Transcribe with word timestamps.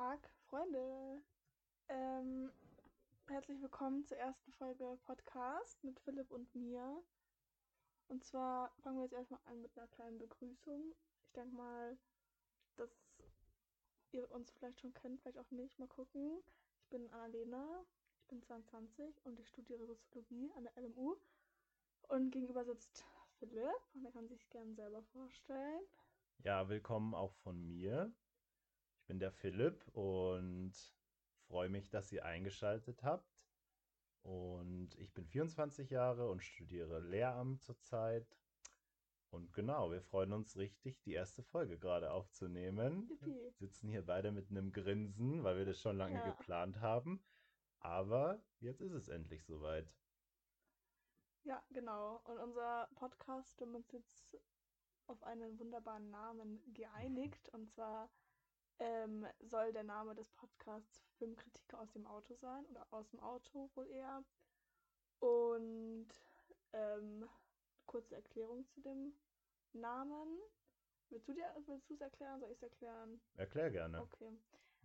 Tag, 0.00 0.30
Freunde. 0.48 1.22
Ähm, 1.88 2.50
herzlich 3.28 3.60
willkommen 3.60 4.02
zur 4.06 4.16
ersten 4.16 4.50
Folge 4.52 4.98
Podcast 5.04 5.84
mit 5.84 6.00
Philipp 6.00 6.30
und 6.30 6.54
mir. 6.54 7.02
Und 8.08 8.24
zwar 8.24 8.72
fangen 8.78 8.96
wir 8.96 9.02
jetzt 9.02 9.12
erstmal 9.12 9.40
an 9.44 9.60
mit 9.60 9.76
einer 9.76 9.88
kleinen 9.88 10.16
Begrüßung. 10.16 10.94
Ich 11.26 11.32
denke 11.32 11.54
mal, 11.54 11.98
dass 12.76 12.88
ihr 14.12 14.30
uns 14.30 14.50
vielleicht 14.52 14.80
schon 14.80 14.94
kennt, 14.94 15.20
vielleicht 15.20 15.36
auch 15.36 15.50
nicht. 15.50 15.78
Mal 15.78 15.88
gucken. 15.88 16.42
Ich 16.78 16.88
bin 16.88 17.06
Annalena, 17.10 17.84
ich 18.22 18.26
bin 18.28 18.40
22 18.40 19.26
und 19.26 19.38
ich 19.38 19.48
studiere 19.48 19.86
Soziologie 19.86 20.50
an 20.56 20.64
der 20.64 20.82
LMU. 20.82 21.16
Und 22.08 22.30
gegenüber 22.30 22.64
sitzt 22.64 23.04
Philipp 23.38 23.68
und 23.92 24.06
er 24.06 24.12
kann 24.12 24.28
sich 24.28 24.48
gerne 24.48 24.74
selber 24.74 25.02
vorstellen. 25.12 25.82
Ja, 26.42 26.70
willkommen 26.70 27.14
auch 27.14 27.34
von 27.34 27.60
mir. 27.66 28.10
Ich 29.10 29.12
bin 29.12 29.18
der 29.18 29.32
Philipp 29.32 29.88
und 29.88 30.72
freue 31.48 31.68
mich, 31.68 31.90
dass 31.90 32.12
ihr 32.12 32.24
eingeschaltet 32.24 33.02
habt. 33.02 33.42
Und 34.22 34.94
ich 35.00 35.12
bin 35.12 35.26
24 35.26 35.90
Jahre 35.90 36.30
und 36.30 36.44
studiere 36.44 37.00
Lehramt 37.00 37.60
zurzeit. 37.60 38.38
Und 39.30 39.52
genau, 39.52 39.90
wir 39.90 40.00
freuen 40.00 40.32
uns 40.32 40.56
richtig, 40.56 41.00
die 41.02 41.14
erste 41.14 41.42
Folge 41.42 41.76
gerade 41.76 42.12
aufzunehmen. 42.12 43.08
Yippie. 43.08 43.50
Sitzen 43.58 43.88
hier 43.88 44.06
beide 44.06 44.30
mit 44.30 44.48
einem 44.48 44.70
Grinsen, 44.70 45.42
weil 45.42 45.58
wir 45.58 45.66
das 45.66 45.80
schon 45.80 45.96
lange 45.96 46.20
Ja. 46.20 46.30
geplant 46.30 46.80
haben. 46.80 47.20
Aber 47.80 48.40
jetzt 48.60 48.80
ist 48.80 48.92
es 48.92 49.08
endlich 49.08 49.44
soweit. 49.44 49.92
Ja, 51.42 51.60
genau. 51.70 52.20
Und 52.26 52.38
unser 52.38 52.88
Podcast, 52.94 53.58
wir 53.58 53.66
haben 53.66 53.74
uns 53.74 53.90
jetzt 53.90 54.38
auf 55.08 55.20
einen 55.24 55.58
wunderbaren 55.58 56.10
Namen 56.10 56.62
geeinigt. 56.74 57.48
Und 57.48 57.68
zwar 57.72 58.08
ähm, 58.80 59.26
soll 59.40 59.72
der 59.72 59.84
Name 59.84 60.14
des 60.14 60.28
Podcasts 60.32 61.04
Filmkritik 61.18 61.74
aus 61.74 61.90
dem 61.92 62.06
Auto 62.06 62.34
sein 62.34 62.64
oder 62.66 62.86
aus 62.90 63.08
dem 63.10 63.20
Auto 63.20 63.70
wohl 63.74 63.86
eher. 63.88 64.24
Und 65.20 66.08
ähm, 66.72 67.28
kurze 67.86 68.16
Erklärung 68.16 68.66
zu 68.68 68.80
dem 68.80 69.12
Namen. 69.72 70.38
Willst 71.10 71.28
du 71.28 71.34
dir, 71.34 71.44
willst 71.66 71.90
du 71.90 71.94
es 71.94 72.00
erklären? 72.00 72.40
Soll 72.40 72.50
ich 72.50 72.56
es 72.56 72.62
erklären? 72.62 73.20
Erklär 73.36 73.70
gerne. 73.70 74.00
Okay. 74.00 74.32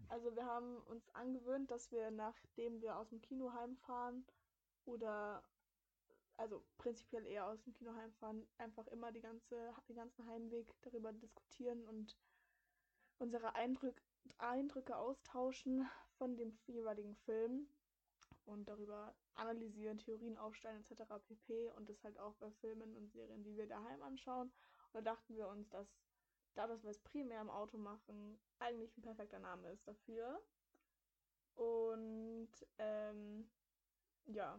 Also 0.09 0.35
wir 0.35 0.45
haben 0.45 0.77
uns 0.83 1.07
angewöhnt, 1.15 1.71
dass 1.71 1.91
wir 1.91 2.11
nachdem 2.11 2.81
wir 2.81 2.97
aus 2.97 3.09
dem 3.09 3.21
Kino 3.21 3.53
heimfahren 3.53 4.25
oder 4.85 5.41
also 6.37 6.63
prinzipiell 6.77 7.25
eher 7.25 7.47
aus 7.47 7.61
dem 7.63 7.73
Kino 7.73 7.93
heimfahren, 7.95 8.45
einfach 8.57 8.87
immer 8.87 9.11
die 9.11 9.21
ganze, 9.21 9.73
den 9.87 9.95
ganzen 9.95 10.27
Heimweg 10.27 10.73
darüber 10.81 11.13
diskutieren 11.13 11.85
und 11.85 12.15
unsere 13.19 13.55
Eindrück, 13.55 14.01
Eindrücke 14.37 14.97
austauschen 14.97 15.89
von 16.17 16.35
dem 16.35 16.57
jeweiligen 16.67 17.15
Film 17.15 17.67
und 18.45 18.67
darüber 18.67 19.15
analysieren, 19.35 19.97
Theorien 19.97 20.37
aufstellen 20.37 20.83
etc. 20.83 21.03
pp. 21.27 21.71
Und 21.71 21.89
das 21.89 22.03
halt 22.03 22.17
auch 22.19 22.35
bei 22.35 22.51
Filmen 22.51 22.95
und 22.95 23.11
Serien, 23.11 23.43
die 23.43 23.55
wir 23.55 23.67
daheim 23.67 24.01
anschauen. 24.03 24.51
Und 24.93 24.93
da 24.93 25.01
dachten 25.01 25.35
wir 25.35 25.47
uns, 25.47 25.69
dass 25.69 25.87
da 26.55 26.67
dass 26.67 26.83
wir 26.83 26.91
es 26.91 26.99
primär 26.99 27.41
im 27.41 27.49
Auto 27.49 27.77
machen, 27.77 28.39
eigentlich 28.59 28.95
ein 28.97 29.01
perfekter 29.01 29.39
Name 29.39 29.69
ist 29.71 29.85
dafür. 29.87 30.41
Und 31.55 32.49
ähm, 32.77 33.49
ja, 34.27 34.57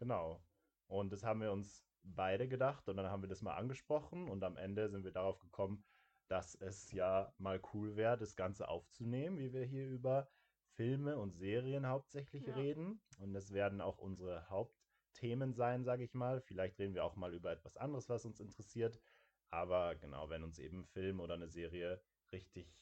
Genau. 0.00 0.40
Und 0.88 1.12
das 1.12 1.22
haben 1.22 1.42
wir 1.42 1.52
uns 1.52 1.84
beide 2.02 2.48
gedacht 2.48 2.88
und 2.88 2.96
dann 2.96 3.06
haben 3.06 3.22
wir 3.22 3.28
das 3.28 3.42
mal 3.42 3.54
angesprochen 3.54 4.28
und 4.28 4.42
am 4.42 4.56
Ende 4.56 4.88
sind 4.88 5.04
wir 5.04 5.12
darauf 5.12 5.38
gekommen, 5.38 5.84
dass 6.30 6.54
es 6.54 6.92
ja 6.92 7.34
mal 7.38 7.60
cool 7.74 7.96
wäre, 7.96 8.16
das 8.16 8.36
Ganze 8.36 8.68
aufzunehmen, 8.68 9.38
wie 9.38 9.52
wir 9.52 9.64
hier 9.64 9.88
über 9.88 10.28
Filme 10.76 11.18
und 11.18 11.32
Serien 11.32 11.88
hauptsächlich 11.88 12.46
Ja. 12.46 12.54
reden. 12.54 13.00
Und 13.18 13.34
das 13.34 13.52
werden 13.52 13.80
auch 13.80 13.98
unsere 13.98 14.48
Hauptthemen 14.48 15.52
sein, 15.52 15.82
sage 15.82 16.04
ich 16.04 16.14
mal. 16.14 16.40
Vielleicht 16.40 16.78
reden 16.78 16.94
wir 16.94 17.04
auch 17.04 17.16
mal 17.16 17.34
über 17.34 17.50
etwas 17.50 17.76
anderes, 17.76 18.08
was 18.08 18.24
uns 18.24 18.38
interessiert. 18.38 19.00
Aber 19.48 19.96
genau, 19.96 20.30
wenn 20.30 20.44
uns 20.44 20.60
eben 20.60 20.80
ein 20.80 20.86
Film 20.86 21.18
oder 21.18 21.34
eine 21.34 21.48
Serie 21.48 22.00
richtig 22.32 22.78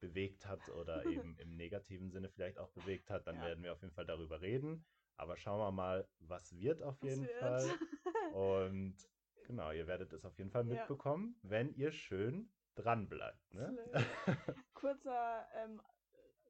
bewegt 0.00 0.46
hat 0.46 0.70
oder 0.70 1.04
eben 1.04 1.36
im 1.38 1.54
negativen 1.54 2.10
Sinne 2.10 2.30
vielleicht 2.30 2.58
auch 2.58 2.72
bewegt 2.72 3.10
hat, 3.10 3.26
dann 3.26 3.36
Ja. 3.36 3.44
werden 3.46 3.62
wir 3.62 3.74
auf 3.74 3.82
jeden 3.82 3.94
Fall 3.94 4.06
darüber 4.06 4.40
reden. 4.40 4.86
Aber 5.16 5.36
schauen 5.36 5.58
wir 5.60 5.70
mal, 5.70 6.08
was 6.18 6.58
wird 6.58 6.82
auf 6.82 7.02
was 7.02 7.10
jeden 7.10 7.26
wird. 7.26 7.40
Fall. 7.40 7.78
Und 8.32 8.96
genau, 9.46 9.70
ihr 9.70 9.86
werdet 9.86 10.14
es 10.14 10.24
auf 10.24 10.38
jeden 10.38 10.50
Fall 10.50 10.64
Ja. 10.64 10.70
mitbekommen, 10.76 11.38
wenn 11.42 11.74
ihr 11.74 11.92
schön 11.92 12.55
dran 12.76 13.08
bleibt. 13.08 13.52
Ne? 13.54 13.76
Kurzer 14.74 15.48
ähm, 15.54 15.80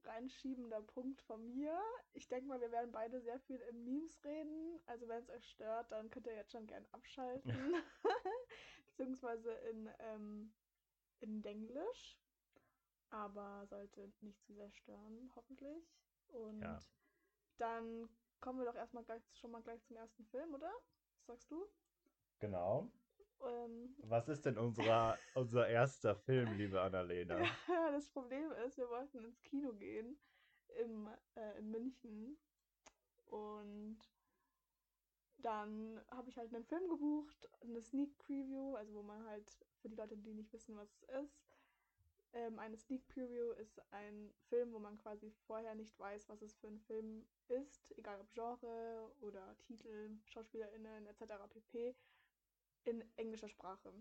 reinschiebender 0.04 0.82
Punkt 0.82 1.20
von 1.22 1.46
mir. 1.48 1.80
Ich 2.12 2.28
denke 2.28 2.46
mal, 2.46 2.60
wir 2.60 2.70
werden 2.70 2.92
beide 2.92 3.20
sehr 3.20 3.38
viel 3.40 3.60
in 3.70 3.84
Memes 3.84 4.22
reden. 4.24 4.80
Also 4.86 5.08
wenn 5.08 5.22
es 5.22 5.30
euch 5.30 5.48
stört, 5.50 5.90
dann 5.90 6.10
könnt 6.10 6.26
ihr 6.26 6.34
jetzt 6.34 6.52
schon 6.52 6.66
gern 6.66 6.86
abschalten. 6.92 7.74
Beziehungsweise 8.86 9.52
in, 9.70 9.90
ähm, 9.98 10.54
in 11.20 11.42
Denglisch. 11.42 12.18
Aber 13.10 13.66
sollte 13.66 14.12
nicht 14.20 14.42
zu 14.44 14.54
sehr 14.54 14.70
stören, 14.72 15.30
hoffentlich. 15.36 15.84
Und 16.28 16.62
Ja. 16.62 16.78
dann 17.58 18.08
kommen 18.40 18.58
wir 18.58 18.66
doch 18.66 18.74
erstmal 18.74 19.04
gleich, 19.04 19.22
schon 19.34 19.50
mal 19.50 19.62
gleich 19.62 19.82
zum 19.84 19.96
ersten 19.96 20.24
Film, 20.26 20.54
oder? 20.54 20.72
Was 21.18 21.26
sagst 21.26 21.50
du? 21.50 21.66
Genau. 22.38 22.90
Ähm, 23.44 23.94
Was 24.08 24.28
ist 24.28 24.44
denn 24.46 24.58
unser, 24.58 25.18
unser 25.34 25.68
erster 25.68 26.16
Film, 26.16 26.56
liebe 26.56 26.80
Annalena? 26.80 27.38
Ja, 27.68 27.90
das 27.90 28.08
Problem 28.08 28.50
ist, 28.66 28.78
wir 28.78 28.88
wollten 28.88 29.18
ins 29.24 29.42
Kino 29.42 29.72
gehen 29.72 30.16
im, 30.80 31.08
äh, 31.36 31.58
in 31.58 31.70
München 31.70 32.36
und 33.26 33.98
dann 35.38 36.00
habe 36.10 36.28
ich 36.28 36.36
halt 36.36 36.52
einen 36.54 36.64
Film 36.64 36.88
gebucht, 36.88 37.48
eine 37.60 37.80
Sneak 37.82 38.16
Preview, 38.18 38.74
also 38.74 38.94
wo 38.94 39.02
man 39.02 39.24
halt 39.26 39.50
für 39.80 39.88
die 39.88 39.96
Leute, 39.96 40.16
die 40.16 40.34
nicht 40.34 40.52
wissen, 40.52 40.76
was 40.76 40.90
es 40.90 41.02
ist, 41.24 41.46
ähm, 42.32 42.58
eine 42.58 42.76
Sneak 42.76 43.06
Preview 43.08 43.52
ist 43.52 43.80
ein 43.92 44.30
Film, 44.48 44.72
wo 44.72 44.78
man 44.78 44.98
quasi 44.98 45.30
vorher 45.46 45.74
nicht 45.74 45.98
weiß, 45.98 46.28
was 46.28 46.42
es 46.42 46.54
für 46.56 46.66
ein 46.68 46.80
Film 46.80 47.24
ist, 47.48 47.96
egal 47.96 48.20
ob 48.20 48.30
Genre 48.32 49.10
oder 49.20 49.56
Titel, 49.62 50.18
SchauspielerInnen 50.26 51.06
etc. 51.06 51.48
pp. 51.48 51.94
In 52.86 53.04
englischer 53.16 53.48
Sprache. 53.48 53.92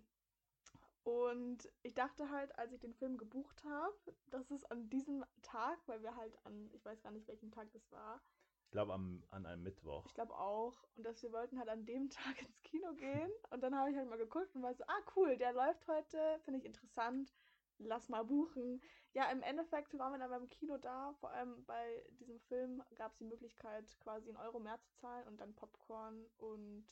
Und 1.04 1.70
ich 1.84 1.94
dachte 1.94 2.30
halt, 2.32 2.58
als 2.58 2.72
ich 2.74 2.80
den 2.80 2.94
Film 2.96 3.18
gebucht 3.18 3.64
habe, 3.64 3.96
dass 4.32 4.50
es 4.50 4.66
an 4.66 4.90
diesem 4.90 5.24
Tag, 5.44 5.78
weil 5.88 6.02
wir 6.02 6.16
halt 6.16 6.36
an, 6.46 6.70
ich 6.74 6.84
weiß 6.84 7.02
gar 7.04 7.12
nicht, 7.12 7.28
welchen 7.28 7.52
Tag 7.52 7.72
das 7.74 7.92
war, 7.92 8.22
Ich 8.64 8.72
glaube 8.72 8.94
an 8.94 9.24
einem 9.30 9.62
Mittwoch. 9.62 10.06
ich 10.08 10.16
glaube 10.16 10.36
auch, 10.36 10.84
und 10.96 11.04
dass 11.06 11.22
wir 11.22 11.32
wollten 11.32 11.60
halt 11.60 11.70
an 11.70 11.86
dem 11.86 12.10
Tag 12.10 12.42
ins 12.42 12.62
Kino 12.64 12.94
gehen. 12.96 13.32
Und 13.52 13.62
dann 13.62 13.76
habe 13.76 13.92
ich 13.92 13.96
halt 13.96 14.10
mal 14.10 14.18
geguckt 14.18 14.56
und 14.56 14.64
war 14.64 14.74
so, 14.74 14.84
ah 14.88 15.02
cool, 15.16 15.38
der 15.38 15.54
läuft 15.54 15.88
heute, 15.88 16.40
finde 16.44 16.60
ich 16.60 16.66
interessant, 16.66 17.32
lass 17.78 18.10
mal 18.10 18.24
buchen. 18.24 18.82
Ja, 19.14 19.30
im 19.32 19.44
Endeffekt 19.44 19.96
waren 20.00 20.12
wir 20.12 20.20
dann 20.20 20.32
beim 20.32 20.50
Kino 20.50 20.78
da, 20.78 21.14
vor 21.20 21.30
allem 21.30 21.64
bei 21.66 22.04
diesem 22.20 22.40
Film 22.40 22.82
gab 22.96 23.12
es 23.12 23.18
die 23.20 23.26
Möglichkeit, 23.26 23.96
quasi 24.00 24.30
einen 24.30 24.38
Euro 24.38 24.60
mehr 24.60 24.80
zu 24.80 24.92
zahlen 24.96 25.28
und 25.28 25.40
dann 25.40 25.54
Popcorn 25.54 26.26
und 26.38 26.86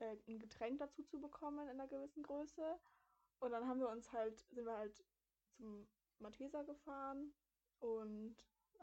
äh, 0.00 0.16
ein 0.28 0.38
Getränk 0.38 0.78
dazu 0.78 1.02
zu 1.04 1.20
bekommen 1.20 1.68
in 1.68 1.80
einer 1.80 1.88
gewissen 1.88 2.22
Größe. 2.22 2.78
Und 3.38 3.52
dann 3.52 3.66
haben 3.66 3.80
wir 3.80 3.88
uns 3.88 4.12
halt, 4.12 4.38
sind 4.50 4.66
wir 4.66 4.76
halt 4.76 5.04
zum 5.56 5.86
Malteser 6.18 6.64
gefahren 6.64 7.32
und 7.78 8.36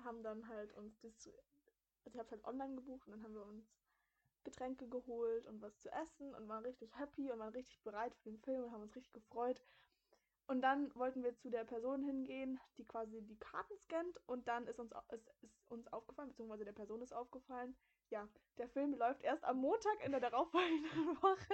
haben 0.03 0.23
dann 0.23 0.47
halt 0.47 0.73
uns 0.73 0.99
das, 0.99 1.27
also 2.05 2.15
ich 2.15 2.19
habe 2.19 2.31
halt 2.31 2.45
online 2.45 2.75
gebucht 2.75 3.07
und 3.07 3.13
dann 3.13 3.23
haben 3.23 3.35
wir 3.35 3.45
uns 3.45 3.77
Getränke 4.43 4.87
geholt 4.87 5.45
und 5.45 5.61
was 5.61 5.77
zu 5.79 5.91
essen 5.91 6.33
und 6.33 6.47
waren 6.47 6.63
richtig 6.63 6.97
happy 6.97 7.31
und 7.31 7.39
waren 7.39 7.53
richtig 7.53 7.81
bereit 7.83 8.15
für 8.15 8.29
den 8.29 8.39
Film 8.39 8.63
und 8.63 8.71
haben 8.71 8.83
uns 8.83 8.95
richtig 8.95 9.13
gefreut. 9.13 9.61
Und 10.47 10.61
dann 10.61 10.95
wollten 10.95 11.23
wir 11.23 11.35
zu 11.35 11.49
der 11.49 11.65
Person 11.65 12.01
hingehen, 12.01 12.57
die 12.77 12.85
quasi 12.85 13.21
die 13.21 13.37
Karten 13.37 13.77
scannt 13.79 14.17
und 14.27 14.47
dann 14.47 14.65
ist 14.65 14.79
uns, 14.79 14.93
ist, 15.11 15.29
ist 15.41 15.69
uns 15.69 15.87
aufgefallen, 15.91 16.29
beziehungsweise 16.29 16.63
der 16.63 16.71
Person 16.71 17.01
ist 17.01 17.13
aufgefallen, 17.13 17.75
ja, 18.09 18.27
der 18.57 18.67
Film 18.69 18.93
läuft 18.93 19.23
erst 19.23 19.43
am 19.43 19.57
Montag 19.57 20.03
in 20.03 20.11
der 20.11 20.21
darauffolgenden 20.21 20.91
Woche. 21.21 21.53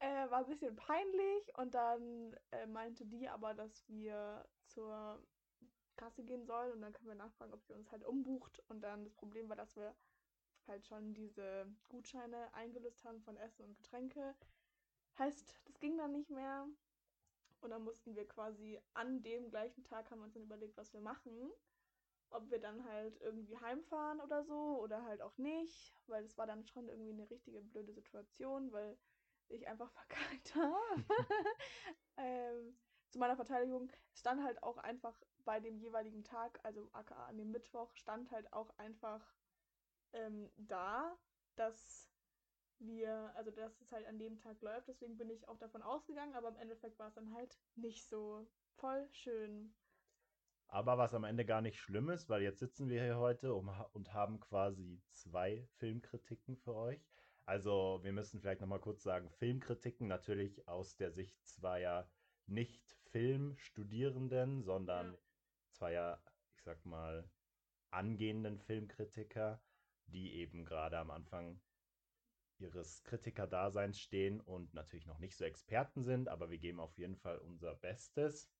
Äh, 0.00 0.30
war 0.30 0.38
ein 0.40 0.46
bisschen 0.46 0.76
peinlich 0.76 1.56
und 1.56 1.74
dann 1.74 2.36
äh, 2.50 2.66
meinte 2.66 3.06
die 3.06 3.28
aber, 3.28 3.54
dass 3.54 3.88
wir 3.88 4.46
zur 4.66 5.22
Kasse 5.96 6.24
gehen 6.24 6.44
sollen 6.44 6.72
und 6.72 6.82
dann 6.82 6.92
können 6.92 7.08
wir 7.08 7.14
nachfragen, 7.14 7.52
ob 7.52 7.62
sie 7.64 7.72
uns 7.72 7.90
halt 7.90 8.04
umbucht. 8.04 8.62
Und 8.68 8.80
dann 8.82 9.04
das 9.04 9.14
Problem 9.14 9.48
war, 9.48 9.56
dass 9.56 9.76
wir 9.76 9.94
halt 10.66 10.86
schon 10.86 11.14
diese 11.14 11.66
Gutscheine 11.88 12.52
eingelöst 12.54 13.04
haben 13.04 13.20
von 13.22 13.36
Essen 13.36 13.64
und 13.64 13.76
Getränke. 13.76 14.34
Heißt, 15.18 15.60
das 15.64 15.80
ging 15.80 15.96
dann 15.96 16.12
nicht 16.12 16.30
mehr. 16.30 16.66
Und 17.60 17.70
dann 17.70 17.84
mussten 17.84 18.14
wir 18.14 18.26
quasi 18.26 18.78
an 18.92 19.22
dem 19.22 19.48
gleichen 19.48 19.84
Tag 19.84 20.10
haben 20.10 20.18
wir 20.18 20.24
uns 20.24 20.34
dann 20.34 20.42
überlegt, 20.42 20.76
was 20.76 20.92
wir 20.92 21.00
machen. 21.00 21.50
Ob 22.34 22.50
wir 22.50 22.58
dann 22.60 22.84
halt 22.84 23.20
irgendwie 23.20 23.56
heimfahren 23.58 24.20
oder 24.20 24.42
so 24.44 24.80
oder 24.80 25.04
halt 25.04 25.22
auch 25.22 25.38
nicht, 25.38 25.94
weil 26.08 26.24
es 26.24 26.36
war 26.36 26.46
dann 26.46 26.66
schon 26.66 26.88
irgendwie 26.88 27.12
eine 27.12 27.30
richtige 27.30 27.62
blöde 27.62 27.92
Situation, 27.92 28.72
weil 28.72 28.98
ich 29.48 29.68
einfach 29.68 29.90
verkackt 29.92 30.54
habe. 30.56 31.04
ähm, 32.16 32.76
zu 33.08 33.20
meiner 33.20 33.36
Verteidigung 33.36 33.92
stand 34.14 34.42
halt 34.42 34.62
auch 34.64 34.78
einfach 34.78 35.22
bei 35.44 35.60
dem 35.60 35.78
jeweiligen 35.78 36.24
Tag, 36.24 36.58
also 36.64 36.88
aka 36.92 37.26
an 37.26 37.38
dem 37.38 37.52
Mittwoch, 37.52 37.94
stand 37.94 38.32
halt 38.32 38.52
auch 38.52 38.76
einfach 38.78 39.36
ähm, 40.12 40.50
da, 40.56 41.16
dass 41.54 42.10
wir, 42.80 43.32
also 43.36 43.52
dass 43.52 43.80
es 43.80 43.92
halt 43.92 44.06
an 44.06 44.18
dem 44.18 44.38
Tag 44.38 44.60
läuft. 44.62 44.88
Deswegen 44.88 45.16
bin 45.16 45.30
ich 45.30 45.48
auch 45.48 45.58
davon 45.58 45.82
ausgegangen, 45.82 46.34
aber 46.34 46.48
im 46.48 46.56
Endeffekt 46.56 46.98
war 46.98 47.08
es 47.08 47.14
dann 47.14 47.32
halt 47.34 47.60
nicht 47.76 48.08
so 48.08 48.48
voll 48.76 49.08
schön. 49.12 49.76
Aber 50.74 50.98
was 50.98 51.14
am 51.14 51.22
Ende 51.22 51.44
gar 51.44 51.60
nicht 51.60 51.78
schlimm 51.78 52.10
ist, 52.10 52.28
weil 52.28 52.42
jetzt 52.42 52.58
sitzen 52.58 52.88
wir 52.88 53.00
hier 53.00 53.16
heute 53.16 53.54
um, 53.54 53.68
und 53.92 54.12
haben 54.12 54.40
quasi 54.40 55.00
zwei 55.12 55.68
Filmkritiken 55.76 56.56
für 56.56 56.74
euch. 56.74 57.00
Also 57.44 58.00
wir 58.02 58.12
müssen 58.12 58.40
vielleicht 58.40 58.60
nochmal 58.60 58.80
kurz 58.80 59.04
sagen, 59.04 59.30
Filmkritiken 59.30 60.08
natürlich 60.08 60.66
aus 60.66 60.96
der 60.96 61.12
Sicht 61.12 61.40
zweier 61.46 62.10
nicht 62.46 62.82
Filmstudierenden, 63.12 64.64
sondern 64.64 65.12
ja. 65.12 65.18
zweier, 65.70 66.20
ich 66.56 66.64
sag 66.64 66.84
mal, 66.84 67.30
angehenden 67.92 68.58
Filmkritiker, 68.58 69.62
die 70.06 70.34
eben 70.34 70.64
gerade 70.64 70.98
am 70.98 71.12
Anfang 71.12 71.60
ihres 72.58 73.04
Kritikerdaseins 73.04 74.00
stehen 74.00 74.40
und 74.40 74.74
natürlich 74.74 75.06
noch 75.06 75.20
nicht 75.20 75.36
so 75.36 75.44
Experten 75.44 76.02
sind, 76.02 76.28
aber 76.28 76.50
wir 76.50 76.58
geben 76.58 76.80
auf 76.80 76.98
jeden 76.98 77.16
Fall 77.16 77.38
unser 77.38 77.76
Bestes. 77.76 78.50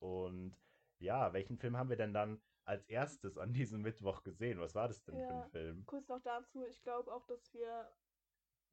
Und 0.00 0.54
ja, 1.02 1.32
welchen 1.32 1.58
Film 1.58 1.76
haben 1.76 1.90
wir 1.90 1.96
denn 1.96 2.14
dann 2.14 2.40
als 2.64 2.84
erstes 2.86 3.36
an 3.38 3.52
diesem 3.52 3.82
Mittwoch 3.82 4.22
gesehen? 4.22 4.60
Was 4.60 4.74
war 4.74 4.88
das 4.88 5.02
denn 5.02 5.18
ja, 5.18 5.26
für 5.26 5.34
ein 5.34 5.50
Film? 5.50 5.86
Kurz 5.86 6.08
noch 6.08 6.22
dazu, 6.22 6.64
ich 6.64 6.80
glaube 6.82 7.12
auch, 7.12 7.26
dass 7.26 7.52
wir 7.52 7.90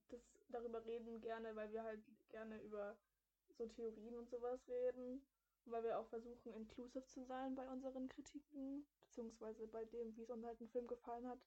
das 0.10 0.22
darüber 0.50 0.86
reden 0.86 1.22
gerne, 1.22 1.56
weil 1.56 1.72
wir 1.72 1.84
halt 1.84 2.04
gerne 2.30 2.62
über 2.62 2.98
so 3.58 3.68
Theorien 3.68 4.16
und 4.16 4.30
sowas 4.30 4.68
reden. 4.68 5.22
Und 5.66 5.72
weil 5.74 5.84
wir 5.84 6.00
auch 6.00 6.08
versuchen, 6.08 6.54
inclusive 6.54 7.04
zu 7.06 7.24
sein 7.26 7.56
bei 7.56 7.68
unseren 7.68 8.08
Kritiken, 8.08 8.86
beziehungsweise 9.02 9.68
bei 9.68 9.86
dem, 9.86 10.16
wie 10.16 10.24
es 10.24 10.30
uns 10.30 10.46
halt 10.46 10.60
ein 10.62 10.70
Film 10.70 10.88
gefallen 10.88 11.28
hat. 11.28 11.40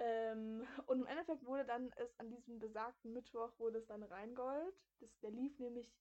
Ähm, 0.00 0.66
und 0.86 1.00
im 1.00 1.06
Endeffekt 1.06 1.44
wurde 1.44 1.64
dann 1.64 1.90
es 1.96 2.18
an 2.20 2.30
diesem 2.30 2.58
besagten 2.58 3.12
Mittwoch 3.12 3.58
wurde 3.58 3.78
es 3.78 3.86
dann 3.86 4.02
Rheingold. 4.02 4.74
Das, 5.00 5.18
der 5.20 5.30
lief 5.30 5.58
nämlich 5.58 5.92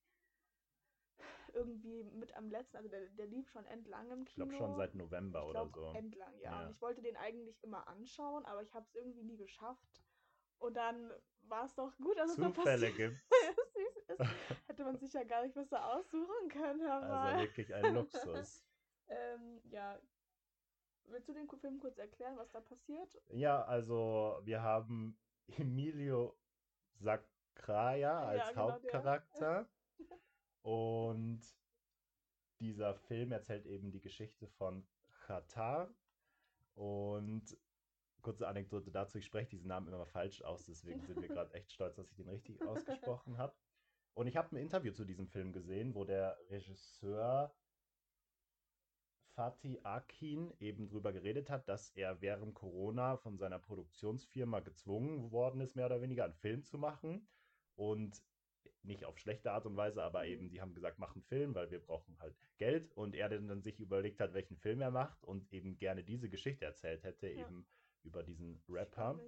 irgendwie 1.54 2.04
mit 2.04 2.36
am 2.36 2.50
letzten, 2.50 2.78
also 2.78 2.90
der, 2.90 3.08
der 3.10 3.28
lief 3.28 3.50
schon 3.50 3.66
entlang 3.66 4.10
im 4.12 4.26
Kino. 4.26 4.46
Ich 4.46 4.52
glaube 4.52 4.54
schon 4.56 4.76
seit 4.76 4.96
November 4.96 5.42
ich 5.42 5.50
oder 5.50 5.68
so. 5.68 5.94
Entlang, 5.94 6.34
ja. 6.40 6.52
ja. 6.52 6.66
Und 6.66 6.72
ich 6.72 6.82
wollte 6.82 7.02
den 7.02 7.16
eigentlich 7.18 7.64
immer 7.64 7.88
anschauen, 7.88 8.46
aber 8.46 8.62
ich 8.64 8.74
habe 8.74 8.86
es 8.86 8.96
irgendwie 8.96 9.24
nie 9.24 9.38
geschafft. 9.38 10.02
Und 10.60 10.76
dann 10.76 11.12
war 11.44 11.66
es 11.66 11.76
doch 11.76 11.96
gut, 11.98 12.18
dass 12.18 12.36
Zufälle 12.36 12.88
es 12.88 12.92
da 12.92 12.98
gibt. 12.98 13.26
Hätte 14.68 14.84
man 14.84 14.98
sich 14.98 15.14
ja 15.14 15.24
gar 15.24 15.44
nicht 15.44 15.56
besser 15.56 15.94
aussuchen 15.94 16.50
können, 16.50 16.86
aber. 16.88 17.20
Also 17.20 17.44
wirklich 17.44 17.74
ein 17.74 17.94
Luxus. 17.94 18.66
ähm, 19.08 19.62
ja. 19.70 20.00
Willst 21.10 21.30
du 21.30 21.34
den 21.34 21.48
Film 21.48 21.80
kurz 21.80 21.98
erklären, 21.98 22.36
was 22.38 22.52
da 22.52 22.60
passiert? 22.60 23.18
Ja, 23.30 23.64
also 23.64 24.42
wir 24.44 24.62
haben 24.62 25.18
Emilio 25.58 26.38
Sacraia 26.96 28.24
als 28.24 28.40
ja, 28.40 28.50
genau 28.50 28.72
Hauptcharakter. 28.74 29.70
Und 30.68 31.40
dieser 32.60 32.94
Film 32.94 33.32
erzählt 33.32 33.66
eben 33.66 33.90
die 33.90 34.02
Geschichte 34.02 34.50
von 34.50 34.86
Qatar. 35.26 35.90
Und 36.74 37.58
kurze 38.22 38.50
Anekdote 38.50 38.92
dazu, 38.92 39.18
ich 39.18 39.24
spreche 39.24 39.52
diesen 39.52 39.70
Namen 39.70 39.88
immer 39.88 40.06
falsch 40.08 40.42
aus, 40.42 40.66
deswegen 40.66 41.06
sind 41.06 41.22
wir 41.22 41.30
gerade 41.30 41.54
echt 41.54 41.72
stolz, 41.72 41.96
dass 41.96 42.12
ich 42.12 42.18
den 42.18 42.28
richtig 42.28 42.62
ausgesprochen 42.68 43.38
habe. 43.38 43.56
Und 44.14 44.28
ich 44.28 44.36
habe 44.36 44.54
ein 44.54 44.60
Interview 44.60 44.92
zu 44.92 45.06
diesem 45.06 45.30
Film 45.30 45.54
gesehen, 45.54 45.96
wo 45.96 46.04
der 46.04 46.38
Regisseur 46.50 47.56
Fatih 49.36 49.80
Akin 49.84 50.54
eben 50.60 50.90
drüber 50.90 51.14
geredet 51.14 51.50
hat, 51.50 51.70
dass 51.70 51.92
er 51.92 52.20
während 52.20 52.56
Corona 52.56 53.16
von 53.16 53.38
seiner 53.38 53.60
Produktionsfirma 53.60 54.60
gezwungen 54.60 55.32
worden 55.32 55.62
ist, 55.62 55.78
mehr 55.78 55.86
oder 55.86 56.02
weniger 56.02 56.26
einen 56.26 56.34
Film 56.34 56.66
zu 56.66 56.78
machen. 56.78 57.26
Und 57.76 58.22
nicht 58.84 59.06
auf 59.06 59.18
schlechte 59.18 59.52
Art 59.52 59.66
und 59.66 59.76
Weise, 59.78 60.04
aber 60.04 60.24
mhm. 60.24 60.30
eben, 60.30 60.50
die 60.50 60.62
haben 60.62 60.74
gesagt, 60.74 61.00
mach 61.00 61.14
einen 61.14 61.24
Film, 61.24 61.56
weil 61.56 61.70
wir 61.72 61.80
brauchen 61.80 62.18
halt 62.20 62.36
Geld. 62.58 62.92
Und 62.94 63.16
er 63.16 63.30
dann 63.30 63.62
sich 63.62 63.80
überlegt 63.80 64.20
hat, 64.20 64.34
welchen 64.34 64.58
Film 64.58 64.82
er 64.82 64.92
macht 64.92 65.24
und 65.24 65.52
eben 65.52 65.78
gerne 65.78 66.04
diese 66.04 66.30
Geschichte 66.30 66.66
erzählt 66.66 67.04
hätte, 67.04 67.28
ja. 67.28 67.46
eben 67.46 67.68
über 68.04 68.24
diesen 68.24 68.64
Rapper. 68.70 69.20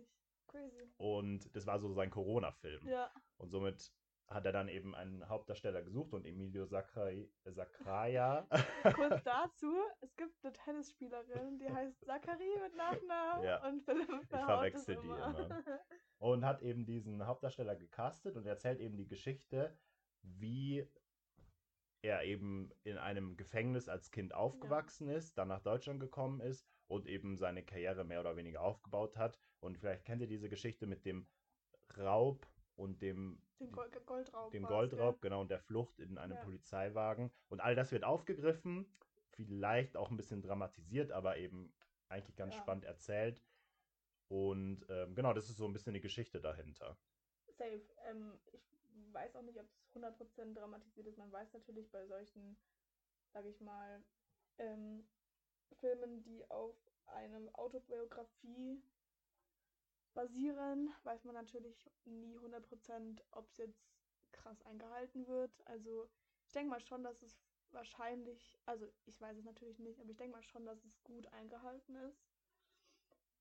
Crazy. 0.48 0.90
Und 0.98 1.56
das 1.56 1.68
war 1.68 1.80
so 1.80 1.92
sein 1.94 2.10
Corona-Film. 2.10 2.88
Ja. 2.88 3.12
Und 3.38 3.50
somit 3.50 3.94
hat 4.30 4.46
er 4.46 4.52
dann 4.52 4.68
eben 4.68 4.94
einen 4.96 5.28
Hauptdarsteller 5.28 5.82
gesucht 5.82 6.14
und 6.14 6.26
Emilio 6.26 6.66
Sakrai, 6.66 7.28
Sakraya. 7.46 8.48
Kurz 8.96 9.24
dazu, 9.24 9.74
es 10.02 10.16
gibt 10.16 10.34
eine 10.44 10.54
Tennisspielerin, 10.54 11.58
die 11.58 11.70
heißt 11.70 12.06
Zachary 12.06 12.50
mit 12.62 12.76
Nachnamen 12.76 13.44
ja. 13.44 13.68
und 13.68 13.82
Philipp 13.84 14.10
Ich 14.22 14.28
verwechsel 14.28 14.96
die 14.98 15.08
immer. 15.08 15.40
immer. 15.40 15.64
Und 16.20 16.44
hat 16.44 16.62
eben 16.62 16.86
diesen 16.86 17.26
Hauptdarsteller 17.26 17.78
gecastet 17.78 18.36
und 18.36 18.46
erzählt 18.46 18.82
eben 18.82 18.98
die 18.98 19.08
Geschichte, 19.08 19.74
wie 20.22 20.86
er 22.02 22.26
eben 22.26 22.74
in 22.84 22.98
einem 22.98 23.38
Gefängnis 23.38 23.88
als 23.88 24.12
Kind 24.12 24.34
aufgewachsen 24.34 25.08
ja. 25.08 25.16
ist, 25.16 25.38
dann 25.38 25.48
nach 25.48 25.62
Deutschland 25.62 26.02
gekommen 26.02 26.42
ist 26.42 26.68
und 26.88 27.08
eben 27.08 27.38
seine 27.38 27.64
Karriere 27.64 28.04
mehr 28.04 28.20
oder 28.20 28.36
weniger 28.36 28.62
aufgebaut 28.62 29.16
hat. 29.16 29.40
Und 29.62 29.78
vielleicht 29.78 30.04
kennt 30.04 30.22
ihr 30.22 30.28
diese 30.28 30.50
Geschichte 30.50 30.88
mit 30.88 31.06
dem 31.06 31.26
Raub 31.98 32.46
und 32.80 33.02
dem, 33.02 33.42
dem 33.60 33.72
Goldraub. 33.72 34.52
Dem 34.52 34.64
Goldraub, 34.64 35.16
ja. 35.16 35.20
genau, 35.22 35.42
und 35.42 35.52
der 35.52 35.60
Flucht 35.60 36.00
in 36.00 36.18
einem 36.18 36.38
ja. 36.38 36.44
Polizeiwagen. 36.44 37.30
Und 37.50 37.60
all 37.60 37.76
das 37.76 37.92
wird 37.92 38.06
aufgegriffen, 38.06 38.86
vielleicht 39.32 39.98
auch 39.98 40.10
ein 40.10 40.18
bisschen 40.18 40.42
dramatisiert, 40.42 41.12
aber 41.12 41.38
eben 41.38 41.74
eigentlich 42.08 42.38
ganz 42.38 42.56
ja. 42.56 42.62
spannend 42.62 42.86
erzählt. 42.86 43.44
Und 44.30 44.86
ähm, 44.90 45.14
genau, 45.14 45.34
das 45.34 45.50
ist 45.50 45.58
so 45.58 45.66
ein 45.66 45.74
bisschen 45.74 45.94
die 45.94 46.02
Geschichte 46.02 46.40
dahinter. 46.40 46.98
Safe. 47.48 47.82
Ähm, 48.10 48.40
ich 48.54 48.80
weiß 49.12 49.36
auch 49.36 49.42
nicht, 49.42 49.60
ob 49.60 49.66
es 49.66 49.96
100% 49.96 50.54
dramatisiert 50.54 51.08
ist. 51.08 51.18
Man 51.18 51.32
weiß 51.32 51.52
natürlich 51.54 51.92
bei 51.92 52.06
solchen, 52.06 52.58
sag 53.34 53.46
ich 53.46 53.60
mal, 53.60 54.02
ähm, 54.58 55.04
Filmen, 55.80 56.24
die 56.24 56.50
auf 56.50 56.76
einem 57.08 57.50
Autobiografie 57.56 58.82
basieren, 60.14 60.94
weiß 61.04 61.24
man 61.26 61.36
natürlich 61.36 61.90
nie 62.06 62.38
100%, 62.40 63.24
ob 63.32 63.48
es 63.48 63.58
jetzt 63.58 63.90
krass 64.32 64.62
eingehalten 64.64 65.28
wird. 65.28 65.52
Also 65.68 66.10
ich 66.46 66.52
denke 66.54 66.72
mal 66.72 66.80
schon, 66.80 67.04
dass 67.04 67.22
es 67.22 67.44
wahrscheinlich, 67.72 68.58
also 68.66 68.88
ich 69.06 69.20
weiß 69.20 69.38
es 69.38 69.46
natürlich 69.46 69.80
nicht, 69.80 70.00
aber 70.00 70.10
ich 70.10 70.18
denke 70.18 70.36
mal 70.36 70.44
schon, 70.44 70.66
dass 70.66 70.84
es 70.84 71.04
gut 71.04 71.28
eingehalten 71.28 71.96
ist. 71.96 72.30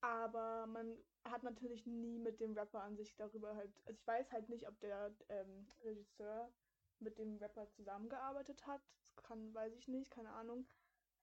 Aber 0.01 0.67
man 0.67 0.97
hat 1.25 1.43
natürlich 1.43 1.87
nie 1.87 2.19
mit 2.19 2.41
dem 2.41 2.53
Rapper 2.53 2.83
an 2.83 2.97
sich 2.97 3.17
darüber 3.17 3.57
halt, 3.57 3.73
also 3.87 3.99
ich 3.99 4.07
weiß 4.07 4.31
halt 4.33 4.49
nicht, 4.49 4.69
ob 4.69 4.79
der 4.81 5.15
ähm, 5.29 5.67
Regisseur 5.83 6.53
mit 7.01 7.19
dem 7.19 7.37
Rapper 7.37 7.69
zusammengearbeitet 7.71 8.67
hat. 8.67 8.83
Das 9.01 9.17
kann, 9.25 9.53
weiß 9.55 9.75
ich 9.75 9.89
nicht, 9.89 10.11
keine 10.11 10.31
Ahnung. 10.31 10.67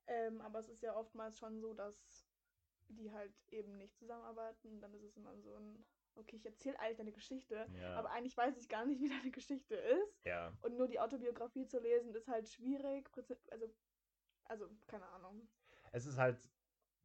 Ähm, 0.08 0.41
aber 0.41 0.60
es 0.60 0.70
ist 0.70 0.81
ja 0.81 0.96
oftmals 0.96 1.38
schon 1.38 1.60
so, 1.62 1.74
dass 1.74 2.27
die 2.89 3.12
halt 3.12 3.34
eben 3.51 3.77
nicht 3.77 3.98
zusammenarbeiten. 3.98 4.70
Und 4.70 4.82
dann 4.82 4.94
ist 4.94 5.04
es 5.04 5.18
immer 5.18 5.36
so 5.38 5.56
ein, 5.56 5.86
okay, 6.15 6.38
ich 6.38 6.46
erzähle 6.46 6.80
eigentlich 6.80 6.98
deine 6.98 7.12
Geschichte, 7.12 7.68
ja. 7.80 7.96
aber 7.96 8.12
eigentlich 8.12 8.38
weiß 8.38 8.58
ich 8.58 8.70
gar 8.70 8.86
nicht, 8.86 9.01
wie 9.01 9.10
deine 9.10 9.32
Geschichte 9.32 9.75
ist. 9.75 10.25
Ja. 10.25 10.54
Und 10.62 10.77
nur 10.77 10.88
die 10.88 11.00
Autobiografie 11.00 11.68
zu 11.68 11.80
lesen, 11.80 12.13
ist 12.13 12.27
halt 12.27 12.48
schwierig. 12.48 13.10
Also, 13.51 13.65
also 14.46 14.70
keine 14.88 15.08
Ahnung. 15.08 15.48
Es 15.92 16.06
ist 16.06 16.18
halt 16.18 16.50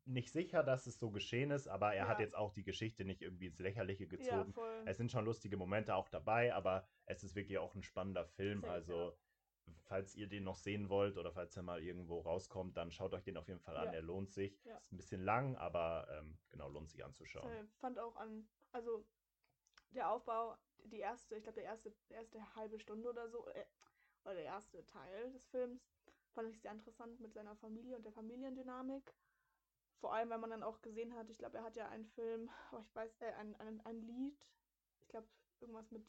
nicht 0.07 0.31
sicher, 0.31 0.63
dass 0.63 0.87
es 0.87 0.99
so 0.99 1.11
geschehen 1.11 1.51
ist, 1.51 1.69
aber 1.69 1.95
er 1.95 2.05
ja. 2.05 2.09
hat 2.09 2.21
jetzt 2.21 2.35
auch 2.35 2.53
die 2.53 2.65
Geschichte 2.65 3.05
nicht 3.05 3.23
irgendwie 3.23 3.47
ins 3.47 3.59
Lächerliche 3.59 4.07
gezogen. 4.07 4.55
Ja, 4.57 4.83
es 4.87 4.97
sind 4.97 5.11
schon 5.11 5.25
lustige 5.25 5.57
Momente 5.57 5.95
auch 5.95 6.09
dabei, 6.09 6.55
aber 6.55 6.89
es 7.07 7.23
ist 7.23 7.35
wirklich 7.35 7.59
auch 7.59 7.75
ein 7.75 7.83
spannender 7.83 8.27
Film. 8.27 8.63
Sehr, 8.63 8.71
also 8.71 9.17
falls 9.85 10.15
ihr 10.15 10.29
den 10.29 10.45
noch 10.45 10.57
sehen 10.57 10.89
wollt 10.89 11.17
oder 11.17 11.33
falls 11.33 11.57
er 11.57 11.63
mal 11.63 11.83
irgendwo 11.83 12.21
rauskommt, 12.21 12.77
dann 12.77 12.93
schaut 12.93 13.13
euch 13.13 13.25
den 13.25 13.37
auf 13.37 13.49
jeden 13.49 13.61
Fall 13.61 13.77
an. 13.77 13.87
Ja. 13.87 13.95
Er 13.95 14.03
lohnt 14.03 14.31
sich. 14.31 14.63
Ja. 14.65 14.77
Ist 14.77 14.93
ein 14.93 14.97
bisschen 14.97 15.23
lang, 15.23 15.57
aber 15.57 16.07
ähm, 16.11 16.39
genau, 16.49 16.69
lohnt 16.69 16.91
sich 16.91 17.05
anzuschauen. 17.05 17.51
Ich 17.65 17.79
fand 17.79 17.99
auch 17.99 18.17
an, 18.17 18.49
also 18.73 19.05
der 19.91 20.11
Aufbau, 20.11 20.57
die 20.85 20.99
erste, 20.99 21.37
ich 21.37 21.43
glaube, 21.43 21.61
der 21.61 21.65
erste, 21.65 21.93
erste 22.09 22.55
halbe 22.55 22.79
Stunde 22.79 23.09
oder 23.09 23.29
so, 23.29 23.47
äh, 23.49 23.65
oder 24.25 24.35
der 24.35 24.45
erste 24.45 24.85
Teil 24.87 25.33
des 25.33 25.47
Films, 25.47 25.83
fand 26.33 26.49
ich 26.51 26.61
sehr 26.61 26.73
interessant 26.73 27.19
mit 27.21 27.33
seiner 27.33 27.57
Familie 27.57 27.97
und 27.97 28.05
der 28.05 28.13
Familiendynamik. 28.13 29.13
Vor 29.99 30.15
allem, 30.15 30.31
weil 30.31 30.39
man 30.39 30.51
dann 30.51 30.63
auch 30.63 30.81
gesehen 30.81 31.15
hat, 31.15 31.29
ich 31.29 31.39
glaube, 31.39 31.59
er 31.59 31.65
hat 31.65 31.77
ja 31.77 31.89
einen 31.89 32.07
Film, 32.07 32.49
oh, 32.73 32.79
ich 32.81 32.95
weiß, 32.95 33.17
äh, 33.21 33.33
ein, 33.35 33.55
ein, 33.57 33.81
ein 33.83 34.01
Lied, 34.01 34.47
ich 35.01 35.09
glaube, 35.09 35.29
irgendwas 35.61 35.91
mit 35.91 36.07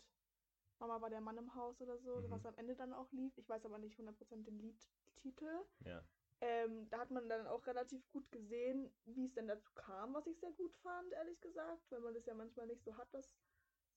Mama 0.81 0.99
war 0.99 1.09
der 1.11 1.21
Mann 1.21 1.37
im 1.37 1.53
Haus 1.53 1.79
oder 1.79 1.97
so, 1.99 2.17
mhm. 2.21 2.31
was 2.31 2.45
am 2.45 2.55
Ende 2.57 2.75
dann 2.75 2.91
auch 2.91 3.09
lief. 3.11 3.37
Ich 3.37 3.47
weiß 3.47 3.63
aber 3.65 3.77
nicht 3.77 3.97
100% 3.99 4.43
den 4.43 4.57
Liedtitel. 4.59 5.63
Ja. 5.85 6.03
Ähm, 6.41 6.89
da 6.89 6.99
hat 6.99 7.11
man 7.11 7.29
dann 7.29 7.45
auch 7.45 7.65
relativ 7.67 8.09
gut 8.09 8.29
gesehen, 8.31 8.91
wie 9.05 9.25
es 9.25 9.33
denn 9.35 9.47
dazu 9.47 9.71
kam, 9.75 10.15
was 10.15 10.25
ich 10.25 10.39
sehr 10.39 10.51
gut 10.53 10.75
fand, 10.77 11.13
ehrlich 11.13 11.39
gesagt, 11.39 11.83
weil 11.91 11.99
man 11.99 12.15
das 12.15 12.25
ja 12.25 12.33
manchmal 12.33 12.65
nicht 12.65 12.83
so 12.83 12.97
hat, 12.97 13.13
dass 13.13 13.37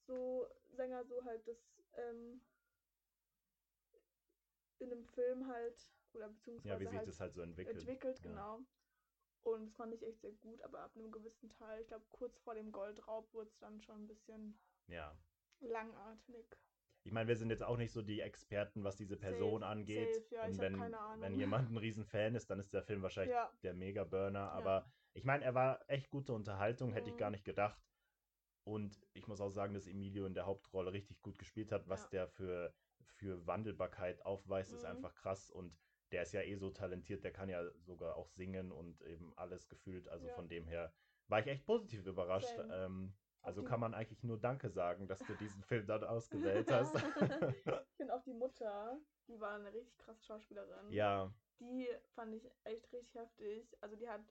so 0.07 0.47
Sänger 0.73 1.05
so 1.07 1.25
halt 1.25 1.49
das, 1.49 1.57
ähm, 1.95 2.43
in 4.79 4.93
einem 4.93 5.07
Film 5.07 5.49
halt, 5.49 5.91
oder 6.13 6.29
beziehungsweise 6.29 6.69
Ja, 6.69 6.81
wie 6.81 6.85
sich 6.85 6.99
halt 6.99 7.09
das 7.09 7.21
halt 7.21 7.35
so 7.35 7.41
entwickelt. 7.41 7.79
entwickelt, 7.79 8.19
Ja. 8.19 8.31
genau. 8.31 8.61
Und 9.43 9.65
das 9.67 9.75
fand 9.77 9.95
ich 9.95 10.03
echt 10.03 10.21
sehr 10.21 10.33
gut, 10.33 10.61
aber 10.61 10.81
ab 10.81 10.93
einem 10.97 11.11
gewissen 11.11 11.49
Teil, 11.49 11.81
ich 11.81 11.89
glaube 11.89 12.05
kurz 12.11 12.39
vor 12.41 12.55
dem 12.55 12.73
Goldraub, 12.73 13.33
wurde 13.33 13.49
es 13.49 13.59
dann 13.59 13.81
schon 13.81 14.03
ein 14.05 14.07
bisschen 14.07 14.59
Ja. 14.87 15.17
langatmig. 15.61 16.47
Ich 17.07 17.13
meine, 17.13 17.29
wir 17.29 17.37
sind 17.37 17.51
jetzt 17.51 17.63
auch 17.63 17.77
nicht 17.77 17.93
so 17.93 18.01
die 18.01 18.21
Experten, 18.21 18.83
was 18.83 18.97
diese 18.97 19.17
Person 19.17 19.61
Safe, 19.61 19.73
angeht. 19.73 20.15
safe, 20.15 20.35
ja, 20.35 20.43
ich 20.49 20.53
Und 20.53 20.61
wenn, 20.61 20.81
wenn 21.21 21.37
jemand 21.37 21.71
ein 21.71 21.77
Riesenfan 21.77 22.35
ist, 22.35 22.51
dann 22.51 22.59
ist 22.59 22.73
der 22.73 22.83
Film 22.83 23.03
wahrscheinlich 23.03 23.35
Ja, 23.35 23.53
der 23.63 23.75
Mega-Burner. 23.75 24.51
Aber 24.53 24.91
ich 25.13 25.25
meine, 25.25 25.45
er 25.45 25.55
war 25.55 25.81
echt 25.89 26.11
gute 26.11 26.33
Unterhaltung, 26.33 26.93
hätte 26.93 27.11
ich 27.11 27.15
Mhm. 27.17 27.21
gar 27.21 27.31
nicht 27.31 27.45
gedacht. 27.45 27.79
Und 28.67 28.99
ich 29.13 29.27
muss 29.29 29.43
auch 29.43 29.51
sagen, 29.51 29.75
dass 29.75 29.87
Emilio 29.87 30.25
in 30.25 30.33
der 30.33 30.47
Hauptrolle 30.47 30.93
richtig 30.95 31.21
gut 31.21 31.39
gespielt 31.39 31.71
hat. 31.71 31.87
Was 31.89 32.05
Ja. 32.05 32.09
der 32.09 32.29
für, 32.29 32.75
für 33.05 33.47
Wandelbarkeit 33.47 34.25
aufweist, 34.25 34.73
ist 34.73 34.85
Mhm. 34.85 34.91
einfach 34.91 35.15
krass. 35.15 35.51
Und 35.51 35.77
der 36.11 36.23
ist 36.23 36.33
ja 36.33 36.41
eh 36.41 36.57
so 36.57 36.71
talentiert, 36.71 37.23
der 37.23 37.33
kann 37.33 37.51
ja 37.51 37.71
sogar 37.81 38.17
auch 38.17 38.29
singen 38.31 38.73
und 38.73 39.03
eben 39.03 39.37
alles 39.37 39.69
gefühlt. 39.69 40.09
Also 40.09 40.29
Ja. 40.29 40.35
von 40.35 40.49
dem 40.49 40.67
her 40.67 40.95
war 41.29 41.41
ich 41.41 41.47
echt 41.49 41.67
positiv 41.67 42.07
überrascht. 42.07 42.59
Ähm, 42.71 43.15
also 43.45 43.63
kann 43.63 43.81
man 43.81 43.95
eigentlich 43.95 44.23
nur 44.25 44.39
Danke 44.39 44.71
sagen, 44.71 45.07
dass 45.07 45.21
du 45.21 45.35
diesen 45.35 45.63
Film 45.65 45.87
dann 45.87 46.05
ausgewählt 46.05 46.71
hast. 46.71 46.95
ich 47.87 47.97
finde 47.97 48.15
auch 48.15 48.23
die 48.23 48.33
Mutter, 48.35 48.99
die 49.29 49.39
war 49.41 49.55
eine 49.55 49.73
richtig 49.73 49.97
krasse 49.99 50.25
Schauspielerin. 50.25 50.91
ja, 50.91 51.33
Die 51.61 51.89
fand 52.15 52.35
ich 52.35 52.51
echt 52.65 52.93
richtig 52.93 53.15
heftig. 53.15 53.77
Also 53.81 53.97
die 53.97 54.09
hat 54.09 54.23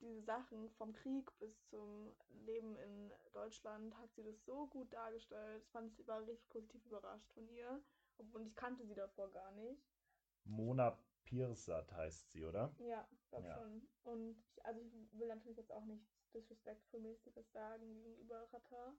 diese 0.00 0.22
Sachen 0.22 0.70
vom 0.70 0.92
Krieg 0.94 1.30
bis 1.38 1.62
zum 1.68 2.14
Leben 2.46 2.76
in 2.76 3.12
Deutschland 3.32 3.94
hat 3.98 4.10
sie 4.14 4.22
das 4.22 4.42
so 4.44 4.66
gut 4.68 4.92
dargestellt. 4.92 5.62
Das 5.62 5.68
fand 5.70 5.98
ich 5.98 6.06
war 6.08 6.26
richtig 6.26 6.48
positiv 6.48 6.84
überrascht 6.86 7.30
von 7.34 7.46
ihr. 7.48 7.82
Und 8.32 8.46
ich 8.46 8.54
kannte 8.54 8.84
sie 8.86 8.94
davor 8.94 9.30
gar 9.30 9.50
nicht. 9.52 9.82
Mona 10.44 10.98
Pirsat 11.24 11.92
heißt 11.92 12.30
sie, 12.32 12.44
oder? 12.44 12.74
Ja, 12.78 13.06
glaub 13.28 13.44
Ja. 13.44 13.54
schon. 13.54 13.88
Und 14.04 14.30
ich, 14.30 14.64
also 14.64 14.80
ich 14.80 14.92
will 15.18 15.28
natürlich 15.28 15.58
jetzt 15.58 15.72
auch 15.72 15.84
nichts 15.84 16.19
Disrespectful-mäßiges 16.32 17.50
sagen 17.52 18.02
gegenüber 18.02 18.48
Rata. 18.52 18.94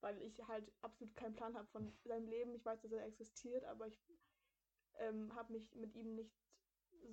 Weil 0.00 0.20
ich 0.22 0.40
halt 0.46 0.72
absolut 0.80 1.14
keinen 1.16 1.34
Plan 1.34 1.56
habe 1.56 1.66
von 1.68 1.92
seinem 2.04 2.28
Leben. 2.28 2.54
Ich 2.54 2.64
weiß, 2.64 2.80
dass 2.82 2.92
er 2.92 3.04
existiert, 3.04 3.64
aber 3.64 3.88
ich 3.88 4.00
ähm, 4.98 5.34
habe 5.34 5.52
mich 5.52 5.74
mit 5.74 5.94
ihm 5.94 6.14
nicht 6.14 6.36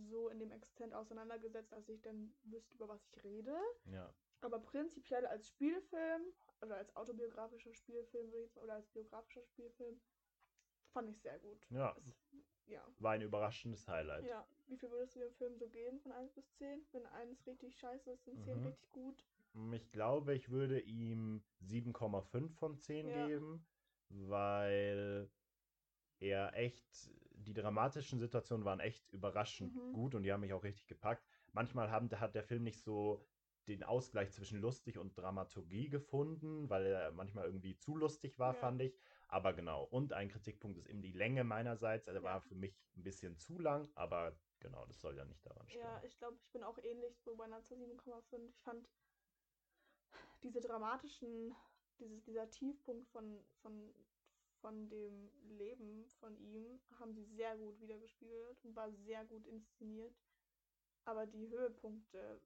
so 0.09 0.29
in 0.29 0.39
dem 0.39 0.51
Extent 0.51 0.93
auseinandergesetzt, 0.93 1.71
dass 1.71 1.89
ich 1.89 2.01
dann 2.01 2.35
wüsste, 2.43 2.75
über 2.75 2.87
was 2.87 3.03
ich 3.05 3.23
rede. 3.23 3.57
Ja. 3.85 4.13
Aber 4.41 4.59
prinzipiell 4.59 5.25
als 5.25 5.47
Spielfilm 5.47 6.21
oder 6.61 6.77
als 6.77 6.95
autobiografischer 6.95 7.73
Spielfilm 7.73 8.31
würde 8.31 8.43
ich 8.43 8.45
jetzt 8.45 8.55
mal, 8.55 8.63
oder 8.63 8.73
als 8.75 8.89
biografischer 8.89 9.43
Spielfilm 9.43 9.99
fand 10.91 11.09
ich 11.09 11.19
sehr 11.21 11.39
gut. 11.39 11.65
Ja. 11.69 11.95
Es, 11.97 12.15
ja. 12.67 12.85
War 12.99 13.13
ein 13.13 13.21
überraschendes 13.21 13.87
Highlight. 13.87 14.25
Ja, 14.25 14.47
wie 14.67 14.77
viel 14.77 14.91
würdest 14.91 15.15
du 15.15 15.19
dem 15.19 15.33
Film 15.33 15.57
so 15.57 15.67
geben 15.69 15.99
von 15.99 16.11
1 16.11 16.33
bis 16.33 16.51
10? 16.57 16.81
Wenn 16.91 17.05
1 17.05 17.45
richtig 17.47 17.77
scheiße 17.77 18.11
ist, 18.11 18.25
sind 18.25 18.43
10 18.43 18.57
Mhm. 18.57 18.67
richtig 18.67 18.91
gut. 18.91 19.23
Ich 19.73 19.91
glaube, 19.91 20.33
ich 20.33 20.49
würde 20.49 20.81
ihm 20.81 21.43
7,5 21.59 22.57
von 22.57 22.77
10 22.77 23.07
Ja. 23.07 23.13
geben, 23.13 23.65
weil 24.09 25.29
er 26.19 26.53
echt, 26.55 27.09
die 27.35 27.53
dramatischen 27.53 28.19
Situationen 28.19 28.65
waren 28.65 28.79
echt 28.79 29.11
überraschend 29.11 29.73
Mhm. 29.75 29.93
gut 29.93 30.15
und 30.15 30.23
die 30.23 30.31
haben 30.33 30.41
mich 30.41 30.53
auch 30.53 30.63
richtig 30.63 30.87
gepackt. 30.87 31.25
Manchmal 31.53 31.89
haben, 31.91 32.09
hat 32.19 32.35
der 32.35 32.43
Film 32.43 32.63
nicht 32.63 32.81
so 32.81 33.25
den 33.67 33.83
Ausgleich 33.83 34.31
zwischen 34.31 34.61
lustig 34.61 34.97
und 34.97 35.17
Dramaturgie 35.17 35.89
gefunden, 35.89 36.69
weil 36.69 36.85
er 36.85 37.11
manchmal 37.11 37.45
irgendwie 37.45 37.77
zu 37.77 37.95
lustig 37.95 38.37
war, 38.37 38.53
Ja. 38.53 38.59
fand 38.59 38.81
ich. 38.81 38.97
Aber 39.27 39.53
genau. 39.53 39.83
Und 39.83 40.13
ein 40.13 40.29
Kritikpunkt 40.29 40.77
ist 40.77 40.87
eben 40.87 41.01
die 41.01 41.11
Länge 41.11 41.43
meinerseits. 41.43 42.07
Er 42.07 42.21
Ja. 42.21 42.21
war 42.23 42.41
für 42.41 42.55
mich 42.55 42.85
ein 42.95 43.03
bisschen 43.03 43.37
zu 43.37 43.57
lang, 43.59 43.89
aber 43.95 44.39
genau, 44.59 44.85
das 44.85 44.99
soll 44.99 45.15
ja 45.15 45.25
nicht 45.25 45.45
daran 45.45 45.67
stehen. 45.67 45.81
Ja, 45.81 46.01
ich 46.03 46.17
glaube, 46.17 46.37
ich 46.37 46.51
bin 46.51 46.63
auch 46.63 46.77
ähnlich 46.79 47.19
so 47.21 47.35
bei 47.35 47.45
einer 47.45 47.61
7,5. 47.61 48.47
Ich 48.47 48.61
fand 48.61 48.87
diese 50.43 50.61
dramatischen, 50.61 51.55
dieses, 51.99 52.23
dieser 52.23 52.49
Tiefpunkt 52.49 53.07
von, 53.09 53.43
von, 53.61 53.93
von 54.61 54.89
dem 54.89 55.31
Leben 55.49 56.07
von 56.19 56.37
ihm 56.37 56.79
haben 56.99 57.13
sie 57.13 57.25
sehr 57.25 57.57
gut 57.57 57.79
wiedergespiegelt 57.79 58.63
und 58.63 58.75
war 58.75 58.91
sehr 58.91 59.25
gut 59.25 59.45
inszeniert. 59.47 60.15
Aber 61.05 61.25
die 61.25 61.49
Höhepunkte 61.49 62.41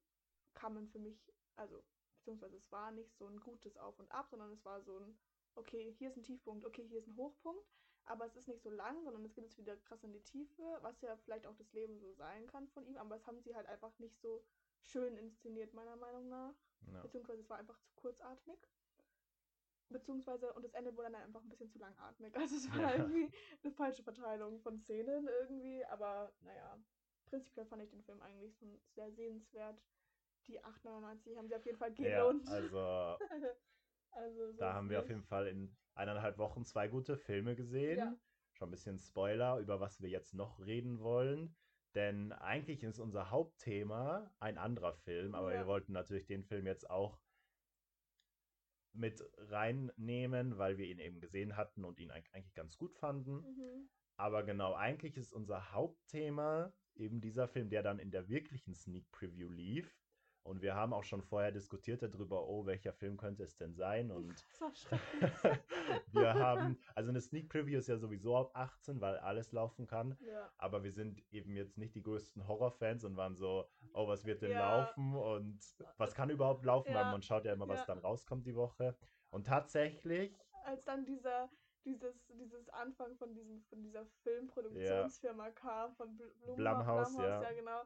kamen 0.54 0.88
für 0.88 1.00
mich, 1.00 1.32
also, 1.56 1.84
beziehungsweise 2.18 2.58
es 2.58 2.72
war 2.72 2.92
nicht 2.92 3.16
so 3.18 3.28
ein 3.28 3.40
gutes 3.40 3.78
Auf 3.78 4.00
und 4.00 4.12
Ab, 4.12 4.28
sondern 4.30 4.52
es 4.52 4.64
war 4.66 4.82
so 4.82 5.00
ein, 5.00 5.18
okay, 5.56 5.94
hier 5.98 6.10
ist 6.10 6.18
ein 6.18 6.24
Tiefpunkt, 6.24 6.66
okay, 6.66 6.86
hier 6.86 7.00
ist 7.00 7.08
ein 7.08 7.16
Hochpunkt, 7.16 7.66
aber 8.06 8.26
es 8.26 8.36
ist 8.36 8.48
nicht 8.48 8.62
so 8.64 8.70
lang, 8.70 9.04
sondern 9.04 9.24
es 9.26 9.34
geht 9.34 9.44
jetzt 9.44 9.58
wieder 9.58 9.78
krass 9.78 10.04
in 10.04 10.12
die 10.14 10.24
Tiefe, 10.24 10.64
was 10.82 11.02
ja 11.02 11.16
vielleicht 11.18 11.46
auch 11.46 11.56
das 11.56 11.72
Leben 11.74 12.00
so 12.00 12.12
sein 12.14 12.48
kann 12.48 12.68
von 12.70 12.86
ihm, 12.86 12.98
aber 12.98 13.16
das 13.16 13.28
haben 13.28 13.42
sie 13.42 13.56
halt 13.56 13.68
einfach 13.68 13.98
nicht 14.00 14.20
so 14.20 14.44
schön 14.82 15.18
inszeniert, 15.18 15.74
meiner 15.74 15.96
Meinung 15.96 16.30
nach. 16.30 16.56
Ja. 16.92 17.02
Beziehungsweise 17.02 17.42
es 17.42 17.50
war 17.50 17.58
einfach 17.58 17.80
zu 17.82 17.94
kurzatmig. 17.96 18.58
Beziehungsweise, 19.90 20.54
und 20.54 20.64
das 20.64 20.74
Ende 20.74 20.96
wurde 20.96 21.12
dann 21.12 21.22
einfach 21.24 21.42
ein 21.42 21.50
bisschen 21.50 21.70
zu 21.70 21.80
langatmig. 21.80 22.34
Also 22.38 22.56
es 22.56 22.70
war 22.72 22.96
Ja. 22.96 22.96
irgendwie 22.96 23.32
eine 23.64 23.72
falsche 23.74 24.04
Verteilung 24.04 24.60
von 24.60 24.78
Szenen 24.80 25.28
irgendwie, 25.28 25.84
aber 25.86 26.32
naja, 26.42 26.80
prinzipiell 27.26 27.66
fand 27.66 27.82
ich 27.84 27.90
den 27.90 28.04
Film 28.04 28.22
eigentlich 28.22 28.56
schon 28.58 28.80
sehr 28.94 29.12
sehenswert. 29.12 29.82
Die 30.48 30.60
8,99 30.64 31.38
haben 31.38 31.48
sie 31.48 31.56
auf 31.56 31.66
jeden 31.66 31.78
Fall 31.78 31.94
Ja, 32.00 32.24
gelohnt. 32.24 32.48
also 32.48 33.20
also 34.12 34.52
so 34.52 34.58
Da 34.58 34.74
haben 34.74 34.90
wir 34.90 35.00
auf 35.00 35.06
nicht. 35.06 35.12
jeden 35.16 35.24
Fall 35.28 35.48
in 35.48 35.76
eineinhalb 35.96 36.38
Wochen 36.38 36.66
zwei 36.66 36.88
gute 36.88 37.18
Filme 37.18 37.56
gesehen. 37.56 37.98
Ja. 37.98 38.16
Schon 38.54 38.70
ein 38.70 38.72
bisschen 38.72 39.00
Spoiler, 39.00 39.58
über 39.60 39.80
was 39.80 40.02
wir 40.02 40.10
jetzt 40.10 40.34
noch 40.34 40.60
reden 40.66 41.00
wollen. 41.00 41.56
Denn 41.96 42.32
eigentlich 42.34 42.84
ist 42.84 43.00
unser 43.00 43.32
Hauptthema 43.32 44.32
ein 44.40 44.58
anderer 44.58 44.94
Film, 44.94 45.34
aber 45.34 45.54
Ja. 45.54 45.62
wir 45.62 45.68
wollten 45.68 45.92
natürlich 45.94 46.28
den 46.28 46.44
Film 46.44 46.68
jetzt 46.68 46.90
auch 46.90 47.20
mit 48.94 49.22
reinnehmen, 49.38 50.58
weil 50.58 50.78
wir 50.78 50.88
ihn 50.88 51.00
eben 51.00 51.20
gesehen 51.20 51.56
hatten 51.56 51.86
und 51.86 52.00
ihn 52.00 52.12
eig- 52.12 52.32
eigentlich 52.34 52.54
ganz 52.56 52.78
gut 52.78 52.96
fanden. 52.96 53.42
Mhm. 53.42 53.90
Aber 54.18 54.44
genau, 54.44 54.74
eigentlich 54.74 55.16
ist 55.16 55.32
unser 55.32 55.72
Hauptthema 55.72 56.74
eben 56.96 57.22
dieser 57.22 57.48
Film, 57.48 57.70
der 57.70 57.84
dann 57.84 58.00
in 58.00 58.12
der 58.12 58.28
wirklichen 58.28 58.74
Sneak 58.76 59.10
Preview 59.12 59.50
lief. 59.50 59.96
Und 60.50 60.64
wir 60.64 60.74
haben 60.74 60.94
auch 60.94 61.04
schon 61.04 61.22
vorher 61.22 61.52
diskutiert 61.52 62.02
darüber, 62.02 62.48
oh, 62.48 62.66
welcher 62.66 62.92
Film 62.92 63.18
könnte 63.18 63.44
es 63.44 63.56
denn 63.56 63.76
sein? 63.76 64.10
Und 64.10 64.34
wir 66.12 66.34
haben, 66.34 66.80
also 66.96 67.12
eine 67.12 67.22
Sneak 67.22 67.50
Preview 67.50 67.78
ist 67.78 67.88
ja 67.88 67.98
sowieso 67.98 68.36
ab 68.36 68.52
18, 68.56 69.00
weil 69.00 69.18
alles 69.18 69.52
laufen 69.52 69.86
kann. 69.86 70.18
ja. 70.22 70.52
Aber 70.58 70.84
wir 70.84 70.92
sind 70.92 71.22
eben 71.32 71.56
jetzt 71.56 71.78
nicht 71.78 71.94
die 71.94 72.02
größten 72.02 72.48
Horrorfans 72.48 73.04
und 73.04 73.16
waren 73.16 73.36
so, 73.36 73.70
oh, 73.94 74.08
was 74.08 74.26
wird 74.26 74.42
denn 74.42 74.52
Ja. 74.52 74.78
laufen 74.80 75.16
und 75.16 75.60
was 75.98 76.16
kann 76.16 76.32
überhaupt 76.32 76.66
laufen, 76.66 76.96
weil 76.96 77.04
Ja. 77.04 77.12
man 77.12 77.22
schaut 77.22 77.46
ja 77.46 77.54
immer, 77.54 77.68
was 77.68 77.82
Ja. 77.82 77.86
dann 77.86 78.00
rauskommt 78.00 78.48
die 78.48 78.56
Woche. 78.56 78.98
Und 79.30 79.46
tatsächlich, 79.46 80.36
Als 80.66 80.84
dann 80.84 81.06
dieser, 81.06 81.50
dieses, 81.86 82.26
dieses 82.28 82.68
Anfang 82.70 83.16
von, 83.18 83.36
diesem, 83.36 83.62
von 83.66 83.84
dieser 83.84 84.06
Filmproduktionsfirma 84.24 85.52
kam, 85.52 85.94
von 85.96 86.18
Bl 86.18 86.32
Blum 86.44 86.56
Blumhouse, 86.56 87.18
ja. 87.18 87.42
ja 87.44 87.52
genau, 87.54 87.84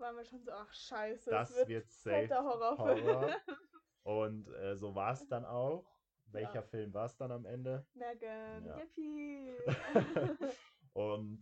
waren 0.00 0.16
wir 0.16 0.24
schon 0.24 0.42
so, 0.42 0.50
ach 0.52 0.72
scheiße, 0.72 1.30
das 1.30 1.54
wird, 1.56 1.68
wird 1.68 1.90
safe 1.90 2.28
Horrorfilm. 2.34 3.06
Horror. 3.06 3.36
Und 4.04 4.48
äh, 4.48 4.76
so 4.76 4.94
war 4.94 5.12
es 5.12 5.26
dann 5.28 5.44
auch. 5.44 5.86
Welcher 6.26 6.54
Ja. 6.56 6.62
Film 6.62 6.92
war 6.92 7.04
es 7.06 7.16
dann 7.16 7.30
am 7.30 7.44
Ende? 7.46 7.86
Megan, 7.94 8.64
Ja. 8.66 8.78
yippie. 8.78 9.56
Und 10.92 11.40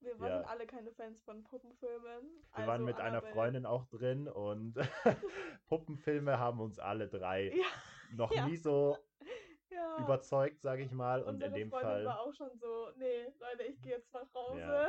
wir 0.00 0.18
waren 0.18 0.42
Ja. 0.42 0.48
alle 0.48 0.66
keine 0.66 0.92
Fans 0.92 1.20
von 1.22 1.42
Puppenfilmen. 1.44 2.22
wir 2.54 2.66
waren 2.66 2.68
also 2.70 2.84
mit 2.84 2.96
einer 2.96 3.08
Annabelle. 3.08 3.32
Freundin 3.34 3.66
auch 3.66 3.86
drin 3.86 4.28
und 4.28 4.74
Puppenfilme 5.68 6.38
haben 6.38 6.60
uns 6.60 6.78
alle 6.78 7.08
drei 7.08 7.50
Ja, 7.54 7.64
noch 8.12 8.30
nie 8.46 8.56
so 8.56 8.96
ja. 9.70 9.98
überzeugt, 9.98 10.60
sage 10.60 10.82
ich 10.82 10.92
mal. 10.92 11.22
Und 11.22 11.34
Unsere 11.34 11.48
in 11.50 11.54
dem 11.54 11.70
Freundin 11.70 11.88
Fall. 11.90 12.04
war 12.04 12.20
auch 12.20 12.34
schon 12.34 12.50
so, 12.58 12.88
nee, 12.96 13.26
Leute, 13.38 13.62
ich 13.64 13.80
gehe 13.82 13.92
jetzt 13.96 14.12
nach 14.12 14.32
Hause. 14.34 14.60
Ja. 14.60 14.88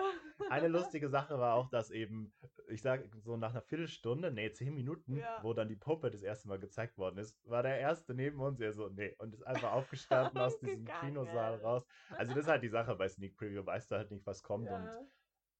Eine 0.49 0.67
lustige 0.67 1.09
Sache 1.09 1.39
war 1.39 1.55
auch, 1.55 1.69
dass 1.69 1.91
eben, 1.91 2.33
ich 2.67 2.81
sage 2.81 3.09
so 3.23 3.37
nach 3.37 3.51
einer 3.51 3.61
Viertelstunde, 3.61 4.31
nee, 4.31 4.51
zehn 4.51 4.73
Minuten, 4.73 5.17
Ja. 5.17 5.39
wo 5.43 5.53
dann 5.53 5.67
die 5.69 5.75
Puppe 5.75 6.09
das 6.11 6.23
erste 6.23 6.47
Mal 6.47 6.59
gezeigt 6.59 6.97
worden 6.97 7.17
ist, 7.17 7.37
war 7.49 7.63
der 7.63 7.79
erste 7.79 8.13
neben 8.13 8.39
uns, 8.41 8.57
der 8.59 8.73
so, 8.73 8.89
nee, 8.89 9.15
und 9.19 9.33
ist 9.33 9.43
einfach 9.43 9.73
aufgestanden 9.73 10.37
aus 10.41 10.59
diesem. 10.59 10.85
Kinosaal 10.85 11.55
raus. 11.61 11.85
Also 12.17 12.33
das 12.33 12.43
ist 12.43 12.49
halt 12.49 12.63
die 12.63 12.69
Sache 12.69 12.95
bei 12.95 13.07
Sneak 13.07 13.37
Preview, 13.37 13.65
weißt 13.65 13.91
du 13.91 13.95
halt 13.95 14.11
nicht, 14.11 14.25
was 14.25 14.43
kommt 14.43 14.69
und 14.69 14.83
Ja. 14.85 14.99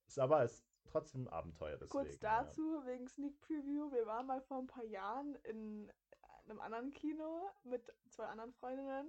ist 0.08 0.20
aber 0.20 0.44
ist 0.44 0.66
trotzdem 0.86 1.24
ein 1.24 1.28
Abenteuer 1.30 1.78
deswegen. 1.78 1.90
Kurz 1.90 2.20
dazu, 2.20 2.82
wegen 2.86 3.08
Sneak 3.08 3.40
Preview. 3.42 3.92
Wir 3.92 4.06
waren 4.06 4.26
mal 4.28 4.42
vor 4.42 4.58
ein 4.60 4.68
paar 4.68 4.84
Jahren 4.84 5.36
in 5.44 5.90
einem 6.46 6.62
anderen 6.62 6.92
Kino 6.92 7.50
mit 7.64 7.94
zwei 8.10 8.26
anderen 8.26 8.54
Freundinnen. 8.54 9.08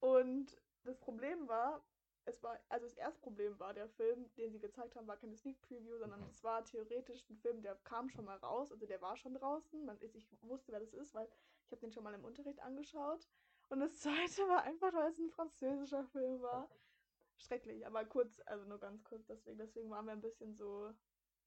Und 0.00 0.60
das 0.84 0.98
Problem 0.98 1.48
war, 1.48 1.84
es 2.24 2.42
war, 2.42 2.58
also 2.68 2.86
das 2.86 2.96
erste 2.96 3.20
Problem 3.20 3.58
war, 3.58 3.72
der 3.72 3.88
Film, 3.88 4.32
den 4.36 4.52
sie 4.52 4.60
gezeigt 4.60 4.94
haben, 4.96 5.06
war 5.06 5.16
keine 5.16 5.36
Sneak 5.36 5.60
Preview, 5.62 5.98
sondern 5.98 6.22
es 6.24 6.44
war 6.44 6.64
theoretisch 6.64 7.24
ein 7.30 7.36
Film, 7.36 7.62
der 7.62 7.74
kam 7.84 8.08
schon 8.10 8.24
mal 8.24 8.36
raus, 8.36 8.70
also 8.70 8.86
der 8.86 9.00
war 9.00 9.16
schon 9.16 9.34
draußen. 9.34 9.84
Man, 9.84 9.98
ich 10.00 10.14
wusste, 10.42 10.72
wer 10.72 10.80
das 10.80 10.92
ist, 10.92 11.14
weil 11.14 11.28
ich 11.64 11.72
habe 11.72 11.80
den 11.80 11.92
schon 11.92 12.04
mal 12.04 12.14
im 12.14 12.24
Unterricht 12.24 12.60
angeschaut. 12.60 13.26
Und 13.68 13.80
das 13.80 13.96
zweite 14.00 14.42
war 14.48 14.62
einfach, 14.62 14.92
weil 14.92 15.10
es 15.10 15.18
ein 15.18 15.30
französischer 15.30 16.04
Film 16.04 16.40
war. 16.42 16.68
schrecklich. 17.38 17.86
Aber 17.86 18.04
kurz, 18.04 18.40
also 18.46 18.64
nur 18.66 18.78
ganz 18.78 19.02
kurz 19.04 19.26
deswegen. 19.26 19.58
Deswegen 19.58 19.90
waren 19.90 20.06
wir 20.06 20.12
ein 20.12 20.20
bisschen 20.20 20.54
so, 20.54 20.92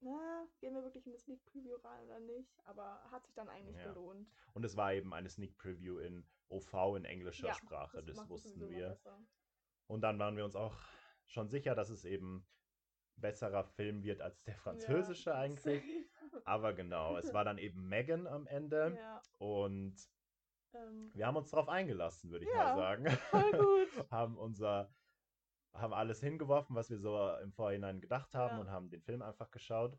na, 0.01 0.47
gehen 0.59 0.73
wir 0.73 0.83
wirklich 0.83 1.05
in 1.05 1.13
das 1.13 1.23
Sneak 1.23 1.43
Preview 1.45 1.75
rein 1.77 2.05
oder 2.05 2.19
nicht? 2.19 2.51
Aber 2.65 3.01
hat 3.11 3.25
sich 3.25 3.35
dann 3.35 3.49
eigentlich 3.49 3.77
Ja. 3.77 3.93
gelohnt. 3.93 4.27
Und 4.53 4.63
es 4.65 4.75
war 4.75 4.93
eben 4.93 5.13
eine 5.13 5.29
Sneak 5.29 5.57
Preview 5.57 5.99
in 5.99 6.27
OV 6.49 6.97
in 6.97 7.05
englischer 7.05 7.47
Ja, 7.47 7.53
Sprache, 7.53 8.03
das, 8.03 8.17
es 8.17 8.29
wussten 8.29 8.69
wir. 8.69 8.99
Und 9.87 10.01
dann 10.01 10.19
waren 10.19 10.35
wir 10.37 10.45
uns 10.45 10.55
auch 10.55 10.75
schon 11.27 11.49
sicher, 11.49 11.75
dass 11.75 11.89
es 11.89 12.05
eben 12.05 12.45
besserer 13.15 13.63
Film 13.63 14.03
wird 14.03 14.21
als 14.21 14.43
der 14.43 14.55
französische 14.55 15.29
Ja, 15.31 15.37
eigentlich. 15.37 15.83
Aber 16.45 16.73
genau, 16.73 17.17
es 17.17 17.33
war 17.33 17.43
dann 17.45 17.57
eben 17.57 17.87
Megan 17.87 18.27
am 18.27 18.47
Ende. 18.47 18.97
Und 19.37 19.95
ähm, 20.73 21.11
wir 21.13 21.27
haben 21.27 21.35
uns 21.37 21.51
darauf 21.51 21.69
eingelassen, 21.69 22.31
würde 22.31 22.45
ich 22.45 22.53
mal 22.53 22.73
sagen. 22.75 23.05
voll 23.29 23.51
gut. 23.51 24.11
haben 24.11 24.37
unser, 24.37 24.93
haben 25.73 25.93
alles 25.93 26.19
hingeworfen, 26.19 26.75
was 26.75 26.89
wir 26.89 26.97
so 26.99 27.35
im 27.41 27.51
Vorhinein 27.53 28.01
gedacht 28.01 28.35
haben 28.35 28.55
Ja. 28.55 28.61
und 28.61 28.69
haben 28.71 28.89
den 28.89 29.01
Film 29.01 29.21
einfach 29.21 29.51
geschaut. 29.51 29.97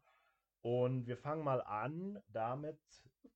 Und 0.61 1.07
wir 1.07 1.17
fangen 1.17 1.43
mal 1.45 1.61
an, 1.63 2.23
damit 2.29 2.79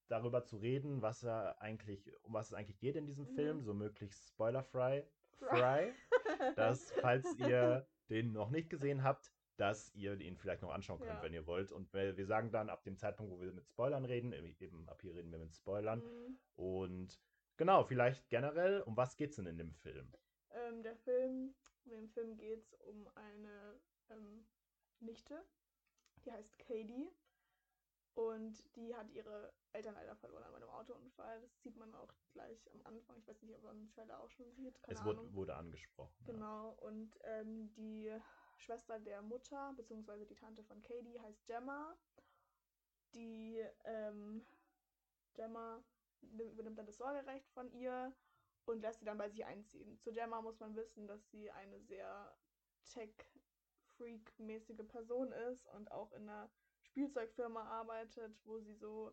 darüber 0.09 0.45
zu 0.45 0.59
reden, 0.59 1.03
was 1.03 1.25
er 1.25 1.61
eigentlich, 1.61 2.13
um 2.23 2.33
was 2.35 2.49
es 2.49 2.55
eigentlich 2.55 2.79
geht 2.79 2.95
in 2.97 3.07
diesem 3.07 3.25
Mhm. 3.25 3.35
Film, 3.35 3.63
so 3.65 3.75
möglichst 3.75 4.29
spoilerfrei. 4.29 5.09
Fry. 5.39 5.93
Dass, 6.57 6.93
falls 7.01 7.35
ihr 7.39 7.87
den 8.09 8.33
noch 8.33 8.51
nicht 8.51 8.71
gesehen 8.71 9.03
habt, 9.03 9.33
dass 9.57 9.93
ihr 9.95 10.21
ihn 10.21 10.37
vielleicht 10.37 10.63
noch 10.63 10.71
anschauen 10.73 11.01
könnt, 11.01 11.19
Ja. 11.19 11.23
wenn 11.23 11.33
ihr 11.33 11.47
wollt. 11.47 11.73
Und 11.73 11.93
wir 11.93 12.17
wir 12.17 12.27
sagen 12.27 12.53
dann 12.53 12.69
ab 12.71 12.85
dem 12.85 12.97
Zeitpunkt, 12.97 13.33
wo 13.33 13.41
wir 13.41 13.53
mit 13.53 13.67
Spoilern 13.67 14.05
reden, 14.05 14.33
eben 14.33 14.89
ab 14.89 15.01
hier 15.03 15.15
reden 15.15 15.33
wir 15.33 15.39
mit 15.39 15.55
Spoilern. 15.55 16.01
Mhm. 16.01 16.39
Und 16.55 17.21
genau, 17.57 17.83
vielleicht 17.85 18.29
generell, 18.29 18.83
um 18.83 18.97
was 18.97 19.17
geht's 19.17 19.37
denn 19.37 19.47
in 19.47 19.59
dem 19.59 19.73
Film? 19.75 20.13
Ähm, 20.51 20.83
der 20.83 20.97
Film, 20.97 21.55
in 21.87 21.93
dem 21.93 22.09
Film 22.09 22.37
geht 22.37 22.61
es 22.63 22.75
um 22.81 23.09
eine 23.15 23.81
ähm, 24.11 24.47
Nichte, 25.01 25.45
die 26.25 26.33
heißt 26.33 26.59
Katie. 26.59 27.11
Und 28.15 28.75
die 28.77 28.97
hat 28.97 29.11
ihre 29.11 29.53
Eltern 29.75 29.95
leider 29.95 30.17
verloren 30.17 30.45
an 30.45 30.55
einem 30.55 30.71
Autounfall. 30.71 31.39
Das 31.43 31.61
sieht 31.63 31.77
man 31.77 31.95
auch 31.95 32.11
gleich 32.33 32.73
am 32.73 32.81
Anfang. 32.87 33.19
Ich 33.19 33.29
weiß 33.29 33.43
nicht, 33.43 33.55
ob 33.55 33.63
man 33.63 33.77
den 33.79 33.89
Trailer 33.91 34.19
auch 34.21 34.31
schon 34.31 34.51
sieht. 34.53 34.81
Keine 34.83 34.99
es 34.99 35.05
wurde, 35.05 35.21
Ahnung. 35.21 35.35
wurde 35.35 35.55
angesprochen. 35.55 36.15
ja. 36.21 36.33
Genau. 36.33 36.71
Und 36.81 37.19
ähm, 37.25 37.75
die 37.75 38.11
Schwester 38.57 38.99
der 39.01 39.21
Mutter, 39.21 39.75
beziehungsweise 39.77 40.25
die 40.25 40.35
Tante 40.35 40.65
von 40.65 40.83
Katie, 40.83 41.21
heißt 41.21 41.45
Gemma. 41.47 41.95
Die 43.15 43.63
ähm, 43.85 44.47
Gemma 45.35 45.85
nimm- 46.23 46.51
übernimmt 46.53 46.79
dann 46.79 46.87
das 46.87 46.97
Sorgerecht 46.97 47.51
von 47.51 47.71
ihr 47.73 48.15
und 48.69 48.81
lässt 48.81 49.01
sie 49.01 49.05
dann 49.07 49.19
bei 49.19 49.29
sich 49.29 49.45
einziehen. 49.45 49.99
Zu 50.01 50.13
Gemma 50.13 50.41
muss 50.43 50.59
man 50.61 50.75
wissen, 50.77 51.07
dass 51.07 51.31
sie 51.31 51.51
eine 51.51 51.81
sehr 51.81 52.37
Tech-Freak-mäßige 52.85 54.87
Person 54.89 55.33
ist 55.33 55.67
und 55.69 55.91
auch 55.91 56.13
in 56.13 56.29
einer 56.29 56.51
Spielzeugfirma 56.83 57.65
arbeitet, 57.65 58.39
wo 58.45 58.59
sie 58.61 58.75
so 58.75 59.13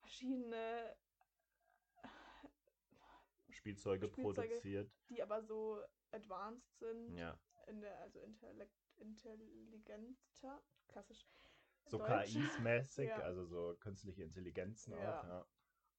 verschiedene, 0.00 0.96
Spielzeuge, 3.50 4.08
Spielzeuge. 4.08 4.48
produziert. 4.48 4.92
die 5.08 5.22
aber 5.22 5.42
so 5.42 5.82
advanced 6.10 6.78
sind, 6.78 7.16
Ja. 7.16 7.38
in 7.66 7.80
der, 7.80 7.98
also 8.00 8.20
intellekt, 8.20 8.76
intelligenter, 8.96 10.62
klassisch. 10.88 11.26
So. 11.86 11.98
KIs-mäßig, 11.98 13.08
Ja. 13.08 13.18
also 13.18 13.44
so 13.44 13.76
künstliche 13.78 14.22
Intelligenzen 14.24 14.92
Ja. 14.94 15.20
auch, 15.20 15.24
ja. 15.24 15.46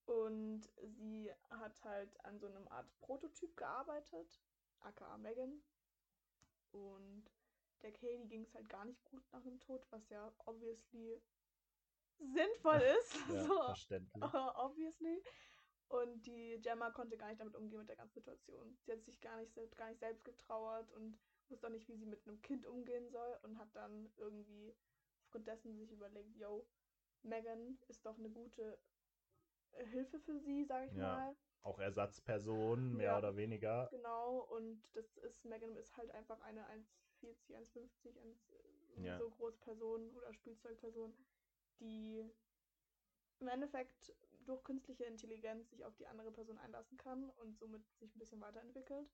Und 0.06 0.68
sie 0.82 1.32
hat 1.50 1.82
halt 1.84 2.24
an 2.24 2.38
so 2.38 2.46
einem 2.46 2.68
Art 2.68 2.86
Prototyp 3.00 3.56
gearbeitet, 3.56 4.40
aka 4.80 5.16
Megan. 5.18 5.62
Und 6.72 7.30
der 7.82 7.92
Katie 7.92 8.26
ging 8.28 8.42
es 8.42 8.54
halt 8.54 8.68
gar 8.68 8.84
nicht 8.84 9.02
gut 9.04 9.22
nach 9.32 9.42
dem 9.42 9.58
Tod, 9.60 9.86
was 9.90 10.08
ja 10.10 10.32
obviously 10.44 11.22
sinnvoll 12.18 12.80
ist. 12.98 13.16
ja 13.28 13.44
so, 13.46 13.54
verständlich. 13.62 14.22
obviously. 14.56 15.22
Und 15.88 16.26
die 16.26 16.58
Gemma 16.60 16.90
konnte 16.90 17.16
gar 17.16 17.28
nicht 17.28 17.40
damit 17.40 17.54
umgehen 17.54 17.78
mit 17.78 17.88
der 17.88 17.96
ganzen 17.96 18.14
Situation. 18.14 18.76
Sie 18.82 18.92
hat 18.92 19.04
sich 19.04 19.20
gar 19.20 19.36
nicht, 19.36 19.54
gar 19.76 19.88
nicht 19.88 20.00
selbst 20.00 20.24
getrauert 20.24 20.90
und 20.92 21.18
wusste 21.48 21.66
auch 21.66 21.70
nicht, 21.70 21.88
wie 21.88 21.96
sie 21.96 22.06
mit 22.06 22.26
einem 22.26 22.40
Kind 22.42 22.66
umgehen 22.66 23.08
soll 23.10 23.38
und 23.42 23.58
hat 23.58 23.68
dann 23.74 24.10
irgendwie 24.16 24.74
aufgrund 25.22 25.46
dessen 25.46 25.76
sich 25.76 25.92
überlegt, 25.92 26.34
yo, 26.36 26.66
Megan 27.22 27.78
ist 27.88 28.04
doch 28.04 28.18
eine 28.18 28.30
gute 28.30 28.78
Hilfe 29.90 30.18
für 30.20 30.38
sie, 30.40 30.64
sag 30.64 30.86
ich 30.86 30.96
Ja. 30.96 31.16
mal. 31.16 31.36
Auch 31.62 31.78
Ersatzpersonen, 31.78 32.96
mehr 32.96 33.12
Ja. 33.12 33.18
oder 33.18 33.36
weniger. 33.36 33.88
Genau, 33.90 34.40
und 34.50 34.82
das 34.94 35.16
ist, 35.18 35.44
Megan 35.44 35.76
ist 35.76 35.96
halt 35.96 36.10
einfach 36.10 36.40
eine 36.42 36.66
1,40, 36.68 37.54
1,50, 37.56 38.18
eine 38.96 39.06
Ja. 39.06 39.18
so 39.18 39.30
große 39.30 39.58
Person 39.60 40.10
oder 40.16 40.32
Spielzeugperson, 40.34 41.14
die 41.80 42.24
im 43.40 43.48
Endeffekt 43.48 44.14
durch 44.46 44.62
künstliche 44.62 45.04
Intelligenz 45.04 45.70
sich 45.70 45.84
auf 45.84 45.96
die 45.96 46.06
andere 46.06 46.30
Person 46.30 46.58
einlassen 46.58 46.98
kann 46.98 47.30
und 47.30 47.58
somit 47.58 47.82
sich 47.98 48.14
ein 48.14 48.18
bisschen 48.18 48.40
weiterentwickelt. 48.40 49.08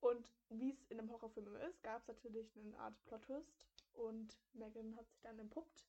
Und 0.00 0.28
wie 0.48 0.70
es 0.70 0.82
in 0.88 0.98
einem 0.98 1.10
Horrorfilm 1.10 1.46
immer 1.46 1.60
ist, 1.68 1.82
gab 1.82 2.02
es 2.02 2.08
natürlich 2.08 2.56
eine 2.56 2.78
Art 2.78 2.94
Plot-Twist 3.06 3.64
und 3.92 4.36
Megan 4.54 4.96
hat 4.96 5.08
sich 5.08 5.20
dann 5.20 5.38
entpuppt, 5.38 5.84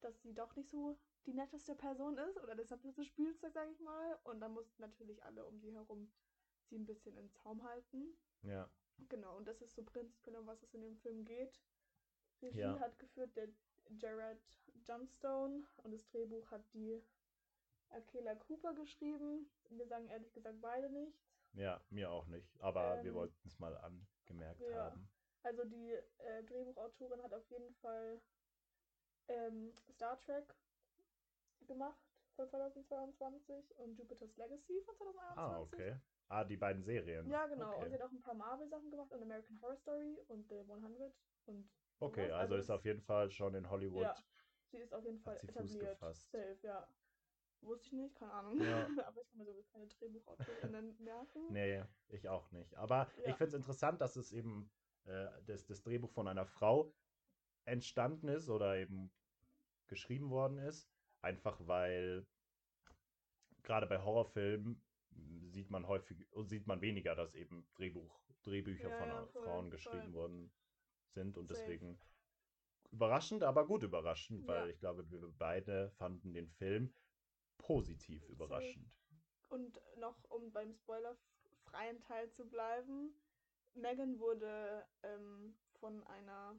dass 0.00 0.20
sie 0.22 0.34
doch 0.34 0.56
nicht 0.56 0.70
so 0.70 0.98
die 1.26 1.34
netteste 1.34 1.74
Person 1.74 2.16
ist 2.18 2.38
oder 2.42 2.54
das 2.54 2.70
netteste 2.70 3.04
Spielzeug, 3.04 3.52
sag 3.52 3.68
ich 3.70 3.80
mal. 3.80 4.18
Und 4.24 4.40
dann 4.40 4.52
mussten 4.54 4.80
natürlich 4.82 5.22
alle 5.24 5.44
um 5.44 5.58
sie 5.60 5.72
herum 5.72 6.12
sie 6.68 6.76
ein 6.78 6.86
bisschen 6.86 7.16
in 7.16 7.30
Zaum 7.30 7.62
halten. 7.62 8.16
Ja. 8.42 8.68
Genau, 9.08 9.36
und 9.36 9.46
das 9.46 9.60
ist 9.60 9.74
so 9.74 9.84
prinzipiell, 9.84 10.36
um 10.36 10.46
was 10.46 10.62
es 10.62 10.74
in 10.74 10.80
dem 10.82 10.96
Film 10.96 11.24
geht. 11.24 11.60
Regie 12.42 12.58
Ja. 12.60 12.80
hat 12.80 12.98
geführt 12.98 13.36
der 13.36 13.48
Jared 13.98 14.40
Johnstone 14.84 15.66
und 15.78 15.92
das 15.92 16.06
Drehbuch 16.08 16.50
hat 16.50 16.72
die 16.74 17.02
Akela 17.90 18.34
Cooper 18.34 18.74
geschrieben. 18.74 19.50
Wir 19.70 19.86
sagen 19.86 20.08
ehrlich 20.08 20.32
gesagt 20.32 20.60
beide 20.60 20.90
nichts. 20.90 21.20
Ja, 21.52 21.80
mir 21.90 22.10
auch 22.10 22.26
nicht. 22.26 22.60
Aber 22.60 23.02
wir 23.02 23.10
Ähm, 23.10 23.16
wollten 23.16 23.48
es 23.48 23.58
mal 23.58 23.76
angemerkt 23.76 24.60
ja. 24.60 24.90
haben. 24.90 25.08
Also 25.42 25.64
die 25.64 25.92
äh, 26.18 26.42
Drehbuchautorin 26.44 27.22
hat 27.22 27.32
auf 27.32 27.48
jeden 27.50 27.72
Fall 27.74 28.20
ähm, 29.28 29.72
Star 29.94 30.18
Trek 30.20 30.54
gemacht 31.66 31.98
von 32.36 32.48
2022 32.48 33.76
und 33.78 33.98
Jupiter's 33.98 34.36
Legacy 34.36 34.82
von 34.84 34.94
2021. 34.96 35.36
Ah, 35.36 35.60
okay. 35.60 35.96
Ah, 36.28 36.44
die 36.44 36.56
beiden 36.56 36.82
Serien. 36.82 37.28
Ja, 37.30 37.46
genau. 37.46 37.70
Und 37.70 37.76
Okay, 37.76 37.88
sie 37.88 37.94
hat 37.94 38.02
auch 38.02 38.10
ein 38.10 38.20
paar 38.20 38.34
Marvel-Sachen 38.34 38.90
gemacht 38.90 39.12
und 39.12 39.22
American 39.22 39.60
Horror 39.62 39.76
Story 39.76 40.18
und 40.28 40.48
The 40.48 40.58
100 40.60 41.14
und 41.46 41.70
okay 42.00 42.26
sowas. 42.26 42.40
also 42.40 42.56
ist 42.56 42.70
auf 42.70 42.84
jeden 42.84 43.00
Fall 43.00 43.30
schon 43.30 43.54
in 43.54 43.70
Hollywood. 43.70 44.02
Ja, 44.02 44.16
sie 44.72 44.78
ist 44.78 44.92
auf 44.92 45.04
jeden 45.04 45.20
Fall 45.20 45.36
etabliert. 45.42 45.92
gefasst. 46.00 46.30
Safe, 46.30 46.58
ja. 46.62 46.86
Wusste 47.62 47.86
ich 47.86 47.92
nicht, 47.92 48.14
keine 48.16 48.32
Ahnung. 48.32 48.60
Ja. 48.60 48.86
Aber 49.06 49.20
ich 49.22 49.28
kann 49.28 49.38
mir 49.38 49.44
sowieso 49.46 49.62
keine 49.72 49.86
DrehbuchautorInnen 49.86 50.96
merken. 51.02 51.52
Nee, 51.52 51.82
ich 52.08 52.28
auch 52.28 52.50
nicht. 52.50 52.74
Aber 52.76 53.08
Ja. 53.22 53.30
ich 53.30 53.36
finde 53.36 53.46
es 53.48 53.54
interessant, 53.54 54.00
dass 54.00 54.16
es 54.16 54.32
eben 54.32 54.70
äh, 55.04 55.28
das, 55.46 55.64
das 55.64 55.80
Drehbuch 55.82 56.10
von 56.10 56.28
einer 56.28 56.44
Frau 56.44 56.92
entstanden 57.64 58.28
ist 58.28 58.48
oder 58.50 58.76
eben 58.76 59.10
geschrieben 59.86 60.30
worden 60.30 60.58
ist. 60.58 60.90
Einfach 61.22 61.58
weil 61.66 62.26
gerade 63.62 63.86
bei 63.86 63.98
Horrorfilmen 64.02 64.80
m, 65.12 65.50
sieht 65.50 65.70
man 65.70 65.86
häufig 65.86 66.26
sieht 66.44 66.66
man 66.66 66.80
weniger, 66.80 67.14
dass 67.14 67.34
eben 67.34 67.66
Drehbuch, 67.76 68.20
Drehbücher 68.42 68.90
Ja, 68.90 68.98
von 68.98 69.08
ja, 69.08 69.26
voll, 69.32 69.44
Frauen 69.44 69.70
voll. 69.70 69.72
geschrieben 69.72 70.12
worden 70.14 70.50
sind 71.14 71.36
und 71.38 71.48
Safe. 71.48 71.50
deswegen 71.50 71.98
überraschend, 72.92 73.42
aber 73.42 73.66
gut 73.66 73.82
überraschend, 73.82 74.46
weil 74.46 74.68
Ja. 74.68 74.70
ich 74.70 74.78
glaube, 74.78 75.10
wir 75.10 75.28
beide 75.38 75.90
fanden 75.98 76.32
den 76.32 76.48
Film 76.48 76.92
positiv 77.58 78.22
überraschend. 78.28 78.86
Und 79.48 79.80
noch, 79.98 80.22
um 80.30 80.52
beim 80.52 80.72
spoilerfreien 80.72 82.00
Teil 82.00 82.30
zu 82.30 82.44
bleiben, 82.46 83.10
Megan 83.74 84.18
wurde 84.18 84.84
ähm, 85.02 85.54
von 85.80 86.02
einer, 86.04 86.56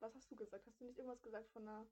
was 0.00 0.14
hast 0.14 0.30
du 0.30 0.36
gesagt? 0.36 0.66
Hast 0.66 0.80
du 0.80 0.84
nicht 0.84 0.98
irgendwas 0.98 1.22
gesagt 1.22 1.50
von 1.50 1.62
einer, 1.62 1.86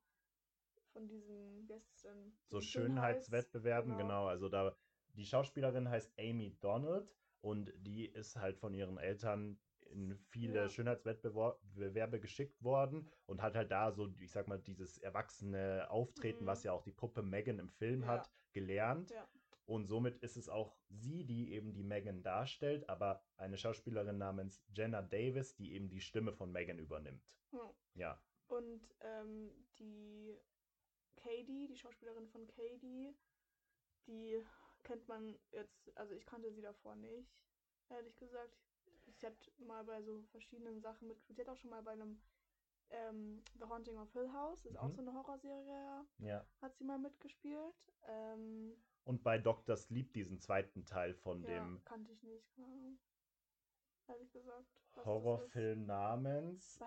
von 1.07 1.69
es 1.71 2.03
denn? 2.03 2.33
so 2.49 2.61
Schönheitswettbewerben, 2.61 3.97
genau. 3.97 4.27
Also 4.27 4.49
da 4.49 4.77
die 5.15 5.25
Schauspielerin 5.25 5.89
heißt 5.89 6.13
Amy 6.19 6.57
Donald 6.61 7.13
und 7.41 7.73
die 7.77 8.07
ist 8.07 8.37
halt 8.37 8.59
von 8.59 8.75
ihren 8.75 8.99
Eltern 8.99 9.59
in 9.91 10.17
viele 10.17 10.63
Ja. 10.63 10.69
Schönheitswettbewerbe 10.69 12.21
geschickt 12.21 12.63
worden 12.63 13.11
und 13.27 13.41
hat 13.43 13.55
halt 13.57 13.71
da 13.71 13.91
so, 13.93 14.13
ich 14.19 14.31
sag 14.31 14.47
mal, 14.49 14.59
dieses 14.59 14.99
erwachsene 14.99 15.91
Auftreten, 15.91 16.45
Mhm. 16.45 16.49
was 16.49 16.63
ja 16.63 16.73
auch 16.73 16.83
die 16.83 16.93
Puppe 16.93 17.23
Megan 17.23 17.59
im 17.59 17.71
Film 17.71 18.03
Ja. 18.03 18.09
hat, 18.09 18.31
gelernt. 18.53 19.11
Ja. 19.11 19.27
Und 19.65 19.87
somit 19.87 20.17
ist 20.19 20.37
es 20.37 20.49
auch 20.49 20.77
sie, 20.89 21.25
die 21.25 21.53
eben 21.53 21.75
die 21.75 21.83
Megan 21.83 22.23
darstellt, 22.23 22.89
aber 22.89 23.23
eine 23.37 23.59
Schauspielerin 23.59 24.17
namens 24.17 24.63
Jenna 24.75 25.03
Davis, 25.03 25.57
die 25.57 25.75
eben 25.75 25.91
die 25.91 26.01
Stimme 26.01 26.33
von 26.33 26.51
Megan 26.53 26.79
übernimmt. 26.79 27.39
Hm. 27.51 27.61
Ja, 27.95 28.19
Und 28.47 28.95
ähm, 29.01 29.51
die 29.79 30.39
Katie, 31.19 31.67
die 31.69 31.77
Schauspielerin 31.77 32.27
von 32.29 32.47
Katie, 32.47 33.15
die 34.07 34.43
kennt 34.85 35.07
man 35.09 35.39
jetzt, 35.53 35.97
also 35.97 36.15
ich 36.15 36.25
kannte 36.27 36.51
sie 36.53 36.63
davor 36.63 36.97
nicht, 36.97 37.29
ehrlich 37.91 38.17
gesagt. 38.17 38.57
sie 39.21 39.27
hat 39.27 39.53
mal 39.59 39.85
bei 39.85 40.01
so 40.03 40.23
verschiedenen 40.31 40.81
Sachen 40.81 41.09
mitgespielt. 41.09 41.37
Sie 41.37 41.43
hat 41.43 41.49
auch 41.49 41.57
schon 41.59 41.71
mal 41.71 41.83
bei 41.83 41.93
einem 41.93 42.21
ähm, 42.91 43.43
The 43.59 43.65
Haunting 43.67 43.99
of 43.99 44.13
Hill 44.13 44.33
House, 44.33 44.65
ist 44.65 44.77
auch 44.79 44.89
Mhm. 44.89 44.95
so 44.95 45.01
eine 45.03 45.13
Horrorserie, 45.15 46.07
Ja. 46.19 46.47
hat 46.63 46.77
sie 46.77 46.85
mal 46.85 46.99
mitgespielt. 46.99 47.75
Ähm, 48.07 48.75
Und 49.05 49.23
bei 49.23 49.39
Dr. 49.39 49.77
Sleep, 49.77 50.13
diesen 50.13 50.39
zweiten 50.41 50.85
Teil 50.87 51.15
von 51.15 51.43
ja, 51.43 51.49
dem 51.49 51.83
kannte 51.85 52.13
ich 52.13 52.23
nicht, 52.23 52.51
keine 52.55 52.67
Ahnung. 52.69 52.99
Ehrlich 54.09 54.31
gesagt. 54.33 54.67
Horrorfilm 54.97 55.85
namens, 55.87 56.79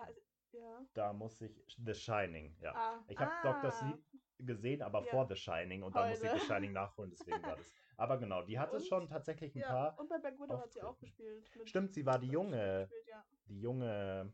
Ja. 0.52 0.84
da 0.94 1.12
muss 1.12 1.40
ich, 1.40 1.64
The 1.84 1.94
Shining, 1.94 2.56
ja. 2.60 2.74
Ah, 2.74 3.04
Ich 3.08 3.18
habe 3.18 3.30
ah, 3.30 3.42
Dr. 3.42 3.70
Sleep 3.70 4.11
gesehen, 4.46 4.82
aber 4.82 5.00
Ja. 5.04 5.10
vor 5.10 5.26
The 5.28 5.36
Shining 5.36 5.82
und 5.82 5.94
dann 5.96 6.10
muss 6.10 6.22
ich. 6.22 6.30
The 6.30 6.38
Shining 6.40 6.72
nachholen, 6.72 7.10
deswegen 7.10 7.42
war 7.42 7.56
das. 7.56 7.72
Aber 7.96 8.18
genau, 8.18 8.42
die 8.42 8.58
hatte 8.58 8.76
Und- 8.76 8.86
schon 8.86 9.06
tatsächlich 9.08 9.54
ein 9.54 9.60
Ja, 9.60 9.68
paar. 9.68 9.98
und 9.98 10.08
bei 10.08 10.18
Black 10.18 10.38
Widow 10.40 10.58
hat 10.58 10.72
sie 10.72 10.82
auch 10.82 10.98
gespielt. 10.98 11.48
Stimmt, 11.64 11.92
sie 11.94 12.04
war 12.06 12.18
die 12.18 12.28
junge, 12.28 12.80
gespielt, 12.88 13.06
Ja. 13.08 13.24
die 13.46 13.60
junge. 13.60 14.32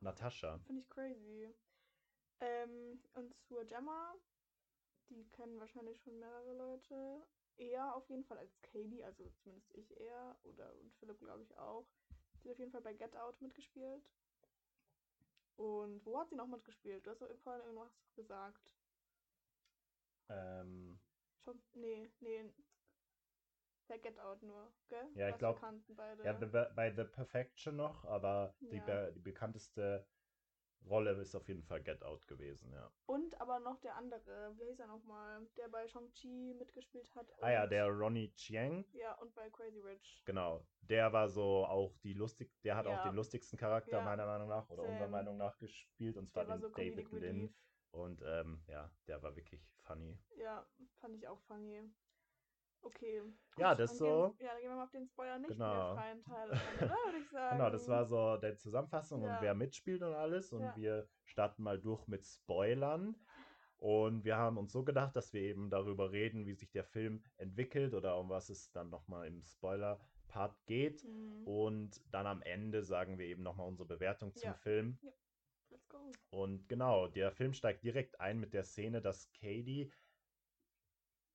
Natascha. 0.00 0.58
Finde 0.66 0.80
ich 0.80 0.88
crazy. 0.88 1.52
Ähm, 2.40 3.02
und 3.14 3.34
zur 3.42 3.64
Gemma, 3.64 4.14
die 5.08 5.28
kennen 5.30 5.58
wahrscheinlich 5.58 6.00
schon 6.00 6.18
mehrere 6.20 6.54
Leute. 6.54 7.22
Eher 7.56 7.94
auf 7.96 8.08
jeden 8.08 8.22
Fall 8.24 8.38
als 8.38 8.60
Katie, 8.60 9.02
also 9.02 9.28
zumindest 9.42 9.74
ich 9.74 9.98
eher. 9.98 10.36
Oder 10.44 10.72
und 10.76 10.94
Philipp, 10.94 11.18
glaube 11.18 11.42
ich, 11.42 11.56
auch. 11.58 11.86
Die 12.44 12.48
hat 12.48 12.54
auf 12.54 12.58
jeden 12.60 12.70
Fall 12.70 12.82
bei 12.82 12.92
Get 12.94 13.16
Out 13.16 13.40
mitgespielt. 13.40 14.08
Und 15.56 16.04
wo 16.04 16.18
hat 16.20 16.28
sie 16.28 16.36
noch 16.36 16.46
mitgespielt? 16.46 17.06
Du 17.06 17.10
hast 17.10 17.22
doch 17.22 17.34
vorhin 17.38 17.62
irgendwas 17.64 17.90
gesagt. 18.14 18.70
Ähm, 20.28 20.98
Schon, 21.44 21.62
nee, 21.74 22.10
nee. 22.20 22.52
Bei 23.88 23.98
Get 23.98 24.18
Out 24.18 24.42
nur, 24.42 24.72
gell? 24.88 25.08
Ja, 25.14 25.28
ich 25.28 25.34
Was 25.34 25.34
wir 25.34 25.38
glaub- 25.38 25.60
kannten 25.60 25.94
beide. 25.94 26.24
ja, 26.24 26.32
bei 26.74 26.92
The 26.92 27.04
Perfection 27.04 27.76
noch, 27.76 28.04
aber 28.04 28.56
die, 28.60 28.76
Ja. 28.78 28.84
be 28.84 29.12
die 29.14 29.20
bekannteste 29.20 30.08
Rolle 30.84 31.12
ist 31.20 31.34
auf 31.36 31.46
jeden 31.48 31.62
Fall 31.62 31.82
Get 31.82 32.02
Out 32.02 32.26
gewesen, 32.26 32.72
ja. 32.72 32.90
Und 33.06 33.40
aber 33.40 33.60
noch 33.60 33.78
der 33.80 33.94
andere, 33.96 34.56
wie 34.58 34.64
hieß 34.64 34.80
er 34.80 34.88
nochmal? 34.88 35.46
Der 35.56 35.68
bei 35.68 35.86
Shang-Chi 35.86 36.54
mitgespielt 36.54 37.14
hat. 37.14 37.32
Ah 37.40 37.50
ja, 37.50 37.66
der 37.68 37.86
Ronnie 37.88 38.32
Chiang, 38.34 38.84
Ja, 38.92 39.12
und 39.20 39.32
bei 39.36 39.48
Crazy 39.50 39.78
Rich. 39.80 40.22
genau. 40.26 40.66
Der 40.80 41.12
war 41.12 41.28
so 41.28 41.64
auch 41.64 41.96
die 41.98 42.12
lustig, 42.12 42.52
der 42.62 42.76
hat 42.76 42.86
auch 42.86 42.92
Ja. 42.92 43.04
den 43.04 43.14
lustigsten 43.14 43.56
Charakter 43.58 44.02
meiner 44.02 44.26
Meinung 44.26 44.48
nach 44.48 44.68
oder 44.68 44.82
unserer 44.82 44.98
Same. 45.06 45.10
Meinung 45.12 45.36
nach 45.36 45.56
gespielt 45.58 46.16
und 46.16 46.28
zwar 46.28 46.44
Der 46.44 46.50
war 46.50 46.58
den 46.58 46.62
so 46.62 46.68
David 46.70 47.10
Lynn. 47.12 47.54
Und 47.96 48.22
ähm, 48.26 48.60
ja, 48.68 48.90
der 49.06 49.22
war 49.22 49.34
wirklich 49.36 49.60
funny. 49.86 50.18
Ja, 50.38 50.66
fand 51.00 51.16
ich 51.16 51.26
auch 51.26 51.40
funny. 51.48 51.82
Okay. 52.82 53.22
Ja, 53.56 53.70
gut, 53.70 53.80
das 53.80 53.90
dann 53.90 53.98
so. 53.98 54.34
Gehen, 54.36 54.46
ja, 54.46 54.52
dann 54.52 54.60
gehen 54.60 54.70
wir 54.70 54.76
mal 54.76 54.84
auf 54.84 54.90
den 54.90 55.06
Spoiler 55.06 55.38
nicht 55.38 55.50
Genau. 55.50 55.94
mehr 55.94 56.02
freien 56.02 56.22
Teil 56.22 56.48
oder? 56.48 56.58
Würde 57.06 57.18
ich 57.18 57.30
sagen. 57.32 57.56
Genau, 57.58 57.70
das 57.70 57.88
war 57.88 58.04
so 58.04 58.36
der 58.36 58.56
Zusammenfassung 58.56 59.22
und 59.22 59.30
Ja. 59.30 59.40
wer 59.40 59.54
mitspielt 59.54 60.02
und 60.02 60.14
alles. 60.14 60.52
Und 60.52 60.62
Ja. 60.62 60.76
wir 60.76 61.08
starten 61.24 61.62
mal 61.62 61.80
durch 61.80 62.06
mit 62.06 62.24
Spoilern. 62.24 63.14
Und 63.78 64.24
wir 64.24 64.36
haben 64.36 64.56
uns 64.56 64.72
so 64.72 64.84
gedacht, 64.84 65.16
dass 65.16 65.32
wir 65.32 65.42
eben 65.42 65.68
darüber 65.70 66.10
reden, 66.12 66.46
wie 66.46 66.54
sich 66.54 66.70
der 66.70 66.84
Film 66.84 67.22
entwickelt 67.36 67.94
oder 67.94 68.18
um 68.18 68.28
was 68.30 68.48
es 68.48 68.70
dann 68.72 68.88
nochmal 68.88 69.26
im 69.26 69.42
Spoiler-Part 69.42 70.54
geht. 70.66 71.04
Mhm. 71.04 71.46
Und 71.46 72.00
dann 72.10 72.26
am 72.26 72.42
Ende 72.42 72.82
sagen 72.82 73.18
wir 73.18 73.26
eben 73.26 73.42
nochmal 73.42 73.66
unsere 73.68 73.86
Bewertung 73.88 74.34
zum 74.34 74.48
Ja. 74.50 74.54
Film. 74.54 74.98
Und 76.30 76.68
genau, 76.68 77.08
der 77.08 77.30
Film 77.32 77.52
steigt 77.52 77.84
direkt 77.84 78.20
ein 78.20 78.38
mit 78.38 78.52
der 78.52 78.64
Szene, 78.64 79.00
dass 79.00 79.30
Katie 79.32 79.90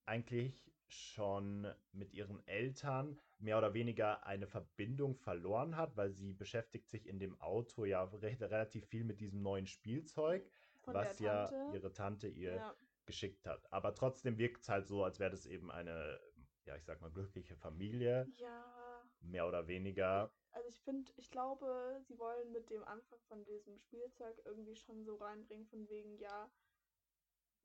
eigentlich 0.06 0.72
schon 0.88 1.68
mit 1.94 2.14
ihren 2.14 2.46
Eltern 2.48 3.18
mehr 3.40 3.58
oder 3.58 3.74
weniger 3.74 4.26
eine 4.26 4.46
Verbindung 4.48 5.16
verloren 5.16 5.78
hat, 5.78 5.96
weil 5.96 6.12
sie 6.12 6.34
beschäftigt 6.34 6.90
sich 6.90 7.08
in 7.08 7.20
dem 7.20 7.40
Auto 7.40 7.86
ja 7.86 8.04
recht, 8.04 8.42
relativ 8.42 8.86
viel 8.88 9.04
mit 9.04 9.22
diesem 9.22 9.42
neuen 9.42 9.68
Spielzeug, 9.68 10.46
Von 10.84 10.94
was 10.94 11.20
ja 11.20 11.50
ihre 11.74 11.94
Tante 11.94 12.28
ihr 12.28 12.56
Ja, 12.56 12.76
geschickt 13.06 13.46
hat. 13.48 13.72
Aber 13.72 13.96
trotzdem 13.96 14.38
wirkt 14.38 14.62
es 14.62 14.70
halt 14.70 14.88
so, 14.88 15.04
als 15.04 15.20
wäre 15.20 15.32
das 15.32 15.46
eben 15.46 15.72
eine, 15.72 16.20
ja, 16.66 16.76
ich 16.76 16.84
sag 16.84 17.02
mal, 17.02 17.12
glückliche 17.12 17.56
Familie, 17.56 18.28
ja, 18.38 19.02
mehr 19.22 19.48
oder 19.48 19.68
weniger. 19.68 20.32
Also 20.52 20.68
ich 20.68 20.82
finde, 20.82 21.12
ich 21.18 21.30
glaube, 21.32 21.98
sie 22.08 22.18
wollen 22.20 22.52
mit 22.52 22.70
dem 22.70 22.84
Anfang 22.84 23.20
von 23.28 23.44
diesem 23.46 23.78
Spielzeug 23.78 24.42
irgendwie 24.46 24.76
schon 24.76 25.04
so 25.04 25.16
reinbringen, 25.16 25.66
von 25.68 25.88
wegen, 25.90 26.18
ja, 26.18 26.50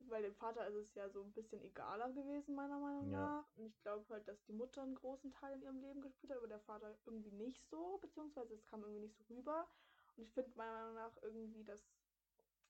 weil 0.09 0.23
dem 0.23 0.35
Vater 0.35 0.67
ist 0.69 0.75
es 0.77 0.95
ja 0.95 1.09
so 1.09 1.23
ein 1.23 1.33
bisschen 1.33 1.61
egaler 1.63 2.13
gewesen, 2.13 2.55
meiner 2.55 2.79
Meinung 2.79 3.11
Ja. 3.11 3.19
nach. 3.19 3.57
Und 3.57 3.67
ich 3.67 3.81
glaube 3.83 4.05
halt, 4.11 4.29
dass 4.29 4.43
die 4.45 4.53
Mutter 4.53 4.83
einen 4.83 4.95
großen 4.95 5.31
Teil 5.31 5.55
in 5.55 5.63
ihrem 5.63 5.81
Leben 5.81 6.01
gespielt 6.01 6.31
hat, 6.31 6.39
aber 6.39 6.49
der 6.49 6.61
Vater 6.61 6.97
irgendwie 7.07 7.33
nicht 7.33 7.67
so, 7.69 7.99
beziehungsweise 7.99 8.55
es 8.55 8.67
kam 8.67 8.83
irgendwie 8.83 9.01
nicht 9.01 9.17
so 9.17 9.25
rüber. 9.25 9.69
Und 10.17 10.23
ich 10.23 10.33
finde 10.33 10.57
meiner 10.57 10.73
Meinung 10.73 10.95
nach 10.95 11.17
irgendwie, 11.23 11.65
dass 11.65 11.83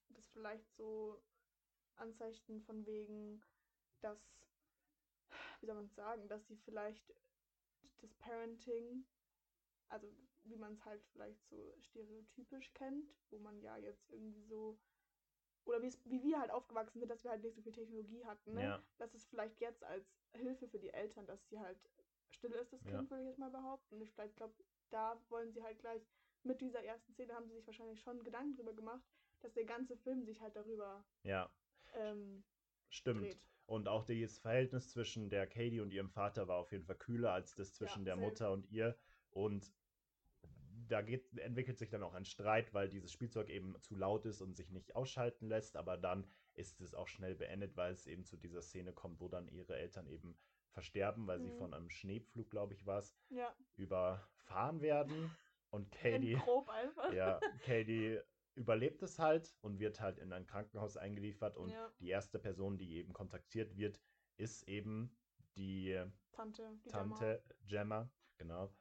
das 0.09 0.27
vielleicht 0.27 0.73
so 0.75 1.21
Anzeichen 1.95 2.61
von 2.61 2.85
wegen, 2.85 3.41
dass, 4.01 4.19
wie 5.59 5.65
soll 5.65 5.75
man 5.75 5.89
sagen, 5.89 6.27
dass 6.27 6.47
sie 6.47 6.55
vielleicht 6.55 7.13
das 7.97 8.13
Parenting, 8.15 9.05
also 9.89 10.07
wie 10.43 10.55
man 10.57 10.73
es 10.73 10.85
halt 10.85 11.01
vielleicht 11.13 11.45
so 11.49 11.75
stereotypisch 11.81 12.73
kennt, 12.73 13.09
wo 13.29 13.39
man 13.39 13.59
ja 13.61 13.77
jetzt 13.77 14.09
irgendwie 14.11 14.43
so, 14.43 14.77
oder 15.65 15.81
wie 15.81 15.87
es- 15.87 15.99
wie 16.05 16.23
wir 16.23 16.39
halt 16.39 16.51
aufgewachsen 16.51 16.99
sind, 16.99 17.09
dass 17.09 17.23
wir 17.23 17.31
halt 17.31 17.43
nicht 17.43 17.55
so 17.55 17.61
viel 17.61 17.73
Technologie 17.73 18.25
hatten, 18.25 18.53
ne? 18.53 18.61
Ja, 18.63 18.81
dass 18.97 19.13
es 19.13 19.25
vielleicht 19.25 19.59
jetzt 19.59 19.83
als 19.83 20.05
Hilfe 20.33 20.67
für 20.67 20.79
die 20.79 20.93
Eltern, 20.93 21.25
dass 21.27 21.47
sie 21.49 21.59
halt 21.59 21.77
still 22.31 22.51
ist, 22.51 22.71
das 22.73 22.83
Ja. 22.85 22.91
Kind, 22.91 23.09
würde 23.09 23.23
ich 23.23 23.29
jetzt 23.29 23.39
mal 23.39 23.49
behaupten. 23.51 23.95
Und 23.95 24.01
ich 24.01 24.11
vielleicht 24.11 24.35
glaube, 24.37 24.53
da 24.89 25.21
wollen 25.29 25.51
sie 25.51 25.63
halt 25.63 25.79
gleich, 25.79 26.01
mit 26.43 26.61
dieser 26.61 26.83
ersten 26.83 27.13
Szene 27.13 27.33
haben 27.33 27.47
sie 27.47 27.55
sich 27.55 27.67
wahrscheinlich 27.67 27.99
schon 28.01 28.23
Gedanken 28.23 28.55
drüber 28.55 28.73
gemacht, 28.73 29.03
dass 29.41 29.53
der 29.53 29.65
ganze 29.65 29.97
Film 29.97 30.23
sich 30.23 30.39
halt 30.41 30.55
darüber 30.55 31.03
ja, 31.23 31.49
ähm, 31.95 32.43
stimmt. 32.89 33.21
dreht. 33.21 33.37
Und 33.65 33.89
auch 33.89 34.05
das 34.05 34.39
Verhältnis 34.39 34.91
zwischen 34.91 35.29
der 35.29 35.45
Katie 35.45 35.81
und 35.81 35.91
ihrem 35.91 36.09
Vater 36.09 36.47
war 36.47 36.57
auf 36.57 36.71
jeden 36.71 36.85
Fall 36.85 36.95
kühler 36.95 37.33
als 37.33 37.53
das 37.55 37.73
zwischen 37.73 38.05
der 38.05 38.15
same. 38.15 38.27
Mutter 38.29 38.51
und 38.51 38.71
ihr. 38.71 38.95
Und 39.37 39.71
da 40.87 41.01
geht, 41.01 41.37
entwickelt 41.37 41.77
sich 41.77 41.89
dann 41.89 42.01
auch 42.01 42.13
ein 42.15 42.25
Streit, 42.25 42.73
weil 42.73 42.89
dieses 42.89 43.11
Spielzeug 43.11 43.49
eben 43.49 43.79
zu 43.81 43.95
laut 43.95 44.25
ist 44.25 44.41
und 44.41 44.55
sich 44.55 44.71
nicht 44.71 44.95
ausschalten 44.95 45.47
lässt. 45.47 45.75
Aber 45.77 45.95
dann 45.97 46.27
ist 46.55 46.81
es 46.81 46.95
auch 46.95 47.07
schnell 47.07 47.35
beendet, 47.35 47.75
weil 47.77 47.93
es 47.93 48.07
eben 48.07 48.25
zu 48.25 48.35
dieser 48.35 48.61
Szene 48.63 48.93
kommt, 48.93 49.19
wo 49.19 49.27
dann 49.27 49.47
ihre 49.47 49.75
Eltern 49.77 50.07
eben 50.07 50.37
versterben, 50.71 51.27
weil 51.27 51.39
sie 51.41 51.51
Mhm. 51.51 51.57
von 51.57 51.73
einem 51.73 51.89
Schneepflug, 51.89 52.49
glaube 52.49 52.73
ich, 52.73 52.85
war 52.87 52.99
es, 52.99 53.15
Ja, 53.29 53.53
überfahren 53.75 54.81
werden. 54.81 55.29
Und 55.69 55.91
Katie, 56.33 56.35
grob 56.43 56.69
einfach. 56.69 57.13
ja, 57.13 57.39
Katie 57.63 58.19
überlebt 58.55 59.03
es 59.03 59.19
halt 59.19 59.55
und 59.61 59.77
wird 59.79 59.99
halt 59.99 60.17
in 60.17 60.33
ein 60.33 60.47
Krankenhaus 60.47 60.97
eingeliefert. 60.97 61.57
Und 61.57 61.69
Ja. 61.71 61.91
die 61.99 62.09
erste 62.09 62.39
Person, 62.39 62.77
die 62.77 62.95
eben 62.95 63.13
kontaktiert 63.13 63.75
wird, 63.77 63.99
ist 64.37 64.67
eben 64.67 65.15
die 65.55 66.01
Tante. 66.31 66.79
Die 66.85 66.89
Tante 66.89 67.43
Gemma. 67.67 68.09
Genau. 68.37 68.73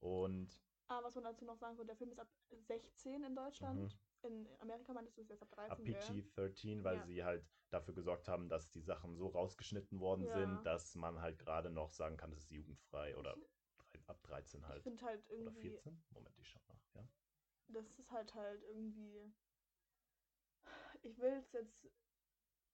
Und 0.00 0.60
Ah, 0.88 1.02
was 1.04 1.14
man 1.14 1.22
dazu 1.24 1.44
noch 1.44 1.56
sagen 1.56 1.76
sollte, 1.76 1.86
der 1.88 1.96
Film 1.96 2.10
ist 2.10 2.18
ab 2.18 2.28
16 2.50 3.22
in 3.22 3.36
Deutschland. 3.36 3.94
Mhm. 4.22 4.28
In 4.30 4.48
Amerika 4.58 4.92
meintest 4.92 5.16
du 5.18 5.22
es 5.22 5.28
jetzt 5.28 5.42
ab 5.42 5.50
13, 5.52 5.70
ab 5.72 5.78
gell? 5.78 5.94
PG-13, 5.94 6.82
weil 6.84 6.96
Ja. 6.96 7.04
sie 7.04 7.24
halt 7.24 7.44
dafür 7.70 7.94
gesorgt 7.94 8.26
haben, 8.28 8.48
dass 8.48 8.70
die 8.72 8.80
Sachen 8.80 9.14
so 9.16 9.28
rausgeschnitten 9.28 10.00
worden 10.00 10.24
Ja. 10.26 10.32
sind, 10.34 10.66
dass 10.66 10.94
man 10.96 11.20
halt 11.20 11.38
gerade 11.38 11.70
noch 11.70 11.92
sagen 11.92 12.16
kann, 12.16 12.30
das 12.30 12.40
ist 12.40 12.50
jugendfrei 12.50 13.16
oder 13.16 13.36
Ich- 13.36 14.08
ab 14.08 14.20
13 14.24 14.60
Ich 14.60 14.66
halt. 14.66 14.82
finde 14.82 15.04
halt 15.04 15.24
Oder 15.30 15.36
irgendwie, 15.38 15.60
14? 15.60 16.02
Moment, 16.10 16.36
ich 16.38 16.48
schau 16.48 16.60
nach, 16.66 16.94
ja. 16.94 17.08
das 17.68 17.98
ist 17.98 18.10
halt 18.10 18.34
halt 18.34 18.62
irgendwie. 18.64 19.32
Ich 21.02 21.18
will 21.18 21.32
es 21.34 21.52
jetzt 21.52 21.88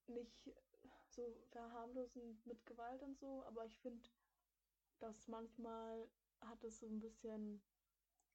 nicht 0.06 0.50
so 1.10 1.36
verharmlosen 1.50 2.40
mit 2.44 2.64
Gewalt 2.66 3.02
und 3.02 3.18
so, 3.18 3.44
aber 3.44 3.66
ich 3.66 3.78
finde, 3.78 4.08
dass 4.98 5.28
manchmal 5.28 6.08
hat 6.42 6.62
es 6.64 6.78
so 6.78 6.86
ein 6.86 7.00
bisschen 7.00 7.62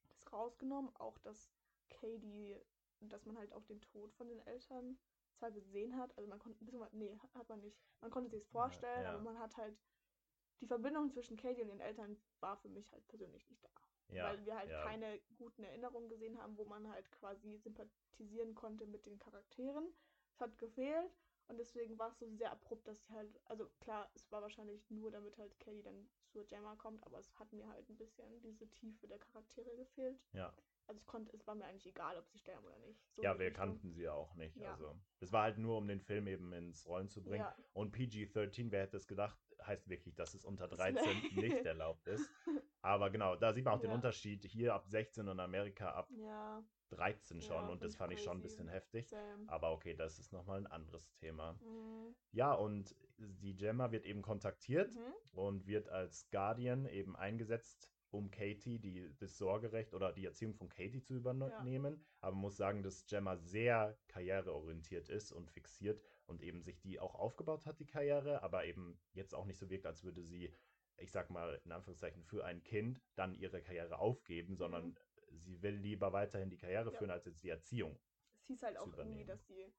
das 0.10 0.32
rausgenommen, 0.32 0.96
auch 0.96 1.18
dass 1.20 1.52
Katie, 1.90 2.58
dass 3.02 3.26
man 3.26 3.38
halt 3.38 3.54
auch 3.54 3.66
den 3.66 3.82
Tod 3.82 4.14
von 4.14 4.28
den 4.28 4.40
Eltern 4.46 4.98
zwar 5.34 5.52
gesehen 5.52 5.98
hat, 5.98 6.16
also 6.18 6.30
man 6.30 6.40
konnte, 6.40 6.64
nee, 6.92 7.18
hat 7.34 7.50
man 7.50 7.62
nicht. 7.62 7.78
Man 8.02 8.12
konnte 8.12 8.30
sich 8.30 8.44
es 8.44 8.50
vorstellen, 8.50 9.04
ja. 9.04 9.14
aber 9.14 9.22
man 9.22 9.40
hat 9.40 9.56
halt 9.58 9.78
die 10.60 10.68
Verbindung 10.68 11.10
zwischen 11.10 11.38
Katie 11.38 11.62
und 11.64 11.70
ihren 11.70 11.80
Eltern 11.80 12.18
war 12.40 12.58
für 12.58 12.70
mich 12.70 12.92
halt 12.92 13.08
persönlich 13.08 13.50
nicht 13.50 13.64
da 13.64 13.70
Ja, 14.10 14.26
weil 14.26 14.46
wir 14.46 14.56
halt 14.56 14.70
keine 14.70 15.20
guten 15.38 15.64
Erinnerungen 15.64 16.10
gesehen 16.10 16.38
haben, 16.40 16.58
wo 16.58 16.66
man 16.66 16.88
halt 16.90 17.12
quasi 17.12 17.58
sympathisieren 17.58 18.54
konnte 18.54 18.86
mit 18.86 19.06
den 19.06 19.18
Charakteren. 19.18 19.88
Es 20.34 20.42
hat 20.42 20.58
gefehlt 20.60 21.12
und 21.52 21.58
deswegen 21.58 22.00
war 22.00 22.10
es 22.10 22.18
so 22.20 22.28
sehr 22.30 22.52
abrupt, 22.52 22.88
dass 22.88 23.02
sie 23.06 23.14
halt, 23.14 23.40
also 23.46 23.68
klar, 23.80 24.10
es 24.16 24.32
war 24.32 24.42
wahrscheinlich 24.42 24.90
nur, 24.90 25.12
damit 25.12 25.38
halt 25.38 25.58
Kelly 25.60 25.84
dann 25.84 26.08
zur 26.28 26.46
Gemma 26.48 26.76
kommt, 26.76 27.06
aber 27.06 27.20
es 27.20 27.38
hat 27.38 27.52
mir 27.54 27.68
halt 27.68 27.88
ein 27.90 27.98
bisschen 27.98 28.42
diese 28.42 28.68
Tiefe 28.72 29.08
der 29.08 29.20
Charaktere 29.20 29.76
gefehlt. 29.76 30.20
Ja. 30.34 30.54
also 30.88 31.00
ich 31.00 31.06
konnte, 31.06 31.32
es 31.36 31.46
war 31.46 31.56
mir 31.56 31.66
eigentlich 31.66 31.86
egal, 31.88 32.18
ob 32.18 32.28
sie 32.30 32.40
sterben 32.40 32.66
oder 32.66 32.80
nicht. 32.80 33.00
So 33.16 33.22
Ja, 33.24 33.38
wir 33.38 33.48
Richtung. 33.48 33.66
kannten 33.66 33.92
sie 33.94 34.04
ja 34.04 34.14
auch 34.14 34.34
nicht. 34.36 34.56
Ja. 34.58 34.72
Also, 34.72 34.98
es 35.20 35.32
war 35.32 35.44
halt 35.44 35.58
nur, 35.58 35.78
um 35.78 35.88
den 35.88 36.02
Film 36.02 36.28
eben 36.28 36.52
ins 36.54 36.88
Rollen 36.88 37.10
zu 37.10 37.22
bringen. 37.24 37.44
Ja, 37.44 37.56
Und 37.74 37.94
PG-13, 37.96 38.72
wer 38.72 38.82
hätte 38.84 38.98
es 38.98 39.08
gedacht, 39.08 39.38
heißt 39.65 39.88
wirklich, 39.89 40.15
dass 40.15 40.34
es 40.34 40.43
unter 40.45 40.67
Das 40.67 40.78
13 40.80 41.04
wär- 41.04 41.04
nicht 41.50 41.65
erlaubt 41.65 42.08
ist. 42.08 42.30
Aber 42.82 43.10
genau, 43.10 43.36
da 43.36 43.54
sieht 43.54 43.65
man 43.65 43.76
auch 43.76 43.80
den 43.80 43.89
Ja. 43.91 43.95
Unterschied. 43.95 44.43
Hier 44.45 44.74
ab 44.74 44.86
16 44.88 45.28
und 45.28 45.39
Amerika 45.39 45.91
ab 45.91 46.10
ja, 46.17 46.63
13 46.89 47.41
schon. 47.41 47.56
Ja, 47.65 47.67
und 47.69 47.84
das 47.84 47.95
fand 47.95 48.12
ich 48.13 48.24
schon 48.24 48.38
ein 48.38 48.41
crazy. 48.41 48.56
bisschen 48.56 48.67
heftig. 48.69 49.08
same. 49.10 49.43
Aber 49.47 49.71
okay, 49.71 49.93
das 49.93 50.19
ist 50.19 50.34
nochmal 50.34 50.58
ein 50.58 50.67
anderes 50.67 51.13
Thema. 51.13 51.54
Mhm. 51.54 52.15
Ja, 52.32 52.54
und 52.54 52.95
die 53.17 53.56
Gemma 53.56 53.91
wird 53.91 54.06
eben 54.06 54.21
kontaktiert 54.21 54.95
Mhm. 54.95 55.13
und 55.32 55.67
wird 55.67 55.89
als 55.89 56.28
Guardian 56.32 56.88
eben 56.88 57.15
eingesetzt, 57.15 57.91
um 58.10 58.30
Katie 58.32 58.80
die, 58.80 59.13
das 59.19 59.38
Sorgerecht 59.38 59.93
oder 59.93 60.12
die 60.12 60.26
Erziehung 60.26 60.54
von 60.56 60.67
Katie 60.67 61.02
zu 61.02 61.13
übernehmen. 61.15 62.04
Aber 62.19 62.32
man 62.34 62.41
muss 62.41 62.58
sagen, 62.58 62.84
dass 62.84 63.06
Gemma 63.06 63.38
sehr 63.38 63.95
karriereorientiert 64.10 65.08
ist 65.08 65.32
und 65.32 65.50
fixiert 65.52 66.02
und 66.32 66.41
eben 66.41 66.62
sich 66.63 66.80
die 66.80 67.00
auch 67.00 67.15
aufgebaut 67.15 67.65
hat, 67.67 67.80
die 67.80 67.86
Karriere, 67.86 68.41
aber 68.44 68.65
eben 68.65 69.02
jetzt 69.13 69.36
auch 69.36 69.46
nicht 69.46 69.60
so 69.60 69.70
wirkt, 69.70 69.86
als 69.86 70.04
würde 70.04 70.24
sie, 70.24 70.56
ich 70.98 71.12
sag 71.12 71.30
mal 71.30 71.62
in 71.65 71.72
Anführungszeichen, 71.72 72.24
für 72.24 72.46
ein 72.46 72.63
Kind 72.63 73.02
dann 73.15 73.36
ihre 73.36 73.62
Karriere 73.62 74.00
aufgeben, 74.00 74.56
sondern 74.56 74.98
sie 75.30 75.62
will 75.62 75.76
lieber 75.76 76.13
weiterhin 76.13 76.50
die 76.50 76.58
Karriere 76.58 76.89
Mhm. 76.89 76.94
Ja. 76.94 77.00
führen, 77.00 77.12
als 77.12 77.26
jetzt 77.26 77.44
die 77.44 77.50
Erziehung. 77.50 78.00
Es 78.34 78.48
hieß 78.48 78.63
halt 78.63 78.78
auch 78.78 78.86
irgendwie, 78.98 79.24
übernehmen. 79.24 79.26
dass 79.26 79.48
sie 79.48 79.74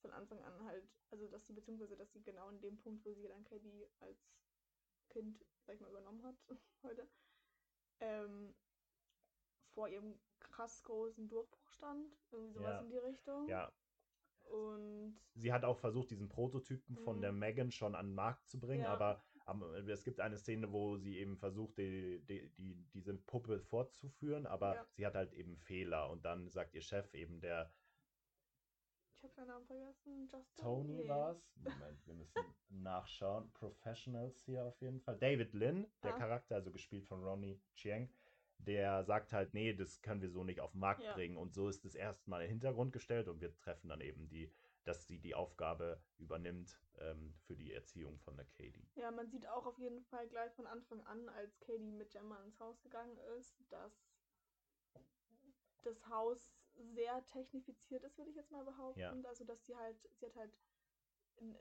von 0.00 0.12
Anfang 0.12 0.42
an 0.42 0.64
halt, 0.64 0.88
also 1.10 1.28
dass 1.28 1.46
sie, 1.46 1.52
beziehungsweise 1.52 1.96
dass 1.96 2.12
sie 2.12 2.22
genau 2.22 2.48
in 2.50 2.60
dem 2.60 2.78
Punkt, 2.78 3.04
wo 3.04 3.12
sie 3.12 3.28
dann 3.28 3.44
Katie 3.44 3.90
als 4.00 4.36
Kind, 5.08 5.46
sag 5.66 5.74
ich 5.76 5.80
mal, 5.80 5.90
übernommen 5.90 6.24
hat 6.24 6.36
heute, 6.82 7.08
ähm, 8.00 8.54
vor 9.74 9.88
ihrem 9.88 10.20
krass 10.38 10.82
großen 10.82 11.28
Durchbruch 11.28 11.70
stand. 11.70 12.16
Irgendwie 12.30 12.52
sowas 12.52 12.78
Ja. 12.78 12.80
in 12.80 12.90
die 12.90 12.98
Richtung. 12.98 13.48
Ja, 13.48 13.72
Und 14.50 15.16
sie 15.34 15.52
hat 15.52 15.64
auch 15.64 15.78
versucht, 15.78 16.10
diesen 16.10 16.28
Prototypen 16.28 16.96
von 16.98 17.16
Mhm. 17.18 17.20
der 17.22 17.32
Megan 17.32 17.70
schon 17.70 17.94
an 17.94 18.08
den 18.08 18.14
Markt 18.14 18.48
zu 18.48 18.58
bringen, 18.58 18.82
Ja. 18.84 18.92
aber 18.92 19.22
am- 19.46 19.62
es 19.62 20.04
gibt 20.04 20.20
eine 20.20 20.36
Szene, 20.38 20.70
wo 20.72 20.96
sie 20.96 21.18
eben 21.18 21.36
versucht, 21.36 21.78
die, 21.78 22.20
die, 22.26 22.48
die, 22.56 22.74
diese 22.92 23.14
Puppe 23.14 23.60
fortzuführen, 23.60 24.46
aber 24.46 24.74
Ja. 24.74 24.86
sie 24.92 25.06
hat 25.06 25.14
halt 25.14 25.32
eben 25.32 25.56
Fehler 25.56 26.10
und 26.10 26.24
dann 26.24 26.48
sagt 26.50 26.74
ihr 26.74 26.82
Chef 26.82 27.12
eben, 27.14 27.40
der 27.40 27.72
ich 29.16 29.24
habe 29.24 29.34
seinen 29.34 29.48
Namen 29.48 29.66
vergessen. 29.66 30.28
Justin? 30.32 30.62
Tony 30.64 30.94
Nee. 31.02 31.08
war 31.08 31.32
es. 31.32 31.54
Moment, 31.56 32.06
wir 32.06 32.14
müssen 32.14 32.34
nachschauen. 32.70 33.52
Professionals 33.52 34.40
hier 34.44 34.64
auf 34.64 34.80
jeden 34.80 34.98
Fall. 35.00 35.18
David 35.18 35.52
Lin, 35.52 35.86
der 36.02 36.14
Ah. 36.14 36.18
Charakter, 36.18 36.54
also 36.54 36.70
gespielt 36.72 37.04
von 37.06 37.22
Ronnie 37.22 37.60
Chieng, 37.74 38.08
der 38.66 39.04
sagt 39.04 39.32
halt, 39.32 39.54
nee, 39.54 39.72
das 39.72 40.00
können 40.02 40.22
wir 40.22 40.30
so 40.30 40.44
nicht 40.44 40.60
auf 40.60 40.72
den 40.72 40.80
Markt 40.80 41.02
Ja. 41.02 41.14
bringen. 41.14 41.36
Und 41.36 41.54
so 41.54 41.68
ist 41.68 41.84
es 41.84 41.94
erstmal 41.94 42.42
in 42.42 42.46
den 42.48 42.52
Hintergrund 42.52 42.92
gestellt 42.92 43.28
und 43.28 43.40
wir 43.40 43.54
treffen 43.56 43.88
dann 43.88 44.00
eben 44.00 44.28
die, 44.28 44.52
dass 44.84 45.06
sie 45.06 45.18
die 45.18 45.34
Aufgabe 45.34 46.02
übernimmt 46.18 46.80
ähm, 46.98 47.34
für 47.46 47.56
die 47.56 47.72
Erziehung 47.72 48.18
von 48.20 48.36
der 48.36 48.46
Katie. 48.46 48.88
Ja, 48.94 49.10
man 49.10 49.28
sieht 49.28 49.46
auch 49.48 49.66
auf 49.66 49.78
jeden 49.78 50.02
Fall 50.04 50.28
gleich 50.28 50.52
von 50.54 50.66
Anfang 50.66 51.00
an, 51.06 51.28
als 51.30 51.58
Katie 51.60 51.92
mit 51.92 52.10
Gemma 52.10 52.42
ins 52.44 52.58
Haus 52.60 52.80
gegangen 52.82 53.16
ist, 53.38 53.62
dass 53.70 53.92
das 55.82 56.06
Haus 56.08 56.52
sehr 56.76 57.24
technifiziert 57.26 58.04
ist, 58.04 58.16
würde 58.18 58.30
ich 58.30 58.36
jetzt 58.36 58.50
mal 58.52 58.64
behaupten. 58.64 59.00
Ja. 59.00 59.12
Also, 59.28 59.44
dass 59.44 59.64
sie 59.64 59.76
halt, 59.76 59.96
sie 60.18 60.26
hat 60.26 60.36
halt 60.36 60.52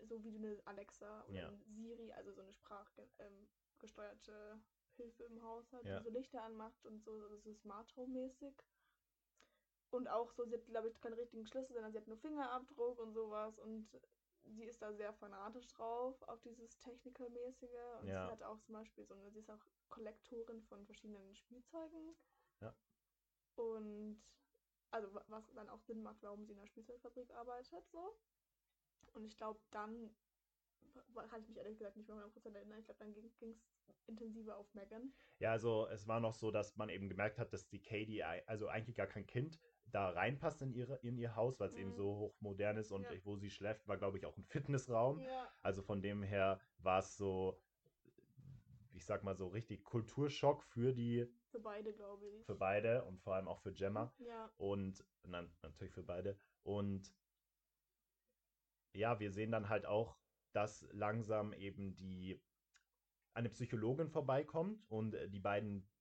so 0.04 0.24
wie 0.24 0.36
eine 0.36 0.60
Alexa 0.66 1.24
oder 1.26 1.36
Ja. 1.36 1.54
Siri, 1.68 2.12
also 2.12 2.34
so 2.34 2.42
eine 2.42 2.54
sprachgesteuerte 2.54 4.32
ähm, 4.54 4.62
Hilfe 5.04 5.24
im 5.24 5.42
Haus 5.42 5.72
hat, 5.72 5.86
Ja. 5.86 5.98
die 6.00 6.04
so 6.04 6.10
Lichter 6.10 6.42
anmacht 6.44 6.86
und 6.86 7.02
so, 7.04 7.38
so 7.38 7.54
Smart 7.54 7.96
Home 7.96 8.14
mäßig. 8.14 8.56
Und 9.92 10.08
auch 10.08 10.32
so, 10.34 10.46
sie 10.46 10.54
hat, 10.56 10.66
glaube 10.68 10.90
ich, 10.90 11.00
keinen 11.02 11.14
richtigen 11.14 11.46
Schlüssel, 11.46 11.74
sondern 11.74 11.92
sie 11.92 11.98
hat 11.98 12.08
nur 12.08 12.18
Fingerabdruck 12.18 13.00
und 13.00 13.14
sowas 13.14 13.58
und 13.60 13.90
sie 14.44 14.66
ist 14.66 14.82
da 14.82 14.94
sehr 14.94 15.14
fanatisch 15.14 15.68
drauf, 15.70 16.22
auf 16.24 16.42
dieses 16.42 16.78
Technical-mäßige. 16.80 17.70
Und 18.02 18.08
Ja. 18.08 18.26
sie 18.28 18.32
hat 18.32 18.44
auch 18.44 18.60
zum 18.60 18.74
Beispiel 18.76 19.06
so 19.06 19.16
eine, 19.16 19.32
sie 19.32 19.40
ist 19.40 19.50
auch 19.50 19.66
Kollektorin 19.90 20.62
von 20.64 20.86
verschiedenen 20.86 21.36
Spielzeugen. 21.36 22.16
Ja. 22.62 22.76
Und 23.56 24.22
also 24.92 25.14
wa- 25.14 25.26
was 25.28 25.52
dann 25.54 25.70
auch 25.70 25.82
Sinn 25.82 26.02
macht, 26.04 26.22
warum 26.22 26.46
sie 26.46 26.54
in 26.54 26.60
der 26.60 26.68
Spielzeugfabrik 26.68 27.32
arbeitet, 27.34 27.88
so. 27.90 28.16
Und 29.14 29.26
ich 29.26 29.36
glaube, 29.38 29.60
dann 29.72 30.16
kann 31.30 31.42
ich 31.42 31.48
mich 31.48 31.58
ehrlich 31.58 31.78
gesagt 31.78 31.98
nicht 31.98 32.08
mehr 32.08 32.18
100% 32.18 32.56
erinnern. 32.56 32.80
Ich 32.80 32.86
glaube, 32.86 33.00
dann 33.00 33.14
ging 33.14 33.26
es 33.26 33.42
intensiver 34.08 34.58
auf 34.58 34.74
Megan. 34.74 35.14
Ja, 35.40 35.52
also 35.52 35.88
es 35.88 36.08
war 36.08 36.20
noch 36.20 36.34
so, 36.34 36.52
dass 36.52 36.76
man 36.78 36.90
eben 36.90 37.10
gemerkt 37.10 37.38
hat, 37.40 37.54
dass 37.54 37.68
die 37.68 37.82
Katie, 37.82 38.24
also 38.24 38.68
eigentlich 38.68 38.96
gar 38.96 39.08
kein 39.08 39.26
Kind, 39.26 39.60
da 39.88 40.10
reinpasst 40.10 40.62
in, 40.62 40.74
ihre, 40.74 40.98
in 40.98 41.18
ihr 41.18 41.36
Haus, 41.36 41.60
weil 41.60 41.68
es 41.70 41.76
eben 41.76 41.90
Mhm. 41.92 41.96
so 41.96 42.16
hochmodern 42.18 42.78
ist 42.78 42.92
und 42.92 43.04
Ja. 43.04 43.26
wo 43.26 43.36
sie 43.38 43.50
schläft, 43.50 43.88
war, 43.88 43.98
glaube 43.98 44.18
ich, 44.18 44.26
auch 44.26 44.38
ein 44.38 44.44
Fitnessraum. 44.46 45.20
Ja. 45.20 45.52
Also 45.62 45.82
von 45.82 46.02
dem 46.02 46.24
her 46.24 46.60
war 46.80 47.00
es 47.00 47.18
so, 47.18 47.60
ich 48.94 49.06
sag 49.06 49.24
mal 49.24 49.36
so 49.36 49.48
richtig 49.48 49.84
Kulturschock 49.84 50.64
für 50.64 50.94
die, 50.94 51.28
Für 51.52 51.60
beide, 51.60 51.94
glaube 51.94 52.28
ich. 52.28 52.46
für 52.46 52.56
beide 52.56 53.04
und 53.06 53.20
vor 53.22 53.36
allem 53.36 53.48
auch 53.48 53.60
für 53.62 53.74
Gemma 53.74 54.14
Ja. 54.20 54.52
und 54.58 55.04
na, 55.24 55.48
natürlich 55.64 55.94
für 55.94 56.04
beide. 56.04 56.38
Und 56.64 57.14
ja, 58.94 59.20
wir 59.20 59.32
sehen 59.32 59.52
dann 59.52 59.70
halt 59.70 59.86
auch, 59.86 60.18
dass 60.52 60.88
langsam 60.92 61.54
eben 61.54 61.96
die 61.96 62.44
eine 63.34 63.50
Psychologin 63.50 64.10
vorbeikommt 64.10 64.90
und 64.90 65.14
äh, 65.16 65.30
die 65.30 65.40
beiden 65.40 65.92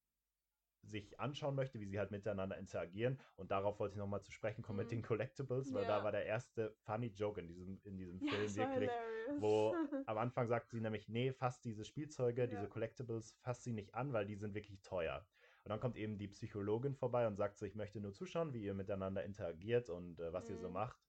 sich 0.83 1.19
anschauen 1.19 1.55
möchte, 1.57 1.81
wie 1.81 1.87
sie 1.87 1.99
halt 1.99 2.11
miteinander 2.13 2.57
interagieren. 2.57 3.21
Und 3.37 3.51
darauf 3.51 3.81
wollte 3.81 3.95
ich 3.95 3.99
nochmal 3.99 4.23
zu 4.23 4.31
sprechen 4.33 4.63
kommen 4.63 4.79
mit 4.79 4.87
Mhm. 4.87 4.93
den 4.93 5.03
Collectibles, 5.03 5.75
weil 5.75 5.87
da 5.87 5.97
Ja. 5.99 6.05
war 6.05 6.13
der 6.13 6.25
erste 6.27 6.75
funny 6.79 7.09
Joke 7.09 7.41
in 7.41 7.49
diesem, 7.49 7.81
in 7.83 7.99
diesem 7.99 8.21
Ja, 8.21 8.31
Film 8.31 8.57
war 8.57 8.57
wirklich. 8.57 8.75
hilarious. 8.75 9.37
wo 9.37 9.73
Am 10.07 10.17
Anfang 10.17 10.47
sagt 10.49 10.71
sie 10.71 10.81
nämlich, 10.81 11.09
nee, 11.09 11.33
fasst 11.33 11.67
diese 11.67 11.85
Spielzeuge, 11.85 12.49
Ja. 12.49 12.49
diese 12.49 12.67
Collectibles, 12.69 13.37
fasst 13.43 13.65
sie 13.65 13.75
nicht 13.75 13.95
an, 13.95 14.15
weil 14.15 14.25
die 14.25 14.37
sind 14.37 14.55
wirklich 14.55 14.81
teuer. 14.81 15.29
Und 15.65 15.69
dann 15.71 15.81
kommt 15.81 15.99
eben 15.99 16.17
die 16.17 16.29
Psychologin 16.29 16.95
vorbei 16.95 17.27
und 17.27 17.37
sagt 17.37 17.59
so, 17.59 17.67
ich 17.67 17.75
möchte 17.75 18.01
nur 18.01 18.15
zuschauen, 18.15 18.55
wie 18.55 18.63
ihr 18.65 18.73
miteinander 18.73 19.23
interagiert 19.25 19.91
und 19.91 20.19
äh, 20.19 20.33
was 20.33 20.49
ihr 20.49 20.57
so 20.57 20.71
Mhm. 20.71 20.73
macht. 20.73 21.05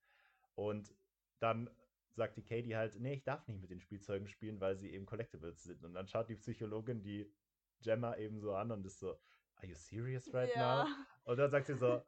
Und 0.55 0.95
dann 1.39 1.69
sagt 2.15 2.37
die 2.37 2.43
Katie 2.43 2.75
halt, 2.75 2.99
nee, 2.99 3.13
ich 3.13 3.23
darf 3.23 3.47
nicht 3.47 3.61
mit 3.61 3.69
den 3.69 3.79
Spielzeugen 3.79 4.27
spielen, 4.27 4.59
weil 4.59 4.77
sie 4.77 4.91
eben 4.91 5.05
Collectibles 5.05 5.63
sind. 5.63 5.83
Und 5.83 5.93
dann 5.93 6.07
schaut 6.07 6.29
die 6.29 6.35
Psychologin 6.35 7.01
die 7.01 7.31
Gemma 7.81 8.15
eben 8.17 8.39
so 8.39 8.53
an 8.53 8.71
und 8.71 8.85
ist 8.85 8.99
so, 8.99 9.19
are 9.55 9.67
you 9.67 9.75
serious 9.75 10.33
right 10.33 10.51
ja. 10.55 10.83
now? 10.83 10.89
Und 11.23 11.37
dann 11.37 11.51
sagt 11.51 11.67
sie 11.67 11.75
so, 11.75 12.03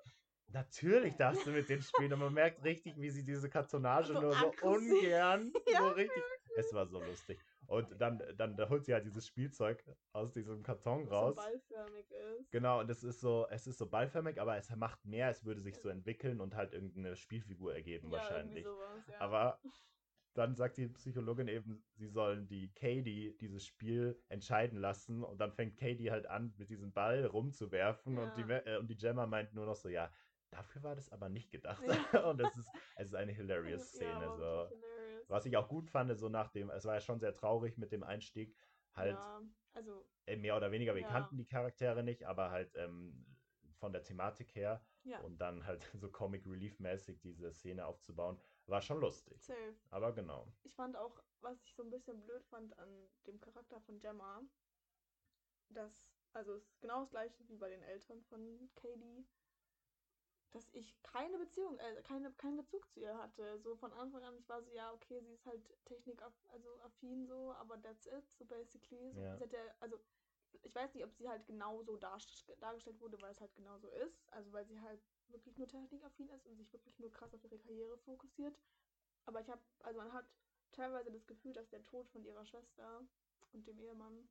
natürlich 0.48 1.16
darfst 1.16 1.46
du 1.46 1.52
mit 1.52 1.70
denen 1.70 1.82
spielen. 1.82 2.14
Und 2.14 2.20
man 2.20 2.34
merkt 2.34 2.64
richtig, 2.64 3.00
wie 3.00 3.10
sie 3.10 3.24
diese 3.24 3.50
Kartonage 3.50 4.14
So 4.14 4.22
nur 4.22 4.34
so 4.34 4.54
ungern, 4.64 5.54
Ja, 5.72 5.80
so 5.80 5.90
richtig. 5.90 6.24
Es 6.58 6.74
war 6.74 6.86
so 6.88 7.00
lustig. 7.00 7.40
Und 7.72 8.02
dann, 8.02 8.22
dann 8.36 8.58
da 8.58 8.68
holt 8.68 8.84
sie 8.84 8.94
halt 8.94 9.06
dieses 9.06 9.26
Spielzeug 9.26 9.82
aus 10.12 10.34
diesem 10.34 10.62
Karton 10.62 11.06
So 11.08 11.14
raus. 11.16 11.36
ballförmig 11.38 12.12
ist. 12.12 12.52
Genau, 12.52 12.82
und 12.82 12.90
es 12.90 13.02
ist 13.02 13.22
so, 13.22 13.48
es 13.50 13.66
ist 13.66 13.78
so 13.78 13.86
ballförmig, 13.90 14.42
aber 14.42 14.58
es 14.58 14.70
macht 14.76 15.06
mehr, 15.06 15.30
es 15.30 15.46
würde 15.46 15.62
sich 15.62 15.78
so 15.78 15.88
entwickeln 15.88 16.42
und 16.42 16.54
halt 16.54 16.74
irgendeine 16.74 17.16
Spielfigur 17.16 17.74
ergeben 17.74 18.08
Ja, 18.12 18.18
wahrscheinlich. 18.18 18.66
sowas, 18.66 19.08
ja. 19.08 19.22
Aber 19.22 19.62
dann 20.34 20.54
sagt 20.56 20.76
die 20.78 20.90
Psychologin 20.90 21.48
eben, 21.48 21.82
sie 21.96 22.08
sollen 22.10 22.46
die 22.48 22.74
Katie 22.74 23.38
dieses 23.40 23.66
Spiel 23.66 24.22
entscheiden 24.28 24.78
lassen 24.78 25.24
und 25.24 25.40
dann 25.40 25.54
fängt 25.54 25.78
Katie 25.78 26.12
halt 26.12 26.26
an, 26.26 26.54
mit 26.58 26.70
diesem 26.70 26.92
Ball 26.92 27.26
rumzuwerfen 27.26 28.18
und, 28.18 28.36
die, 28.36 28.42
Ja. 28.42 28.58
Äh, 28.66 28.78
und 28.80 28.90
die 28.90 28.98
Gemma 28.98 29.26
meint 29.28 29.54
nur 29.54 29.66
noch 29.66 29.76
so, 29.78 29.88
ja, 29.88 30.12
dafür 30.50 30.84
war 30.84 30.96
das 30.96 31.10
aber 31.10 31.30
nicht 31.30 31.52
gedacht. 31.52 31.82
Ja. 31.88 32.30
und 32.30 32.42
es 32.42 32.58
ist, 32.58 32.70
es 32.98 33.08
ist 33.08 33.16
eine 33.16 33.32
hilarious 33.32 33.94
Ja, 33.94 34.08
Szene. 34.08 34.28
war 34.28 34.36
so. 34.36 34.76
hilarious. 34.76 34.91
Was 35.32 35.46
ich 35.46 35.58
auch 35.58 35.70
gut 35.70 35.89
fand, 35.89 36.15
so 36.17 36.30
nach 36.30 36.50
dem, 36.50 36.70
es 36.70 36.86
war 36.86 36.96
ja 36.96 37.02
schon 37.02 37.20
sehr 37.20 37.34
traurig 37.34 37.78
mit 37.78 37.91
dem 37.91 38.04
Einstieg, 38.04 38.58
halt 38.94 39.15
Ja, 39.15 39.41
also, 39.74 40.06
äh, 40.26 40.36
mehr 40.38 40.58
oder 40.58 40.72
weniger, 40.72 40.96
wir 40.96 41.02
Ja. 41.02 41.10
kannten 41.10 41.38
die 41.38 41.46
Charaktere 41.46 42.04
nicht, 42.04 42.26
aber 42.26 42.52
halt 42.52 42.76
ähm, 42.76 43.38
von 43.74 43.94
der 43.94 44.04
Thematik 44.04 44.56
her 44.56 44.86
ja, 45.04 45.22
und 45.24 45.39
dann 45.39 45.65
halt 45.65 45.84
so 45.94 46.12
Comic 46.12 46.46
Relief 46.48 46.80
mäßig 46.80 47.20
diese 47.22 47.52
Szene 47.54 47.86
aufzubauen, 47.86 48.41
war 48.65 48.82
schon 48.82 49.00
lustig. 49.02 49.48
safe. 49.48 49.76
Aber 49.89 50.13
genau. 50.13 50.56
Ich 50.63 50.76
fand 50.76 50.98
auch, 50.98 51.24
was 51.41 51.63
ich 51.63 51.76
so 51.76 51.84
ein 51.84 51.89
bisschen 51.91 52.22
blöd 52.24 52.46
fand 52.46 52.78
an 52.80 53.10
dem 53.28 53.39
Charakter 53.39 53.82
von 53.82 54.00
Gemma, 54.00 54.44
dass, 55.70 56.22
also 56.34 56.54
es 56.54 56.65
ist 56.67 56.82
genau 56.82 57.00
das 57.02 57.10
gleiche 57.10 57.48
wie 57.50 57.56
bei 57.58 57.70
den 57.70 57.82
Eltern 57.82 58.22
von 58.24 58.70
Katie, 58.76 59.26
dass 60.52 60.70
ich 60.74 61.02
keine 61.02 61.38
Beziehung, 61.38 61.78
äh, 61.80 62.02
keine, 62.04 62.32
keinen 62.34 62.58
Bezug 62.58 62.90
zu 62.90 63.00
ihr 63.00 63.18
hatte. 63.18 63.60
So 63.60 63.76
von 63.76 63.92
Anfang 63.94 64.24
an, 64.24 64.38
ich 64.38 64.48
war 64.50 64.62
so, 64.62 64.72
ja, 64.72 64.94
okay, 64.94 65.22
sie 65.22 65.32
ist 65.34 65.46
halt 65.46 65.84
Technik, 65.86 66.22
also 66.22 66.80
affin 66.82 67.26
so, 67.26 67.54
aber 67.54 67.82
that's 67.82 68.06
it, 68.06 68.30
so 68.30 68.46
basically. 68.46 69.12
So, 69.14 69.22
Ja. 69.22 69.38
sie 69.38 69.44
hat 69.44 69.54
ja, 69.54 69.76
also 69.80 69.98
ich 70.64 70.76
weiß 70.76 70.94
nicht, 70.94 71.06
ob 71.06 71.14
sie 71.14 71.28
halt 71.30 71.46
genau 71.48 71.82
so 71.82 71.98
darst- 71.98 72.54
dargestellt 72.60 73.00
wurde, 73.00 73.20
weil 73.22 73.32
es 73.32 73.40
halt 73.40 73.56
genau 73.56 73.78
so 73.80 73.90
ist. 73.90 74.32
Also 74.34 74.52
weil 74.52 74.66
sie 74.66 74.80
halt 74.80 75.00
wirklich 75.30 75.58
nur 75.58 75.68
technikaffin 75.68 76.30
ist 76.30 76.46
und 76.46 76.58
sich 76.58 76.72
wirklich 76.74 77.00
nur 77.00 77.12
krass 77.12 77.34
auf 77.34 77.44
ihre 77.44 77.58
Karriere 77.58 77.98
fokussiert. 77.98 78.60
Aber 79.26 79.40
ich 79.40 79.50
habe, 79.50 79.62
also 79.84 80.00
man 80.00 80.12
hat 80.12 80.26
teilweise 80.72 81.12
das 81.12 81.26
Gefühl, 81.28 81.54
dass 81.54 81.70
der 81.70 81.84
Tod 81.84 82.10
von 82.10 82.26
ihrer 82.26 82.46
Schwester 82.46 83.02
und 83.54 83.68
dem 83.68 83.80
Ehemann, 83.80 84.28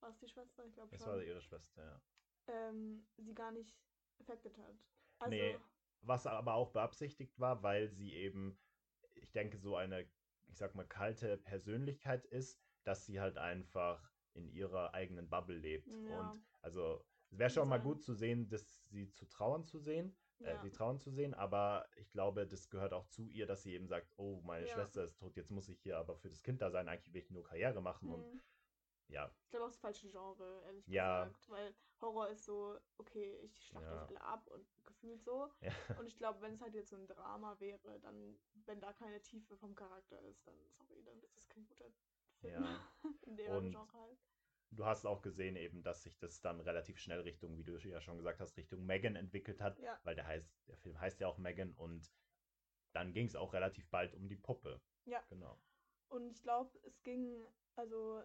war 0.00 0.10
es 0.10 0.18
die 0.18 0.28
Schwester? 0.28 0.64
Ich 0.66 0.74
glaube 0.74 0.94
Es 0.94 1.00
schon. 1.00 1.08
war 1.08 1.22
ihre 1.22 1.40
Schwester, 1.40 1.84
ja. 1.84 2.00
ähm, 2.46 3.06
sie 3.16 3.34
gar 3.34 3.52
nicht 3.52 3.76
affected 4.18 4.56
hat. 4.58 4.76
Also, 5.20 5.30
Nee. 5.30 5.58
Was 6.02 6.26
aber 6.26 6.54
auch 6.54 6.72
beabsichtigt 6.72 7.38
war, 7.38 7.62
weil 7.62 7.88
sie 7.90 8.14
eben, 8.14 8.58
ich 9.16 9.32
denke, 9.32 9.58
so 9.58 9.76
eine, 9.76 10.08
ich 10.48 10.56
sag 10.56 10.74
mal, 10.74 10.86
kalte 10.86 11.36
Persönlichkeit 11.36 12.24
ist, 12.24 12.58
dass 12.84 13.04
sie 13.04 13.20
halt 13.20 13.36
einfach 13.36 14.10
in 14.32 14.48
ihrer 14.48 14.94
eigenen 14.94 15.28
Bubble 15.28 15.58
lebt. 15.58 15.86
Ja. 16.08 16.20
Und 16.30 16.42
also 16.62 17.04
es 17.30 17.38
wäre 17.38 17.50
schon 17.50 17.68
mal 17.68 17.76
sein. 17.76 17.84
gut 17.84 18.02
zu 18.02 18.14
sehen, 18.14 18.48
dass 18.48 18.82
sie 18.88 19.12
zu 19.12 19.26
trauern 19.26 19.64
zu 19.66 19.78
sehen, 19.78 20.16
äh, 20.40 20.54
ja. 20.54 20.58
sie 20.62 20.70
trauern 20.70 20.98
zu 20.98 21.10
sehen, 21.10 21.34
aber 21.34 21.86
ich 21.96 22.10
glaube, 22.10 22.46
das 22.46 22.70
gehört 22.70 22.94
auch 22.94 23.06
zu 23.08 23.28
ihr, 23.28 23.46
dass 23.46 23.62
sie 23.62 23.74
eben 23.74 23.86
sagt, 23.86 24.10
oh, 24.16 24.40
meine 24.42 24.66
Ja. 24.66 24.72
Schwester 24.72 25.04
ist 25.04 25.18
tot, 25.18 25.36
jetzt 25.36 25.50
muss 25.50 25.68
ich 25.68 25.80
hier 25.82 25.98
aber 25.98 26.16
für 26.16 26.30
das 26.30 26.42
Kind 26.42 26.62
da 26.62 26.70
sein, 26.70 26.88
eigentlich 26.88 27.12
will 27.12 27.20
ich 27.20 27.30
nur 27.30 27.44
Karriere 27.44 27.82
machen 27.82 28.08
und 28.08 28.22
Mhm. 28.32 28.40
Ja, 29.10 29.30
Ich 29.44 29.50
glaube 29.50 29.66
auch 29.66 29.70
das 29.70 29.78
falsche 29.78 30.08
Genre, 30.08 30.62
ehrlich 30.64 30.86
Ja. 30.88 31.24
gesagt. 31.24 31.48
Weil 31.50 31.74
Horror 32.00 32.28
ist 32.30 32.44
so, 32.44 32.78
okay, 32.98 33.38
ich 33.42 33.66
schlachte 33.66 33.88
Ja. 33.88 34.02
euch 34.02 34.08
alle 34.08 34.20
ab 34.22 34.46
und 34.48 34.66
gefühlt 34.86 35.22
so. 35.22 35.50
ja. 35.60 35.70
Und 36.04 36.06
ich 36.06 36.16
glaube, 36.16 36.40
wenn 36.40 36.54
es 36.54 36.60
halt 36.60 36.74
jetzt 36.74 36.90
so 36.90 36.96
ein 36.96 37.06
Drama 37.06 37.58
wäre, 37.60 38.00
dann, 38.00 38.38
wenn 38.66 38.80
da 38.80 38.92
keine 38.92 39.20
Tiefe 39.20 39.56
vom 39.56 39.74
Charakter 39.74 40.20
ist, 40.22 40.46
dann, 40.46 40.54
sorry, 40.70 41.02
dann 41.04 41.20
ist 41.22 41.36
es 41.36 41.48
kein 41.48 41.66
guter 41.66 41.90
Film. 41.90 42.52
Ja. 42.52 42.80
In 43.26 43.36
der 43.36 43.50
Und- 43.56 43.70
Genre 43.70 43.92
halt. 43.92 44.18
Du 44.72 44.86
hast 44.86 45.04
auch 45.04 45.20
gesehen 45.20 45.56
eben, 45.56 45.82
dass 45.82 46.04
sich 46.04 46.16
das 46.16 46.40
dann 46.42 46.60
relativ 46.60 46.96
schnell 46.98 47.20
Richtung, 47.22 47.56
wie 47.58 47.64
du 47.64 47.76
ja 47.78 48.00
schon 48.00 48.16
gesagt 48.18 48.38
hast, 48.38 48.56
Richtung 48.56 48.86
Megan 48.86 49.16
entwickelt 49.16 49.60
hat, 49.60 49.76
Ja. 49.80 49.98
weil 50.04 50.14
der 50.14 50.28
heißt, 50.28 50.48
der 50.68 50.76
Film 50.76 51.00
heißt 51.00 51.18
ja 51.18 51.26
auch 51.26 51.38
Megan 51.38 51.72
und 51.74 52.08
dann 52.92 53.12
ging 53.12 53.26
es 53.26 53.34
auch 53.34 53.52
relativ 53.52 53.88
bald 53.90 54.14
um 54.14 54.28
die 54.28 54.36
Puppe. 54.36 54.80
Ja. 55.06 55.20
Genau. 55.28 55.60
Und 56.08 56.30
ich 56.30 56.40
glaube, 56.42 56.78
es 56.84 57.02
ging 57.02 57.44
also 57.74 58.22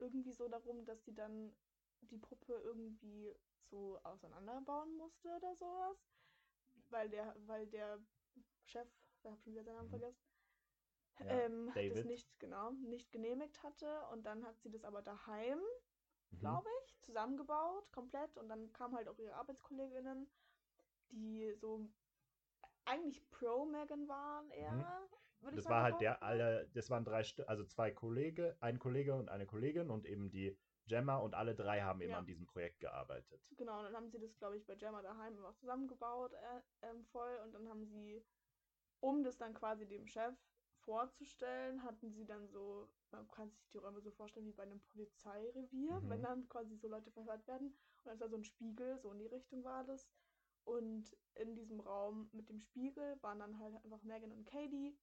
irgendwie 0.00 0.32
so 0.32 0.48
darum, 0.48 0.84
dass 0.84 1.04
sie 1.04 1.14
dann 1.14 1.52
die 2.00 2.18
Puppe 2.18 2.54
irgendwie 2.54 3.34
so 3.70 3.98
auseinanderbauen 4.02 4.96
musste 4.96 5.28
oder 5.36 5.54
sowas. 5.56 5.96
Weil 6.90 7.08
der, 7.10 7.36
weil 7.46 7.66
der 7.66 7.98
Chef, 8.64 8.88
ich 9.18 9.26
habe 9.26 9.40
schon 9.40 9.52
wieder 9.52 9.64
seinen 9.64 9.76
Namen 9.76 9.88
Mhm. 9.88 10.00
vergessen, 10.00 10.24
Ja, 11.18 11.26
ähm, 11.28 11.72
das 11.88 12.04
nicht, 12.04 12.40
genau, 12.40 12.70
nicht 12.72 13.12
genehmigt 13.12 13.62
hatte. 13.62 14.06
Und 14.08 14.24
dann 14.24 14.44
hat 14.46 14.60
sie 14.62 14.70
das 14.70 14.84
aber 14.84 15.02
daheim, 15.02 15.60
Mhm. 16.30 16.38
glaube 16.40 16.68
ich, 16.84 17.00
zusammengebaut, 17.00 17.92
komplett. 17.92 18.36
Und 18.38 18.48
dann 18.48 18.72
kamen 18.72 18.96
halt 18.96 19.08
auch 19.08 19.18
ihre 19.18 19.34
Arbeitskolleginnen, 19.34 20.26
die 21.10 21.54
so 21.54 21.86
eigentlich 22.84 23.28
pro 23.30 23.64
Megan 23.66 24.08
waren 24.08 24.50
eher. 24.50 25.08
Würde. 25.42 25.56
Das 25.56 25.66
war 25.66 25.82
halt 25.82 26.00
der 26.00 26.22
alle, 26.22 26.68
das 26.74 26.90
waren 26.90 27.04
drei, 27.04 27.24
also 27.46 27.64
zwei 27.64 27.90
Kollege, 27.90 28.56
ein 28.60 28.78
Kollege 28.78 29.14
und 29.14 29.28
eine 29.28 29.46
Kollegin 29.46 29.90
und 29.90 30.06
eben 30.06 30.30
die 30.30 30.56
Gemma 30.86 31.18
und 31.18 31.34
alle 31.34 31.54
drei 31.54 31.82
haben 31.82 32.00
eben 32.00 32.10
Ja. 32.10 32.18
an 32.18 32.26
diesem 32.26 32.46
Projekt 32.46 32.80
gearbeitet. 32.80 33.48
Genau, 33.56 33.78
und 33.78 33.84
dann 33.84 33.94
haben 33.96 34.10
sie 34.10 34.18
das, 34.18 34.36
glaube 34.38 34.56
ich, 34.56 34.66
bei 34.66 34.74
Gemma 34.74 35.02
daheim 35.02 35.36
immer 35.36 35.54
zusammengebaut, 35.54 36.32
äh, 36.32 36.60
ähm, 36.88 37.04
voll. 37.04 37.38
Und 37.44 37.52
dann 37.54 37.68
haben 37.68 37.84
sie, 37.86 38.24
um 39.00 39.22
das 39.22 39.36
dann 39.36 39.54
quasi 39.54 39.86
dem 39.86 40.06
Chef 40.06 40.34
vorzustellen, 40.80 41.82
hatten 41.84 42.10
sie 42.10 42.24
dann 42.24 42.48
so, 42.48 42.88
man 43.10 43.28
kann 43.28 43.50
sich 43.50 43.68
die 43.70 43.78
Räume 43.78 44.00
so 44.00 44.10
vorstellen 44.10 44.46
wie 44.46 44.52
bei 44.52 44.62
einem 44.64 44.80
Polizeirevier, 44.80 46.00
Mhm. 46.00 46.08
wenn 46.10 46.22
dann 46.22 46.48
quasi 46.48 46.74
so 46.76 46.88
Leute 46.88 47.10
verhört 47.10 47.46
werden. 47.46 47.68
Und 47.68 48.06
dann 48.06 48.14
ist 48.14 48.22
da 48.22 48.28
so 48.28 48.36
ein 48.36 48.44
Spiegel, 48.44 48.98
so 48.98 49.12
in 49.12 49.18
die 49.18 49.26
Richtung 49.26 49.62
war 49.62 49.84
das. 49.84 50.08
Und 50.64 51.16
in 51.34 51.54
diesem 51.54 51.80
Raum 51.80 52.28
mit 52.32 52.48
dem 52.48 52.60
Spiegel 52.60 53.16
waren 53.22 53.38
dann 53.38 53.58
halt 53.58 53.74
einfach 53.84 54.02
Megan 54.02 54.32
und 54.32 54.44
Katie. 54.46 54.96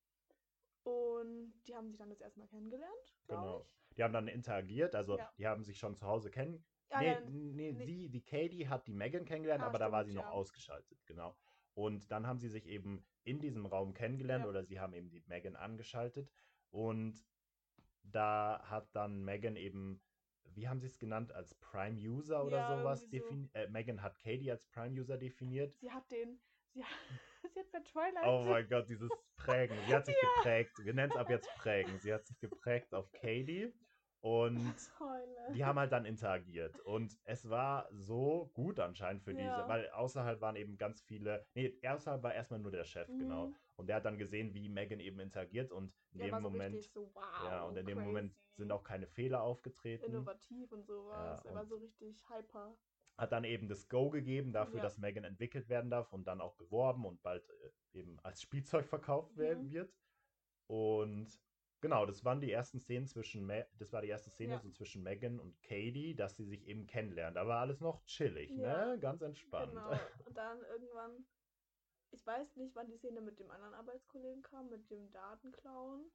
Und 0.87 1.53
die 1.67 1.75
haben 1.75 1.89
sich 1.89 1.97
dann 1.97 2.09
das 2.09 2.21
erste 2.21 2.39
Mal 2.39 2.47
kennengelernt, 2.47 3.15
Genau. 3.27 3.67
ich. 3.89 3.95
Die 3.97 4.03
haben 4.03 4.13
dann 4.13 4.27
interagiert, 4.29 4.95
also 4.95 5.17
Ja. 5.17 5.33
die 5.37 5.45
haben 5.47 5.63
sich 5.63 5.77
schon 5.77 5.95
zu 5.97 6.05
Hause 6.07 6.31
kennen. 6.31 6.63
Ja, 6.91 6.99
nee, 7.01 7.07
ja, 7.07 7.19
nee, 7.25 7.51
nee. 7.73 7.85
sie, 7.85 8.09
die 8.09 8.23
Katie 8.23 8.69
hat 8.69 8.87
die 8.87 8.93
Megan 8.93 9.25
kennengelernt, 9.25 9.63
Ah, 9.63 9.67
aber 9.67 9.79
da 9.79 9.91
war 9.91 10.05
sie 10.05 10.11
stimmt, 10.11 10.23
noch 10.25 10.31
ja. 10.31 10.37
ausgeschaltet, 10.37 11.05
genau. 11.05 11.35
Und 11.73 12.09
dann 12.11 12.25
haben 12.25 12.39
sie 12.39 12.47
sich 12.47 12.65
eben 12.67 13.05
in 13.23 13.39
diesem 13.41 13.65
Raum 13.65 13.93
kennengelernt 13.93 14.45
Ja. 14.45 14.49
oder 14.49 14.63
sie 14.63 14.79
haben 14.79 14.93
eben 14.93 15.09
die 15.09 15.21
Megan 15.27 15.57
angeschaltet. 15.57 16.31
Und 16.69 17.21
da 18.03 18.61
hat 18.69 18.95
dann 18.95 19.23
Megan 19.25 19.57
eben, 19.57 20.01
wie 20.45 20.69
haben 20.69 20.79
sie 20.79 20.87
es 20.87 20.97
genannt, 20.99 21.33
als 21.33 21.55
Prime 21.55 21.99
User 21.99 22.45
oder 22.45 22.57
Ja, 22.59 22.77
sowas 22.77 23.01
so. 23.01 23.07
definiert. 23.09 23.53
Äh, 23.53 23.67
Megan 23.69 24.01
hat 24.01 24.17
Katie 24.19 24.49
als 24.51 24.65
Prime 24.67 24.97
User 24.97 25.17
definiert. 25.17 25.75
Sie 25.75 25.91
hat 25.91 26.09
den, 26.09 26.39
sie 26.73 26.83
hat, 27.43 27.53
sie 27.53 27.59
hat 27.59 27.71
bei 27.71 27.79
Twilight 27.81 28.25
Oh 28.25 28.43
mein 28.47 28.67
Gott, 28.69 28.89
dieses 28.89 29.11
Prägen. 29.37 29.75
Sie 29.87 29.93
hat 29.95 30.05
sich 30.05 30.15
geprägt. 30.37 30.71
Wir 30.83 30.93
nennen 30.93 31.11
es 31.11 31.17
ab 31.17 31.29
jetzt 31.29 31.49
Prägen. 31.57 31.97
Sie 31.99 32.13
hat 32.13 32.25
sich 32.25 32.39
geprägt 32.39 32.93
auf 32.93 33.11
Katie. 33.11 33.73
Und 34.19 34.57
Heule. 34.99 35.53
die 35.53 35.63
haben 35.63 35.77
halt 35.77 35.91
dann 35.91 36.03
interagiert. 36.05 36.79
Und 36.81 37.15
es 37.23 37.47
war 37.49 37.87
so 37.91 38.49
gut 38.55 38.79
anscheinend 38.79 39.23
für 39.23 39.31
diese, 39.33 39.45
Ja. 39.45 39.67
weil 39.67 39.89
außerhalb 39.91 40.41
waren 40.41 40.55
eben 40.55 40.75
ganz 40.77 41.01
viele. 41.01 41.45
Nee, 41.53 41.79
außerhalb 41.87 42.23
war 42.23 42.33
erstmal 42.33 42.59
nur 42.59 42.71
der 42.71 42.83
Chef, 42.83 43.07
genau. 43.07 43.47
Mhm. 43.49 43.55
Und 43.75 43.87
der 43.87 43.97
hat 43.97 44.05
dann 44.05 44.17
gesehen, 44.17 44.55
wie 44.55 44.69
Megan 44.69 44.99
eben 44.99 45.19
interagiert. 45.19 45.71
Und 45.71 45.93
in 46.13 46.17
Der 46.19 46.27
dem 46.29 46.41
so 46.41 46.49
Moment. 46.49 46.83
so, 46.83 47.11
wow, 47.13 47.23
ja, 47.43 47.63
und 47.63 47.77
in 47.77 47.85
dem 47.85 47.97
crazy, 47.97 48.07
Moment 48.07 48.35
sind 48.55 48.71
auch 48.71 48.83
keine 48.83 49.05
Fehler 49.07 49.43
aufgetreben. 49.43 50.03
innovativ 50.07 50.71
und 50.71 50.83
sowas. 50.87 51.43
Ja, 51.43 51.51
er 51.51 51.55
war 51.55 51.65
so 51.67 51.75
richtig 51.75 52.17
hyper. 52.27 52.75
Hat 53.17 53.31
dann 53.31 53.43
eben 53.45 53.67
das 53.67 53.89
Go 53.89 54.09
gegeben 54.11 54.53
dafür, 54.53 54.77
Ja. 54.77 54.83
dass 54.83 54.99
Megan 54.99 55.23
entwickelt 55.23 55.69
werden 55.69 55.89
darf 55.89 56.13
und 56.13 56.25
dann 56.27 56.39
auch 56.39 56.55
beworben 56.55 57.05
und 57.05 57.21
bald 57.23 57.49
äh, 57.49 57.99
eben 57.99 58.19
als 58.21 58.41
Spielzeug 58.41 58.87
verkauft 58.87 59.35
werden 59.37 59.65
Mhm. 59.67 59.71
wird. 59.71 59.93
Und 60.67 61.27
genau, 61.81 62.05
das 62.05 62.23
waren 62.23 62.41
die 62.41 62.51
ersten 62.51 62.79
Szenen 62.79 63.07
zwischen, 63.07 63.45
Ma 63.45 63.63
das 63.79 63.91
war 63.93 64.01
die 64.01 64.09
erste 64.09 64.29
Szene 64.29 64.53
Ja. 64.53 64.59
so 64.59 64.69
zwischen 64.69 65.01
Megan 65.03 65.39
und 65.39 65.61
Katie, 65.63 66.13
dass 66.15 66.35
sie 66.35 66.45
sich 66.45 66.67
eben 66.67 66.85
kennenlernen. 66.85 67.35
Da 67.35 67.47
war 67.47 67.61
alles 67.61 67.79
noch 67.81 68.03
chillig, 68.05 68.51
Ja, 68.51 68.87
ne? 68.87 68.99
Ganz 68.99 69.21
entspannt. 69.21 69.71
Genau. 69.71 69.91
Und 70.25 70.37
dann 70.37 70.61
irgendwann, 70.65 71.25
ich 72.11 72.25
weiß 72.25 72.55
nicht, 72.57 72.75
wann 72.75 72.87
die 72.87 72.97
Szene 72.97 73.21
mit 73.21 73.39
dem 73.39 73.49
anderen 73.49 73.73
Arbeitskollegen 73.73 74.43
kam, 74.43 74.69
mit 74.69 74.89
dem 74.91 75.11
Datenklauen. 75.11 76.11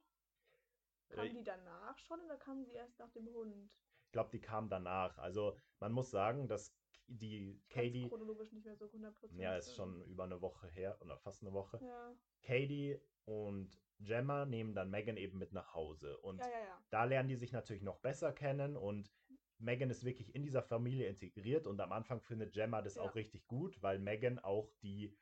Kam 1.09 1.25
Äh, 1.25 1.29
die 1.29 1.43
danach 1.43 1.97
schon 1.97 2.21
oder 2.21 2.37
kam 2.37 2.63
sie 2.63 2.71
erst 2.73 2.97
nach 2.97 3.11
dem 3.11 3.27
Hund? 3.27 3.69
Ich 4.05 4.11
glaube, 4.13 4.29
die 4.31 4.39
kam 4.41 4.69
danach. 4.69 5.17
Also 5.17 5.59
man 5.79 5.91
muss 5.91 6.09
sagen, 6.11 6.47
dass 6.47 6.73
die 7.19 7.61
Katie, 7.69 8.07
chronologisch 8.07 8.51
nicht 8.51 8.65
mehr 8.65 8.75
so 8.75 8.85
100% 8.85 9.37
ja, 9.37 9.55
ist 9.55 9.75
schon 9.75 10.03
über 10.05 10.23
eine 10.23 10.41
Woche 10.41 10.67
her 10.67 10.97
oder 11.01 11.17
fast 11.17 11.41
eine 11.41 11.53
Woche. 11.53 11.79
Ja, 11.81 12.15
Katie 12.41 12.99
und 13.25 13.79
Gemma 13.99 14.45
nehmen 14.45 14.73
dann 14.73 14.89
Megan 14.89 15.17
eben 15.17 15.37
mit 15.37 15.53
nach 15.53 15.73
Hause. 15.73 16.17
Und 16.19 16.39
ja, 16.39 16.47
ja. 16.47 16.83
da 16.89 17.03
lernen 17.05 17.29
die 17.29 17.35
sich 17.35 17.51
natürlich 17.51 17.83
noch 17.83 17.99
besser 17.99 18.33
kennen 18.33 18.75
und 18.75 19.13
Megan 19.59 19.89
ist 19.89 20.03
wirklich 20.03 20.35
in 20.35 20.43
dieser 20.43 20.61
Familie 20.61 21.07
integriert 21.07 21.67
und 21.67 21.79
am 21.79 21.91
Anfang 21.91 22.19
findet 22.19 22.53
Gemma 22.53 22.81
das 22.81 22.97
auch 22.97 23.15
richtig 23.15 23.47
gut, 23.47 23.81
weil 23.81 23.99
Megan 23.99 24.39
auch 24.39 24.69
die 24.81 25.15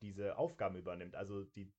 diese 0.00 0.36
Aufgaben 0.36 0.76
übernimmt. 0.76 1.16
Also 1.16 1.44
die, 1.44 1.72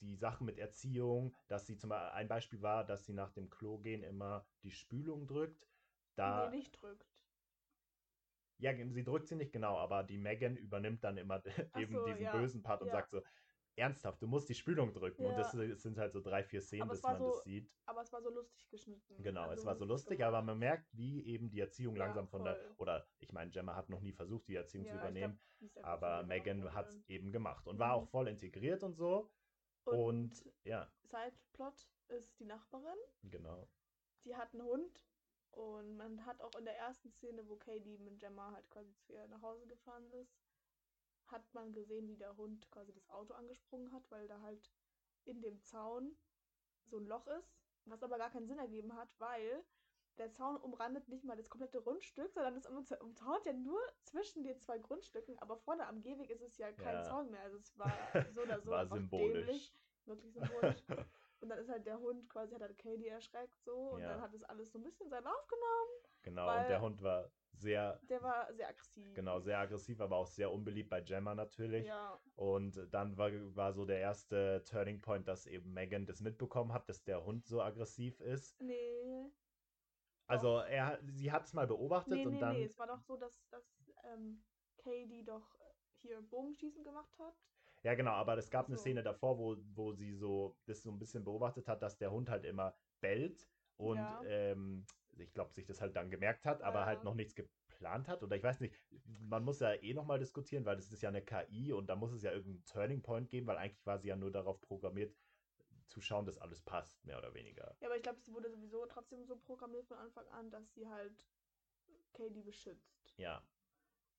die 0.00 0.14
Sachen 0.14 0.46
mit 0.46 0.58
Erziehung, 0.58 1.34
dass 1.48 1.66
sie 1.66 1.76
zum 1.76 1.90
Beispiel, 1.90 2.16
ein 2.16 2.28
Beispiel 2.28 2.62
war, 2.62 2.84
dass 2.84 3.04
sie 3.04 3.14
nach 3.14 3.32
dem 3.32 3.50
Klo 3.50 3.78
gehen 3.78 4.02
immer 4.02 4.46
die 4.62 4.70
Spülung 4.70 5.26
drückt. 5.26 5.68
Da, 6.14 6.48
nee, 6.50 6.58
nicht 6.58 6.80
drückt. 6.80 7.13
Ja, 8.58 8.72
sie 8.88 9.04
drückt 9.04 9.28
sie 9.28 9.36
nicht 9.36 9.52
genau, 9.52 9.76
aber 9.76 10.04
die 10.04 10.18
Megan 10.18 10.56
übernimmt 10.56 11.02
dann 11.04 11.18
immer 11.18 11.42
Ach 11.72 11.80
eben 11.80 11.94
so, 11.94 12.06
diesen 12.06 12.24
ja, 12.24 12.38
bösen 12.38 12.62
Part 12.62 12.82
und 12.82 12.88
ja. 12.88 12.94
sagt 12.94 13.10
so, 13.10 13.22
ernsthaft, 13.76 14.22
du 14.22 14.26
musst 14.28 14.48
die 14.48 14.54
Spülung 14.54 14.92
drücken. 14.92 15.24
Und 15.26 15.32
Ja. 15.32 15.38
das 15.38 15.82
sind 15.82 15.98
halt 15.98 16.12
so 16.12 16.20
drei, 16.20 16.44
vier 16.44 16.60
Szenen, 16.60 16.88
bis 16.88 17.02
man 17.02 17.18
so- 17.18 17.32
das 17.32 17.44
sieht. 17.44 17.68
Aber 17.86 18.02
es 18.02 18.12
war 18.12 18.22
so 18.22 18.30
lustig 18.30 18.68
geschnitten. 18.70 19.16
Genau, 19.22 19.42
Also 19.42 19.60
es 19.60 19.66
war 19.66 19.74
so 19.74 19.84
lustig 19.84 20.10
lustig, 20.10 20.24
aber 20.24 20.38
gemacht. 20.38 20.46
man 20.46 20.58
merkt, 20.58 20.86
wie 20.92 21.24
eben 21.26 21.50
die 21.50 21.60
Erziehung 21.60 21.96
Ja, 21.96 22.06
langsam 22.06 22.28
von 22.28 22.44
der, 22.44 22.54
voll. 22.56 22.74
oder 22.78 23.06
ich 23.18 23.32
meine, 23.32 23.50
Gemma 23.50 23.74
hat 23.74 23.88
noch 23.88 24.00
nie 24.00 24.12
versucht, 24.12 24.46
die 24.48 24.54
Erziehung 24.54 24.84
zu 24.84 24.94
Ja, 24.94 25.00
glaub, 25.00 25.10
übernehmen, 25.10 25.40
einfach 25.60 25.82
aber 25.82 26.22
Megan 26.24 26.58
Mama 26.60 26.74
hat 26.74 26.88
es 26.88 27.08
eben 27.08 27.32
gemacht 27.32 27.66
und 27.66 27.78
war 27.78 27.88
Mhm. 27.88 28.04
auch 28.04 28.10
voll 28.10 28.28
integriert 28.28 28.82
und 28.84 28.94
so. 28.94 29.28
Und, 29.84 30.44
ja, 30.64 30.88
Sideplot 31.02 31.90
ist 32.08 32.38
die 32.40 32.44
Nachbarin. 32.44 32.96
genau. 33.22 33.68
Die 34.24 34.36
hat 34.36 34.52
einen 34.54 34.62
Hund. 34.62 35.04
Und 35.56 35.96
man 35.96 36.24
hat 36.26 36.40
auch 36.40 36.54
in 36.58 36.64
der 36.64 36.76
ersten 36.78 37.10
Szene, 37.12 37.48
wo 37.48 37.56
Katie 37.56 37.98
mit 37.98 38.18
Gemma 38.18 38.50
halt 38.52 38.68
quasi 38.70 38.94
zu 38.98 39.12
ihr 39.12 39.26
nach 39.28 39.42
Hause 39.42 39.66
gefahren 39.66 40.10
ist, 40.12 40.36
hat 41.28 41.42
man 41.54 41.72
gesehen, 41.72 42.08
wie 42.08 42.16
der 42.16 42.36
Hund 42.36 42.70
quasi 42.70 42.92
das 42.92 43.08
Auto 43.10 43.34
angesprungen 43.34 43.92
hat, 43.92 44.10
weil 44.10 44.26
da 44.28 44.40
halt 44.40 44.70
in 45.24 45.40
dem 45.40 45.62
Zaun 45.62 46.16
so 46.86 46.98
ein 46.98 47.06
Loch 47.06 47.26
ist, 47.28 47.56
was 47.86 48.02
aber 48.02 48.18
gar 48.18 48.30
keinen 48.30 48.46
Sinn 48.46 48.58
ergeben 48.58 48.94
hat, 48.94 49.08
weil 49.18 49.64
der 50.18 50.30
Zaun 50.32 50.56
umrandet 50.58 51.08
nicht 51.08 51.24
mal 51.24 51.36
das 51.36 51.48
komplette 51.48 51.80
Grundstück, 51.82 52.32
sondern 52.32 52.56
es 52.56 52.66
umzaunt 52.66 53.46
ja 53.46 53.52
nur 53.52 53.80
zwischen 54.02 54.44
den 54.44 54.60
zwei 54.60 54.78
Grundstücken, 54.78 55.38
aber 55.38 55.56
vorne 55.56 55.86
am 55.86 56.02
Gehweg 56.02 56.30
ist 56.30 56.42
es 56.42 56.56
ja 56.58 56.70
kein 56.72 56.96
Ja. 56.96 57.02
Zaun 57.04 57.30
mehr. 57.30 57.40
Also 57.42 57.58
es 57.58 57.76
war 57.78 57.90
so 58.32 58.42
oder 58.42 58.60
so 58.60 58.70
War 58.70 58.86
symbolisch. 58.86 59.46
dämlich. 59.46 59.74
Wirklich 60.06 60.32
symbolisch. 60.32 60.84
Und 61.44 61.50
dann 61.50 61.58
ist 61.58 61.68
halt 61.68 61.84
der 61.84 62.00
Hund 62.00 62.26
quasi, 62.30 62.54
hat 62.54 62.62
halt 62.62 62.78
Katie 62.78 63.08
erschreckt 63.08 63.60
so 63.66 63.90
und 63.90 64.00
Ja. 64.00 64.08
dann 64.14 64.22
hat 64.22 64.32
es 64.32 64.42
alles 64.44 64.72
so 64.72 64.78
ein 64.78 64.82
bisschen 64.82 65.10
seinen 65.10 65.24
Lauf 65.24 65.46
genommen. 65.46 65.90
Genau, 66.22 66.46
und 66.58 66.68
der 66.70 66.80
Hund 66.80 67.02
war 67.02 67.30
sehr, 67.52 68.00
Der 68.08 68.22
war 68.22 68.50
sehr 68.54 68.68
aggressiv. 68.70 69.14
genau, 69.14 69.40
sehr 69.40 69.58
aggressiv, 69.58 70.00
aber 70.00 70.16
auch 70.16 70.26
sehr 70.26 70.50
unbeliebt 70.50 70.88
bei 70.88 71.02
Gemma 71.02 71.34
natürlich. 71.34 71.84
Ja, 71.84 72.18
Und 72.36 72.80
dann 72.94 73.18
war, 73.18 73.30
war 73.54 73.74
so 73.74 73.84
der 73.84 73.98
erste 74.00 74.64
Turning 74.64 75.02
Point, 75.02 75.28
dass 75.28 75.46
eben 75.46 75.74
Megan 75.74 76.06
das 76.06 76.22
mitbekommen 76.22 76.72
hat, 76.72 76.88
dass 76.88 77.04
der 77.04 77.22
Hund 77.26 77.44
so 77.46 77.60
aggressiv 77.60 78.20
ist. 78.22 78.58
nee. 78.62 79.30
Also 80.26 80.56
er, 80.60 80.98
sie 81.04 81.30
hat 81.30 81.44
es 81.44 81.52
mal 81.52 81.66
beobachtet 81.66 82.14
Nee, 82.14 82.26
und 82.26 82.32
nee, 82.32 82.40
dann, 82.40 82.56
nee. 82.56 82.64
Es 82.64 82.78
war 82.78 82.86
doch 82.86 83.00
so, 83.02 83.18
dass, 83.18 83.46
dass 83.50 83.92
ähm, 84.04 84.42
Katie 84.78 85.22
doch 85.24 85.54
hier 86.00 86.22
Bogenschießen 86.22 86.82
gemacht 86.82 87.18
hat. 87.18 87.34
Ja, 87.84 87.94
genau, 87.94 88.12
aber 88.12 88.36
es 88.38 88.50
gab 88.50 88.66
eine 88.66 88.76
So. 88.76 88.82
Szene 88.82 89.02
davor, 89.02 89.38
wo, 89.38 89.56
wo 89.74 89.92
sie 89.92 90.14
so 90.14 90.56
das 90.64 90.82
so 90.82 90.90
ein 90.90 90.98
bisschen 90.98 91.22
beobachtet 91.22 91.68
hat, 91.68 91.82
dass 91.82 91.98
der 91.98 92.10
Hund 92.10 92.30
halt 92.30 92.44
immer 92.46 92.74
bellt 93.00 93.46
und 93.76 93.98
Ja. 93.98 94.22
ähm, 94.24 94.86
ich 95.16 95.32
glaube, 95.34 95.52
sich 95.52 95.66
das 95.66 95.80
halt 95.80 95.94
dann 95.94 96.10
gemerkt 96.10 96.46
hat, 96.46 96.62
aber 96.62 96.80
Ja. 96.80 96.86
halt 96.86 97.04
noch 97.04 97.14
nichts 97.14 97.34
geplant 97.34 98.08
hat. 98.08 98.22
Oder 98.22 98.36
ich 98.36 98.42
weiß 98.42 98.60
nicht, 98.60 98.74
man 99.28 99.44
muss 99.44 99.60
ja 99.60 99.74
eh 99.74 99.92
nochmal 99.92 100.18
diskutieren, 100.18 100.64
weil 100.64 100.76
das 100.76 100.90
ist 100.90 101.02
ja 101.02 101.10
eine 101.10 101.22
KI 101.22 101.72
und 101.72 101.86
da 101.86 101.94
muss 101.94 102.12
es 102.12 102.22
ja 102.22 102.32
irgendeinen 102.32 102.64
Turning 102.64 103.02
Point 103.02 103.28
geben, 103.30 103.46
weil 103.46 103.58
eigentlich 103.58 103.84
war 103.84 103.98
sie 103.98 104.08
ja 104.08 104.16
nur 104.16 104.32
darauf 104.32 104.60
programmiert, 104.62 105.14
zu 105.86 106.00
schauen, 106.00 106.24
dass 106.24 106.38
alles 106.38 106.62
passt, 106.62 107.04
mehr 107.04 107.18
oder 107.18 107.34
weniger. 107.34 107.76
Ja, 107.80 107.88
aber 107.88 107.96
ich 107.96 108.02
glaube, 108.02 108.18
sie 108.20 108.32
wurde 108.32 108.50
sowieso 108.50 108.86
trotzdem 108.86 109.26
so 109.26 109.36
programmiert 109.36 109.86
von 109.86 109.98
Anfang 109.98 110.26
an, 110.28 110.50
dass 110.50 110.72
sie 110.74 110.88
halt 110.88 111.12
Katie 112.14 112.42
beschützt. 112.42 113.12
Ja, 113.18 113.42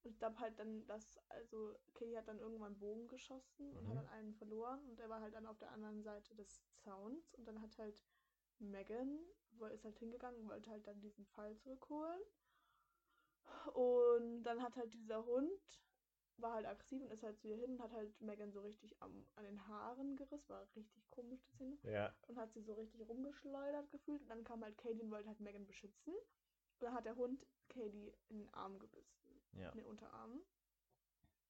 Und 0.06 0.12
ich 0.12 0.20
glaube 0.20 0.40
halt 0.40 0.60
dann, 0.60 0.86
dass, 0.86 1.18
also 1.30 1.76
Katie 1.96 2.16
hat 2.18 2.28
dann 2.28 2.40
irgendwann 2.40 2.78
Bogen 2.78 3.08
geschossen 3.08 3.74
und 3.76 3.84
Mhm. 3.86 3.90
hat 3.90 3.98
dann 3.98 4.10
einen 4.10 4.34
verloren 4.36 4.80
und 4.88 5.00
er 5.00 5.10
war 5.10 5.20
halt 5.22 5.34
dann 5.34 5.48
auf 5.48 5.58
der 5.58 5.72
anderen 5.72 6.04
Seite 6.04 6.36
des 6.36 6.64
Zauns 6.78 7.34
und 7.34 7.46
dann 7.48 7.60
hat 7.62 7.78
halt 7.80 8.04
Megan, 8.60 9.20
wo 9.52 9.66
ist 9.66 9.84
halt 9.84 9.98
hingegangen 9.98 10.42
und 10.42 10.50
wollte 10.50 10.70
halt 10.70 10.86
dann 10.88 11.02
diesen 11.02 11.26
Pfeil 11.26 11.58
zurückholen. 11.58 12.22
Und 13.74 14.44
dann 14.44 14.62
hat 14.62 14.76
halt 14.76 14.94
dieser 14.94 15.26
Hund, 15.26 15.82
war 16.38 16.54
halt 16.54 16.66
aggressiv 16.68 17.02
und 17.02 17.12
ist 17.12 17.24
halt 17.24 17.40
zu 17.40 17.48
ihr 17.48 17.56
hin 17.58 17.72
und 17.74 17.82
hat 17.82 17.92
halt 17.94 18.20
Megan 18.22 18.52
so 18.52 18.62
richtig 18.62 19.02
am, 19.02 19.26
an 19.36 19.46
den 19.46 19.68
Haaren 19.68 20.16
gerissen, 20.16 20.50
war 20.50 20.62
richtig 20.76 21.10
komisch, 21.10 21.42
die 21.42 21.52
Szene 21.56 21.78
ja, 21.84 22.14
und 22.28 22.38
hat 22.38 22.54
sie 22.54 22.62
so 22.62 22.74
richtig 22.74 23.02
rumgeschleudert 23.08 23.90
gefühlt. 23.90 24.22
Und 24.22 24.30
dann 24.30 24.44
kam 24.44 24.64
halt 24.64 24.78
Katie 24.78 25.02
und 25.02 25.12
wollte 25.12 25.30
halt 25.30 25.40
Megan 25.40 25.66
beschützen. 25.66 26.14
Und 26.14 26.84
dann 26.84 26.94
hat 26.94 27.06
der 27.06 27.16
Hund 27.16 27.46
Katie 27.70 28.14
in 28.30 28.40
den 28.40 28.54
Arm 28.54 28.78
gebissen, 28.80 29.25
ja. 29.56 29.70
in 29.70 29.80
den 29.80 29.86
Unterarm. 29.86 30.42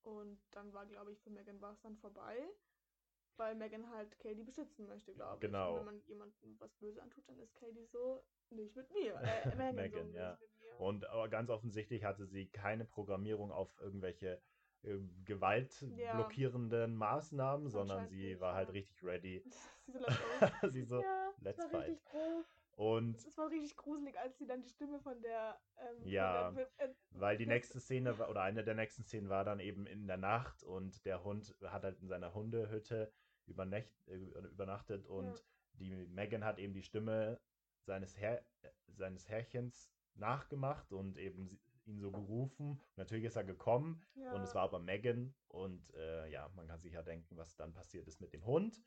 Und 0.03 0.39
dann 0.51 0.71
war, 0.73 0.85
glaube 0.85 1.11
ich, 1.11 1.19
für 1.21 1.31
Megan 1.31 1.59
war 1.61 1.73
es 1.73 1.81
dann 1.81 1.97
vorbei, 1.97 2.37
weil 3.37 3.55
Megan 3.55 3.89
halt 3.89 4.17
Katie 4.19 4.43
beschützen 4.43 4.87
möchte, 4.87 5.13
glaube 5.13 5.35
ich. 5.35 5.41
Genau. 5.41 5.77
Wenn 5.77 5.85
man 5.85 6.01
jemandem 6.05 6.55
was 6.59 6.73
Böse 6.75 7.01
antut, 7.01 7.27
dann 7.27 7.39
ist 7.39 7.55
Katie 7.55 7.85
so, 7.85 8.23
nicht 8.51 8.75
mit 8.75 8.91
mir. 8.93 9.15
Äh, 9.15 9.55
Megan, 9.55 9.75
Megan, 9.75 10.11
so, 10.11 10.17
ja. 10.17 10.37
mir. 10.61 10.79
Und 10.79 11.05
aber 11.09 11.29
ganz 11.29 11.49
offensichtlich 11.49 12.03
hatte 12.03 12.25
sie 12.25 12.47
keine 12.47 12.85
Programmierung 12.85 13.51
auf 13.51 13.69
irgendwelche 13.79 14.41
äh, 14.83 14.99
gewaltblockierenden 15.25 16.95
Maßnahmen, 16.95 17.69
sondern 17.69 18.07
sie 18.07 18.39
war 18.39 18.53
halt 18.53 18.69
ja. 18.69 18.73
richtig 18.73 19.03
ready. 19.03 19.43
sie 19.87 19.93
so, 19.93 20.05
let's 20.61 20.73
sie 20.73 20.83
so, 20.83 21.01
ja, 21.01 21.33
let's 21.39 21.65
fight. 21.65 21.99
Und 22.75 23.15
Es 23.25 23.37
war 23.37 23.49
richtig 23.49 23.77
gruselig, 23.77 24.17
als 24.19 24.37
sie 24.37 24.45
dann 24.45 24.61
die 24.61 24.69
Stimme 24.69 24.99
von 24.99 25.21
der. 25.21 25.59
Ähm, 25.77 25.97
von 26.01 26.07
Ja, 26.09 26.51
der, 26.51 26.67
äh, 26.77 26.93
weil 27.11 27.37
die 27.37 27.45
das- 27.45 27.53
nächste 27.53 27.79
Szene 27.79 28.17
war, 28.19 28.29
oder 28.29 28.41
eine 28.41 28.63
der 28.65 28.75
nächsten 28.75 29.03
Szenen 29.05 29.29
war 29.29 29.45
dann 29.45 29.59
eben 29.61 29.85
in 29.87 30.07
der 30.07 30.17
Nacht 30.17 30.63
und 30.63 31.05
der 31.05 31.23
Hund 31.23 31.55
hat 31.63 31.83
halt 31.83 32.01
in 32.01 32.07
seiner 32.07 32.33
Hundehütte 32.33 33.13
übernächt, 33.47 33.95
äh, 34.07 34.15
übernachtet 34.17 35.05
und 35.07 35.27
Ja. 35.37 35.43
die 35.73 36.05
Megan 36.07 36.43
hat 36.43 36.57
eben 36.59 36.73
die 36.73 36.83
Stimme 36.83 37.39
seines, 37.85 38.17
Herr, 38.17 38.39
äh, 38.61 38.71
seines 38.87 39.29
Herrchens 39.29 39.89
nachgemacht 40.15 40.91
und 40.91 41.17
eben 41.17 41.61
ihn 41.85 41.99
so 41.99 42.11
gerufen. 42.11 42.81
Natürlich 42.95 43.25
ist 43.25 43.35
er 43.37 43.43
gekommen 43.43 44.03
ja. 44.15 44.33
und 44.33 44.41
es 44.41 44.53
war 44.55 44.63
aber 44.63 44.79
Megan 44.79 45.33
und 45.47 45.93
äh, 45.93 46.27
ja, 46.29 46.49
man 46.55 46.67
kann 46.67 46.81
sich 46.81 46.93
ja 46.93 47.03
denken, 47.03 47.37
was 47.37 47.55
dann 47.55 47.73
passiert 47.73 48.07
ist 48.07 48.19
mit 48.19 48.33
dem 48.33 48.43
Hund. 48.45 48.83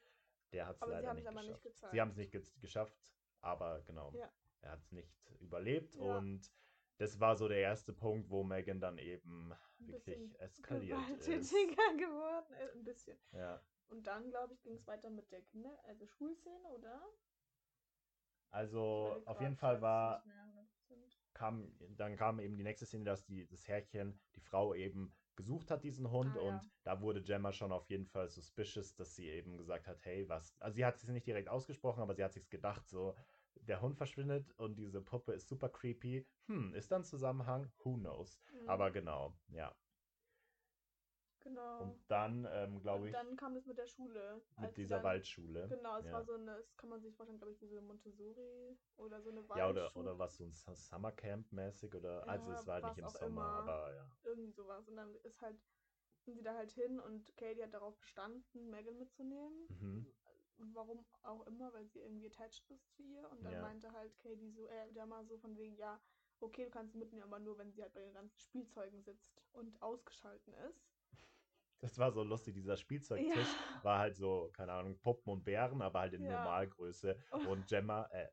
Der 0.53 0.67
hat 0.67 0.77
es 0.77 0.89
leider 0.89 1.09
haben 1.09 1.17
nicht 1.17 1.27
geschafft. 1.29 1.65
nicht. 1.65 1.91
Sie 1.93 2.01
haben 2.01 2.11
es 2.11 2.17
nicht 2.17 2.33
ge 2.33 2.43
geschafft, 2.61 3.15
aber 3.41 3.83
genau, 3.83 4.13
Ja. 4.15 4.31
er 4.61 4.73
hat 4.73 4.81
es 4.81 4.93
nicht 4.93 5.13
überlebt 5.41 5.95
Ja. 5.97 6.19
und 6.19 6.53
das 6.99 7.21
war 7.21 7.37
so 7.37 7.47
der 7.49 7.59
erste 7.61 7.93
Punkt, 7.93 8.29
wo 8.31 8.43
Megan 8.43 8.81
dann 8.81 8.99
eben 8.99 9.53
wirklich 9.79 10.39
eskaliert 10.41 10.99
ist. 11.11 11.27
geworden. 11.53 12.53
Äh, 12.55 12.73
ein 12.73 12.85
bisschen. 12.85 13.17
Ja. 13.33 13.63
Und 13.89 14.07
dann, 14.07 14.29
glaube 14.31 14.53
ich, 14.55 14.63
ging 14.63 14.75
es 14.75 14.87
weiter 14.87 15.09
mit 15.09 15.31
der 15.31 15.43
Kinder, 15.43 15.79
also 15.85 16.07
Schulszene, 16.07 16.69
oder? 16.69 17.01
Also 18.51 19.23
auf 19.27 19.41
jeden 19.41 19.57
Fall 19.57 19.81
war, 19.81 20.17
nicht 20.25 20.27
mehr 20.27 20.45
100%. 20.91 21.19
kam, 21.35 21.77
dann 21.97 22.17
kam 22.17 22.41
eben 22.41 22.57
die 22.57 22.63
nächste 22.65 22.87
Szene, 22.87 23.05
dass 23.05 23.25
die, 23.25 23.47
das 23.47 23.69
Herrchen, 23.69 24.19
die 24.35 24.41
Frau 24.41 24.75
eben 24.75 25.15
gesucht 25.39 25.71
hat, 25.71 25.85
diesen 25.85 26.11
Hund. 26.11 26.37
Ah, 26.37 26.43
ja. 26.43 26.49
und 26.49 26.71
da 26.83 27.01
wurde 27.01 27.23
Gemma 27.23 27.53
schon 27.53 27.73
auf 27.73 27.89
jeden 27.89 28.07
Fall 28.07 28.29
suspicious, 28.29 28.95
dass 28.97 29.15
sie 29.15 29.29
eben 29.29 29.57
gesagt 29.57 29.87
hat, 29.87 30.05
hey, 30.05 30.29
was. 30.29 30.55
Also 30.61 30.75
sie 30.77 30.85
hat 30.85 30.97
es 30.97 31.09
nicht 31.09 31.27
direkt 31.27 31.49
ausgesprochen, 31.49 32.03
aber 32.03 32.15
sie 32.15 32.25
hat 32.25 32.33
sich 32.35 32.51
gedacht, 32.51 32.87
so, 32.89 33.15
der 33.55 33.81
Hund 33.81 33.97
verschwindet 33.97 34.53
und 34.59 34.77
diese 34.77 35.01
Puppe 35.01 35.33
ist 35.33 35.49
super 35.49 35.69
creepy. 35.69 36.27
Hm, 36.47 36.75
ist 36.75 36.91
da 36.91 36.97
ein 36.97 37.05
Zusammenhang? 37.05 37.71
Who 37.85 37.97
knows? 37.97 38.41
Mhm, 38.53 38.69
Aber 38.69 38.91
genau, 38.91 39.35
ja. 39.49 39.75
Genau. 41.49 41.83
Und 41.83 41.95
dann, 42.09 42.47
ähm, 42.51 42.81
glaube 42.81 43.07
ich, 43.07 43.13
dann 43.13 43.37
kam 43.37 43.57
es 43.57 43.65
mit 43.65 43.79
der 43.79 43.87
Schule. 43.87 44.41
mit 44.61 44.77
dieser 44.77 44.97
dann, 44.97 45.05
Waldschule. 45.05 45.69
Genau, 45.69 45.97
es 45.99 46.05
ja. 46.05 46.13
war 46.13 46.25
so 46.25 46.35
eine, 46.35 46.57
das 46.57 46.77
kann 46.77 46.91
man 46.91 47.01
sich 47.01 47.15
vorstellen, 47.15 47.39
glaube 47.39 47.55
ich, 47.55 47.63
wie 47.63 47.67
so 47.67 47.77
eine 47.79 47.87
Montessori 47.87 48.77
oder 48.99 49.23
so 49.23 49.31
eine 49.31 49.49
Waldschule. 49.49 49.59
Ja, 49.59 49.69
oder, 49.71 49.97
oder 49.97 50.19
was 50.19 50.37
so 50.37 50.45
ein 50.45 50.53
Su- 50.53 50.75
Summercamp-mäßig 50.75 51.95
oder 51.95 52.29
also 52.29 52.51
Ja, 52.51 52.55
es 52.61 52.67
war 52.67 52.83
halt 52.83 52.97
nicht 52.97 52.99
im 52.99 53.09
Sommer, 53.09 53.27
immer. 53.27 53.43
aber 53.43 53.95
ja. 53.95 54.07
Irgendwie 54.25 54.53
sowas. 54.53 54.89
Und 54.89 54.97
dann 54.97 55.15
ist 55.25 55.41
halt, 55.41 55.57
sind 56.25 56.37
sie 56.37 56.43
da 56.43 56.55
halt 56.55 56.71
hin 56.73 57.01
und 57.01 57.35
Katie 57.37 57.63
hat 57.63 57.73
darauf 57.73 57.97
bestanden, 57.99 58.71
Megan 58.71 58.99
mitzunehmen. 58.99 59.67
Mhm. 59.69 60.07
Und 60.59 60.75
warum 60.75 61.05
auch 61.23 61.47
immer, 61.47 61.73
weil 61.73 61.87
sie 61.87 62.01
irgendwie 62.01 62.27
attached 62.27 62.69
ist 62.71 62.93
zu 62.97 63.03
ihr. 63.03 63.31
Und 63.31 63.43
dann 63.45 63.53
Ja. 63.55 63.63
meinte 63.63 63.93
halt 63.93 64.19
Katie 64.19 64.51
so, 64.51 64.67
äh, 64.67 64.93
der 64.93 65.07
mal 65.07 65.25
so 65.25 65.39
von 65.39 65.57
wegen, 65.57 65.77
ja, 65.77 65.99
okay, 66.41 66.65
du 66.65 66.71
kannst 66.71 66.93
sie 66.93 66.99
mitnehmen, 66.99 67.23
aber 67.23 67.39
nur, 67.39 67.57
wenn 67.59 67.73
sie 67.73 67.83
halt 67.83 67.95
bei 67.95 68.01
den 68.01 68.13
ganzen 68.13 68.39
Spielzeugen 68.39 69.03
sitzt 69.03 69.41
und 69.53 69.81
ausgeschalten 69.81 70.53
ist. 70.69 70.98
Das 71.81 71.97
war 71.99 72.11
so 72.11 72.23
lustig, 72.25 72.55
dieser 72.55 72.77
Spielzeugtisch 72.77 73.47
Ja. 73.47 73.85
war 73.85 73.99
halt 74.01 74.17
so, 74.17 74.51
keine 74.53 74.73
Ahnung, 74.73 74.99
Puppen 74.99 75.33
und 75.33 75.45
Bären, 75.45 75.81
aber 75.81 76.01
halt 76.01 76.15
in 76.15 76.25
Ja. 76.25 76.33
Normalgröße. 76.39 77.17
Oh. 77.33 77.51
Und 77.51 77.67
Gemma, 77.69 78.07
äh, 78.13 78.29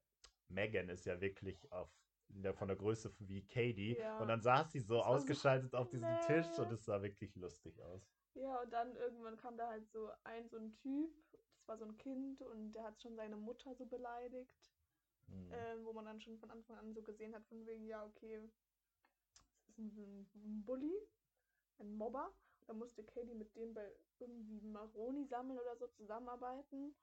Megan 0.48 0.90
ist 0.90 1.06
ja 1.06 1.20
wirklich 1.22 1.72
auf 1.72 1.90
der, 2.30 2.54
von 2.54 2.68
der 2.68 2.78
Größe 2.78 3.14
wie 3.20 3.46
Katie. 3.46 3.98
Ja. 3.98 4.20
Und 4.20 4.28
dann 4.30 4.42
saß 4.42 4.72
sie 4.72 4.80
so 4.80 4.96
Das 4.96 5.06
war 5.06 5.12
so 5.12 5.18
ausgeschaltet 5.18 5.76
auf 5.76 5.90
diesem 5.90 6.20
Tisch 6.26 6.48
und 6.58 6.72
es 6.72 6.86
sah 6.86 7.02
wirklich 7.02 7.36
lustig 7.36 7.80
aus. 7.82 8.02
Ja, 8.34 8.62
und 8.62 8.72
dann 8.72 8.96
irgendwann 8.96 9.38
kam 9.38 9.58
da 9.58 9.70
halt 9.70 9.90
so 9.92 10.10
ein, 10.24 10.50
so 10.50 10.58
ein 10.58 10.76
Typ, 10.76 11.12
das 11.32 11.68
war 11.68 11.78
so 11.78 11.86
ein 11.86 11.98
Kind 11.98 12.42
und 12.42 12.72
der 12.74 12.84
hat 12.84 13.02
schon 13.02 13.16
seine 13.16 13.38
Mutter 13.38 13.74
so 13.76 13.86
beleidigt. 13.86 14.74
Mhm. 15.28 15.52
ähm, 15.52 15.86
wo 15.86 15.92
man 15.94 16.06
dann 16.06 16.22
schon 16.22 16.38
von 16.38 16.52
Anfang 16.52 16.78
an 16.78 16.94
so 16.94 17.02
gesehen 17.02 17.34
hat, 17.34 17.44
von 17.48 17.66
wegen, 17.66 17.88
ja, 17.88 18.06
okay, 18.06 18.36
es 18.36 19.80
ist 19.80 19.80
ein, 19.80 20.30
ein 20.36 20.64
Bully, 20.64 21.00
ein 21.80 21.96
Mobber. 21.96 22.32
Da 22.68 22.74
musste 22.74 23.04
Katie 23.04 23.36
mit 23.36 23.56
dem 23.56 23.74
bei 23.74 23.92
irgendwie 24.20 24.60
Maroni 24.62 25.26
sammeln 25.26 25.60
oder 25.60 25.76
so 25.76 25.88
zusammenarbeiten 25.88 26.96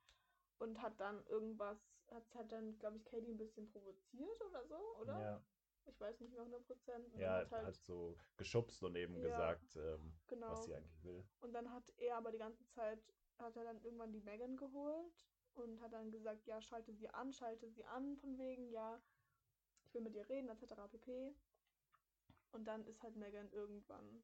und 0.58 0.80
hat 0.82 0.98
dann 1.00 1.24
irgendwas, 1.26 1.78
hat, 2.10 2.34
hat 2.34 2.50
dann, 2.50 2.78
glaube 2.78 2.96
ich, 2.98 3.04
Katie 3.04 3.30
ein 3.30 3.36
bisschen 3.36 3.70
provoziert 3.70 4.40
oder 4.42 4.66
so, 4.66 4.96
oder? 5.00 5.20
Ja, 5.20 5.42
Ich 5.86 6.00
weiß 6.00 6.20
nicht 6.20 6.32
mehr 6.32 6.42
100 6.42 6.66
Prozent. 6.66 7.14
ja 7.18 7.32
hat 7.34 7.50
hat, 7.50 7.64
halt, 7.64 7.76
so 7.76 8.16
geschubst 8.36 8.82
und 8.82 8.96
eben 8.96 9.14
Ja. 9.14 9.20
gesagt, 9.22 9.76
ähm, 9.76 10.12
genau. 10.28 10.50
was 10.50 10.64
sie 10.64 10.74
eigentlich 10.74 11.04
will. 11.04 11.22
Und 11.40 11.52
dann 11.52 11.70
hat 11.72 11.84
er 11.98 12.16
aber 12.16 12.30
die 12.32 12.38
ganze 12.38 12.64
Zeit, 12.68 12.98
hat 13.38 13.56
er 13.56 13.64
dann 13.64 13.82
irgendwann 13.82 14.12
die 14.12 14.20
Megan 14.20 14.56
geholt 14.56 15.26
und 15.54 15.80
hat 15.80 15.92
dann 15.92 16.10
gesagt, 16.10 16.46
ja, 16.46 16.60
schalte 16.60 16.92
sie 16.94 17.08
an, 17.08 17.32
schalte 17.32 17.68
sie 17.70 17.84
an, 17.84 18.16
von 18.16 18.38
wegen, 18.38 18.68
ja, 18.70 19.00
ich 19.84 19.94
will 19.94 20.02
mit 20.02 20.14
ihr 20.14 20.28
reden, 20.28 20.48
etc. 20.48 20.88
pp. 20.90 21.34
Und 22.52 22.64
dann 22.64 22.86
ist 22.86 23.02
halt 23.02 23.16
Megan 23.16 23.50
irgendwann. 23.52 24.22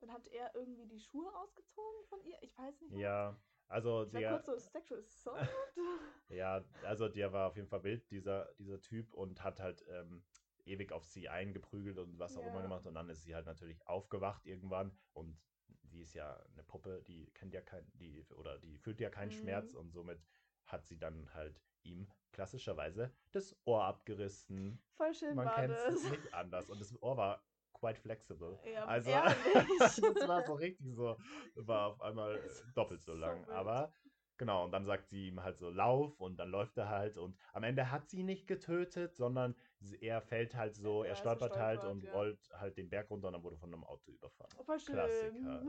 Dann 0.00 0.12
hat 0.12 0.26
er 0.28 0.54
irgendwie 0.54 0.86
die 0.86 1.00
Schuhe 1.00 1.34
ausgezogen 1.36 2.04
von 2.08 2.22
ihr. 2.24 2.36
Ich 2.42 2.56
weiß 2.56 2.80
nicht. 2.82 2.92
mehr. 2.92 3.00
Ja, 3.00 3.36
also 3.68 4.04
Ich 4.04 4.10
der, 4.10 4.30
kurz 4.30 4.46
so 4.46 4.58
Sexual 4.58 5.00
Assault. 5.00 5.38
Ja, 6.28 6.64
also 6.82 7.08
der 7.08 7.32
war 7.32 7.48
auf 7.48 7.56
jeden 7.56 7.68
Fall 7.68 7.84
wild, 7.84 8.10
dieser, 8.10 8.52
dieser 8.54 8.80
Typ, 8.80 9.14
und 9.14 9.44
hat 9.44 9.60
halt 9.60 9.84
ähm, 9.88 10.24
ewig 10.64 10.90
auf 10.92 11.04
sie 11.04 11.28
eingeprügelt 11.28 11.98
und 11.98 12.18
was 12.18 12.36
auch 12.36 12.42
Ja. 12.42 12.48
immer 12.50 12.62
gemacht. 12.62 12.84
Und 12.86 12.94
dann 12.94 13.08
ist 13.08 13.22
sie 13.22 13.34
halt 13.34 13.46
natürlich 13.46 13.86
aufgewacht 13.86 14.44
irgendwann 14.44 14.96
und 15.12 15.38
sie 15.84 16.00
ist 16.00 16.14
ja 16.14 16.36
eine 16.52 16.64
Puppe, 16.64 17.02
die 17.06 17.26
kennt 17.32 17.54
ja 17.54 17.60
kein, 17.60 17.88
die, 17.94 18.24
oder 18.34 18.58
die 18.58 18.76
fühlt 18.76 19.00
ja 19.00 19.08
keinen 19.08 19.28
Mhm. 19.28 19.34
Schmerz 19.34 19.74
und 19.74 19.92
somit 19.92 20.20
hat 20.66 20.84
sie 20.84 20.98
dann 20.98 21.32
halt 21.32 21.62
ihm 21.84 22.08
klassischerweise 22.32 23.12
das 23.30 23.56
Ohr 23.64 23.84
abgerissen. 23.84 24.82
Voll 24.96 25.14
schön 25.14 25.36
Man 25.36 25.48
kennt 25.54 25.74
es 25.78 26.10
nicht 26.10 26.34
anders. 26.34 26.68
Und 26.68 26.80
das 26.80 27.00
Ohr 27.00 27.16
war 27.16 27.44
quite 27.78 28.00
flexible. 28.00 28.58
Ja, 28.72 28.84
Also, 28.86 29.10
das 29.78 30.28
war 30.28 30.44
so 30.44 30.54
richtig 30.54 30.94
so, 30.94 31.16
war 31.54 31.88
auf 31.92 32.00
einmal 32.00 32.36
äh, 32.44 32.50
doppelt 32.74 33.02
so 33.02 33.14
so 33.14 33.20
lang. 33.20 33.38
wild. 33.40 33.50
Aber 33.50 33.92
genau, 34.38 34.64
und 34.64 34.72
dann 34.72 34.84
sagt 34.84 35.08
sie 35.08 35.28
ihm 35.28 35.42
halt 35.42 35.58
so, 35.58 35.70
lauf 35.70 36.18
und 36.20 36.36
dann 36.38 36.50
läuft 36.50 36.76
er 36.78 36.88
halt 36.88 37.16
und 37.18 37.36
am 37.52 37.62
Ende 37.62 37.90
hat 37.90 38.08
sie 38.08 38.20
ihn 38.20 38.26
nicht 38.26 38.46
getötet, 38.46 39.14
sondern 39.16 39.54
er 40.00 40.20
fällt 40.20 40.54
halt 40.54 40.74
so, 40.74 41.02
Ja, 41.04 41.08
er 41.08 41.12
ist 41.12 41.18
stolpert 41.20 41.56
halt 41.56 41.84
und 41.84 42.02
ja. 42.04 42.12
rollt 42.12 42.40
halt 42.54 42.76
den 42.76 42.88
Berg 42.90 43.10
runter 43.10 43.28
und 43.28 43.34
dann 43.34 43.42
wurde 43.42 43.56
von 43.58 43.72
einem 43.72 43.84
Auto 43.84 44.10
überfahren. 44.10 44.50
Voll 44.64 44.78
schön. 44.80 44.94
Klassiker. 44.94 45.62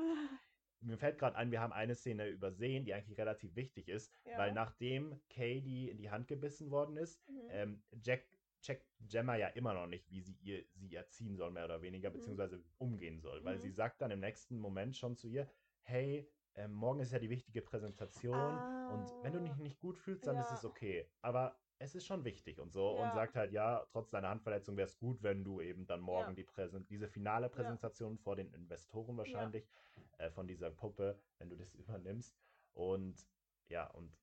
Mir 0.82 0.98
fällt 0.98 1.18
gerade 1.18 1.36
ein, 1.36 1.50
wir 1.52 1.60
haben 1.60 1.74
eine 1.74 1.96
Szene 1.96 2.28
übersehen, 2.28 2.86
die 2.86 2.94
eigentlich 2.94 3.18
relativ 3.18 3.56
wichtig 3.56 3.88
ist, 3.90 4.14
Ja. 4.26 4.38
weil 4.38 4.52
nachdem 4.54 5.20
Katie 5.30 5.90
in 5.90 5.98
die 5.98 6.12
Hand 6.12 6.28
gebissen 6.28 6.70
worden 6.70 6.98
ist, 6.98 7.20
Mhm. 7.28 7.48
ähm, 7.50 7.84
Jack 8.04 8.28
checkt 8.62 8.88
Gemma 9.00 9.36
ja 9.36 9.48
immer 9.50 9.74
noch 9.74 9.88
nicht, 9.88 10.12
wie 10.12 10.22
sie 10.22 10.36
ihr 10.42 10.66
sie 10.74 10.96
erziehen 10.96 11.36
soll, 11.38 11.52
mehr 11.52 11.66
oder 11.66 11.82
weniger, 11.82 12.10
Mhm. 12.10 12.12
beziehungsweise 12.12 12.64
umgehen 12.78 13.20
soll. 13.20 13.44
Weil 13.44 13.58
Mhm. 13.58 13.62
sie 13.62 13.72
sagt 13.72 14.02
dann 14.02 14.12
im 14.12 14.20
nächsten 14.20 14.58
Moment 14.60 14.96
schon 14.96 15.16
zu 15.16 15.28
ihr, 15.28 15.50
hey, 15.84 16.32
ähm, 16.56 16.74
morgen 16.74 17.00
ist 17.00 17.12
ja 17.12 17.20
die 17.20 17.30
wichtige 17.30 17.62
Präsentation 17.62 18.68
und 18.86 19.16
wenn 19.22 19.34
du 19.34 19.42
dich 19.42 19.54
Ah, 19.54 19.58
nicht 19.58 19.80
gut 19.80 19.98
fühlst, 19.98 20.28
dann 20.28 20.40
ist 20.40 20.52
ja. 20.52 20.58
es 20.58 20.66
okay. 20.66 21.12
Aber 21.22 21.62
es 21.80 21.94
ist 21.96 22.06
schon 22.06 22.26
wichtig 22.26 22.60
und 22.60 22.72
so. 22.72 22.90
Und 22.90 23.12
Ja. 23.12 23.14
sagt 23.14 23.36
halt, 23.36 23.52
ja, 23.52 23.86
trotz 23.92 24.10
deiner 24.10 24.30
Handverletzung 24.30 24.78
wäre 24.78 24.88
es 24.88 24.98
gut, 24.98 25.22
wenn 25.24 25.44
du 25.44 25.62
eben 25.62 25.86
dann 25.86 26.02
morgen 26.02 26.32
Ja. 26.32 26.36
die 26.36 26.44
Präsent 26.44 26.90
diese 26.90 27.08
finale 27.08 27.50
Präsentation 27.50 28.18
vor 28.18 28.36
den 28.36 28.52
Investoren 28.54 29.18
wahrscheinlich 29.18 29.70
äh, 30.18 30.32
von 30.32 30.48
dieser 30.48 30.72
Puppe, 30.72 31.22
wenn 31.38 31.50
du 31.50 31.56
das 31.56 31.74
übernimmst. 31.76 32.40
Und 32.74 33.28
ja, 33.70 33.88
und 33.92 34.18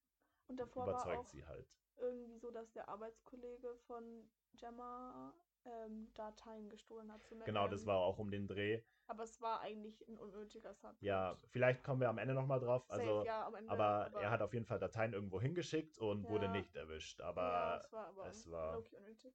Und 0.49 0.61
überzeugt 0.77 1.27
auch 1.27 1.27
sie 1.29 1.47
halt. 1.47 1.69
Irgendwie 1.99 2.39
so, 2.39 2.51
dass 2.51 2.71
der 2.73 2.89
Arbeitskollege 2.89 3.75
von 3.87 4.29
Gemma 4.57 5.35
ähm, 5.65 6.13
Dateien 6.15 6.69
gestohlen 6.69 7.11
hat 7.13 7.25
zu 7.25 7.37
Genau, 7.39 7.69
das 7.69 7.87
war 7.87 7.99
auch 7.99 8.19
um 8.19 8.31
den 8.31 8.47
Dreh. 8.47 8.83
Aber 9.07 9.25
es 9.25 9.41
war 9.41 9.61
eigentlich 9.61 10.07
ein 10.09 10.17
unnötiger 10.19 10.73
Subplot. 10.75 11.03
Ja, 11.03 11.39
vielleicht 11.51 11.83
kommen 11.83 12.01
wir 12.01 12.09
am 12.09 12.19
Ende 12.19 12.33
nochmal 12.35 12.61
drauf. 12.61 12.87
Safe, 12.87 13.01
Also, 13.01 13.25
ja, 13.25 13.47
Ende, 13.55 13.71
aber 13.71 14.11
er 14.15 14.31
hat 14.31 14.41
auf 14.41 14.55
jeden 14.55 14.65
Fall 14.65 14.79
Dateien 14.79 15.13
irgendwo 15.13 15.41
hingeschickt 15.41 15.99
und 15.99 16.29
wurde 16.29 16.47
Ja. 16.47 16.53
nicht 16.53 16.75
erwischt. 16.75 17.21
ja, 17.21 17.27
Aber 17.27 17.81
es 17.85 17.93
war 17.93 18.07
aber 18.09 18.27
es 18.27 18.51
war- 18.51 18.79
unnötig. 18.95 19.35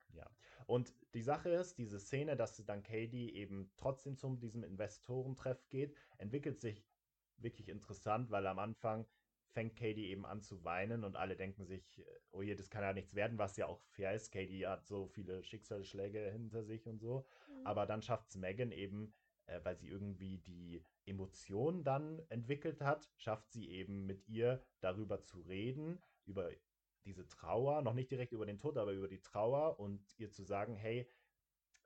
Und 0.66 0.94
die 1.14 1.22
Sache 1.22 1.50
ist, 1.50 1.78
diese 1.78 2.00
Szene, 2.00 2.36
dass 2.36 2.56
dann 2.64 2.84
Katie 2.84 3.34
eben 3.36 3.72
trotzdem 3.78 4.18
zu 4.18 4.36
diesem 4.36 4.64
Investorentreff 4.64 5.68
geht, 5.70 5.96
entwickelt 6.18 6.60
sich 6.60 6.86
wirklich 7.38 7.70
interessant, 7.70 8.30
weil 8.30 8.46
am 8.48 8.60
Anfang 8.60 9.08
fängt 9.52 9.76
Katie 9.76 10.08
eben 10.08 10.26
an 10.26 10.42
zu 10.42 10.64
weinen 10.64 11.04
und 11.04 11.16
alle 11.16 11.36
denken 11.36 11.66
sich, 11.66 12.02
oh 12.32 12.42
je, 12.42 12.56
das 12.56 12.70
kann 12.70 12.84
ja 12.84 12.94
nichts 12.94 13.16
werden, 13.16 13.38
was 13.38 13.58
ja 13.58 13.66
auch 13.68 13.82
fair 13.90 14.14
ist. 14.14 14.32
Katie 14.32 14.68
hat 14.68 14.86
so 14.86 15.08
viele 15.08 15.44
Schicksalsschläge 15.44 16.30
hinter 16.32 16.64
sich 16.64 16.88
und 16.88 17.00
so. 17.00 17.26
Mhm. 17.48 17.66
Aber 17.68 17.86
dann 17.86 18.02
schafft 18.02 18.30
es 18.30 18.36
Megan 18.36 18.72
eben, 18.72 19.14
äh, 19.48 19.60
weil 19.64 19.76
sie 19.78 19.88
irgendwie 19.88 20.38
die 20.40 20.84
Emotionen 21.06 21.84
dann 21.84 22.20
entwickelt 22.30 22.82
hat, 22.82 23.10
schafft 23.18 23.52
sie 23.52 23.70
eben 23.70 24.06
mit 24.06 24.28
ihr 24.28 24.64
darüber 24.80 25.22
zu 25.22 25.42
reden, 25.42 26.00
über 26.26 26.52
diese 27.06 27.28
Trauer, 27.28 27.82
noch 27.82 27.94
nicht 27.94 28.12
direkt 28.12 28.34
über 28.34 28.46
den 28.46 28.60
Tod, 28.60 28.78
aber 28.78 28.92
über 28.92 29.08
die 29.08 29.22
Trauer 29.22 29.80
und 29.80 30.14
ihr 30.20 30.30
zu 30.30 30.44
sagen, 30.44 30.76
hey, 30.76 31.10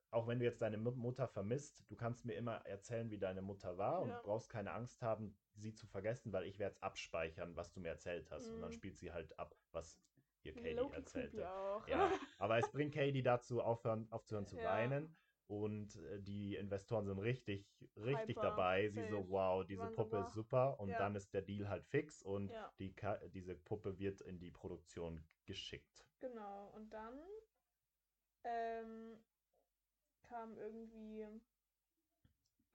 auch 0.09 0.27
wenn 0.27 0.39
du 0.39 0.45
jetzt 0.45 0.61
deine 0.61 0.77
Mu- 0.77 0.91
Mutter 0.91 1.27
vermisst, 1.27 1.89
du 1.89 1.95
kannst 1.95 2.25
mir 2.25 2.33
immer 2.33 2.57
erzählen, 2.65 3.09
wie 3.09 3.17
deine 3.17 3.41
Mutter 3.41 3.77
war 3.77 4.01
und 4.01 4.09
Ja. 4.09 4.21
brauchst 4.21 4.49
keine 4.49 4.71
Angst 4.73 5.01
haben, 5.01 5.35
sie 5.55 5.73
zu 5.73 5.87
vergessen, 5.87 6.33
weil 6.33 6.45
ich 6.45 6.59
werde 6.59 6.75
es 6.75 6.81
abspeichern, 6.81 7.55
was 7.55 7.71
du 7.71 7.79
mir 7.81 7.89
erzählt 7.89 8.31
hast. 8.31 8.53
Und 8.53 8.61
dann 8.61 8.71
Mhm. 8.71 8.73
spielt 8.73 8.97
sie 8.97 9.11
halt 9.11 9.37
ab, 9.39 9.55
was 9.71 10.01
ihr 10.43 10.55
Katie 10.55 10.75
Low-key 10.75 10.95
erzählt 10.95 11.31
creepy 11.31 11.43
hat. 11.43 11.53
auch. 11.53 11.87
Ja, 11.87 12.11
aber 12.37 12.57
es 12.57 12.71
bringt 12.71 12.93
Katie 12.93 13.23
dazu, 13.23 13.61
aufhören, 13.61 14.11
aufzuhören 14.11 14.45
zu 14.47 14.57
Ja. 14.57 14.63
weinen. 14.63 15.15
Und 15.47 15.95
äh, 15.97 16.21
die 16.21 16.55
Investoren 16.55 17.05
sind 17.05 17.19
richtig, 17.19 17.85
richtig 17.95 18.35
Hyper, 18.37 18.41
dabei. 18.41 18.89
Sie 18.89 19.03
so, 19.03 19.29
wow, 19.29 19.65
Die 19.65 19.69
diese 19.69 19.81
waren 19.81 19.93
Puppe 19.95 20.17
ist 20.19 20.33
super. 20.33 20.79
Und 20.79 20.89
Ja. 20.91 20.99
dann 20.99 21.15
ist 21.15 21.33
der 21.33 21.41
Deal 21.41 21.69
halt 21.69 21.85
fix 21.85 22.21
und 22.23 22.51
ja, 22.51 22.73
die, 22.79 22.95
Ka- 22.95 23.27
diese 23.27 23.55
Puppe 23.55 23.99
wird 23.99 24.21
in 24.21 24.39
die 24.39 24.51
Produktion 24.51 25.27
geschickt. 25.45 26.07
genau. 26.19 26.69
Und 26.69 26.89
dann 26.93 27.19
ähm, 28.43 29.23
kam 30.23 30.57
irgendwie, 30.57 31.27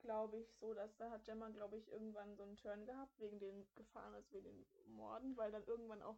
glaube 0.01 0.37
ich, 0.37 0.53
so, 0.57 0.73
dass 0.73 0.95
da 0.97 1.09
hat 1.11 1.25
Gemma, 1.25 1.49
glaube 1.49 1.77
ich, 1.77 1.87
irgendwann 1.89 2.35
so 2.35 2.43
einen 2.43 2.55
Turn 2.55 2.85
gehabt 2.85 3.19
wegen 3.19 3.39
den 3.39 3.67
Gefahren, 3.75 4.13
also 4.13 4.31
wegen 4.31 4.45
den 4.45 4.65
Morden, 4.93 5.35
weil 5.37 5.51
dann 5.51 5.63
irgendwann 5.65 6.01
auch 6.01 6.17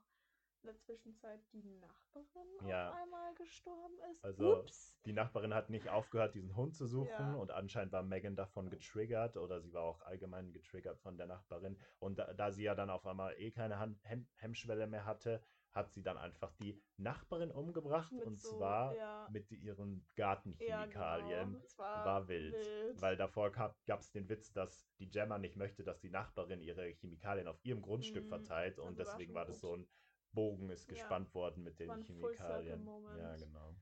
in 0.64 0.68
der 0.68 0.78
Zwischenzeit 0.78 1.42
die 1.54 1.64
Nachbarin 1.64 2.68
Ja. 2.68 2.90
auf 2.90 2.96
einmal 2.96 3.34
gestorben 3.36 3.96
ist. 4.12 4.24
Also, 4.24 4.60
Ups. 4.60 4.96
Die 5.06 5.14
Nachbarin 5.14 5.54
hat 5.56 5.72
nicht 5.72 5.90
aufgehört, 5.90 6.36
diesen 6.36 6.56
Hund 6.56 6.76
zu 6.76 6.86
suchen 6.86 7.08
Ja. 7.10 7.34
und 7.34 7.50
anscheinend 7.50 7.92
war 7.92 8.04
Megan 8.04 8.36
davon 8.36 8.70
getriggert 8.70 9.38
oder 9.38 9.60
sie 9.62 9.74
war 9.74 9.82
auch 9.84 10.02
allgemein 10.04 10.52
getriggert 10.52 11.00
von 11.00 11.18
der 11.18 11.26
Nachbarin. 11.26 11.80
Und 12.00 12.20
da, 12.20 12.32
da 12.34 12.52
sie 12.52 12.64
ja 12.64 12.76
dann 12.76 12.92
auf 12.92 13.08
einmal 13.08 13.34
eh 13.40 13.50
keine 13.52 13.80
Hand, 13.80 14.00
Hem 14.04 14.28
Hemmschwelle 14.36 14.86
mehr 14.86 15.06
hatte, 15.06 15.42
hat 15.74 15.92
sie 15.94 16.04
dann 16.04 16.18
einfach 16.18 16.52
die 16.54 16.82
Nachbarin 16.98 17.52
umgebracht 17.52 18.12
Mit 18.12 18.26
und 18.26 18.38
so, 18.40 18.58
zwar 18.58 18.96
ja, 18.96 19.30
mit 19.32 19.52
ihren 19.52 20.06
ja, 20.06 20.06
Gartenchemikalien. 20.16 21.54
genau. 21.54 21.66
Es 21.66 21.78
war, 21.78 22.06
war 22.06 22.28
wild, 22.28 22.56
Weil 23.02 23.16
davor 23.18 23.52
gab 23.52 24.00
es 24.00 24.12
den 24.12 24.28
Witz, 24.30 24.52
dass 24.54 24.88
die 25.00 25.10
Gemma 25.10 25.38
nicht 25.38 25.56
möchte, 25.56 25.84
dass 25.84 26.00
die 26.02 26.10
Nachbarin 26.10 26.62
ihre 26.62 26.88
Chemikalien 26.94 27.48
auf 27.48 27.60
ihrem 27.64 27.82
Grundstück 27.82 28.26
Mhm. 28.26 28.30
verteilt 28.30 28.80
und 28.80 28.88
Also 28.88 28.98
war 29.00 29.06
deswegen 29.06 29.34
schon 29.34 29.36
war 29.36 29.46
das 29.46 29.56
gut. 29.56 29.62
so 29.62 29.76
ein 29.78 29.88
Bogen 30.34 30.70
ist 30.70 30.88
Ja. 30.88 30.94
gespannt 30.94 31.34
worden 31.34 31.64
mit 31.64 31.80
den 31.80 31.90
war 31.90 32.04
Chemikalien. 32.06 32.86
Ja, 33.18 33.36
genau. 33.38 33.76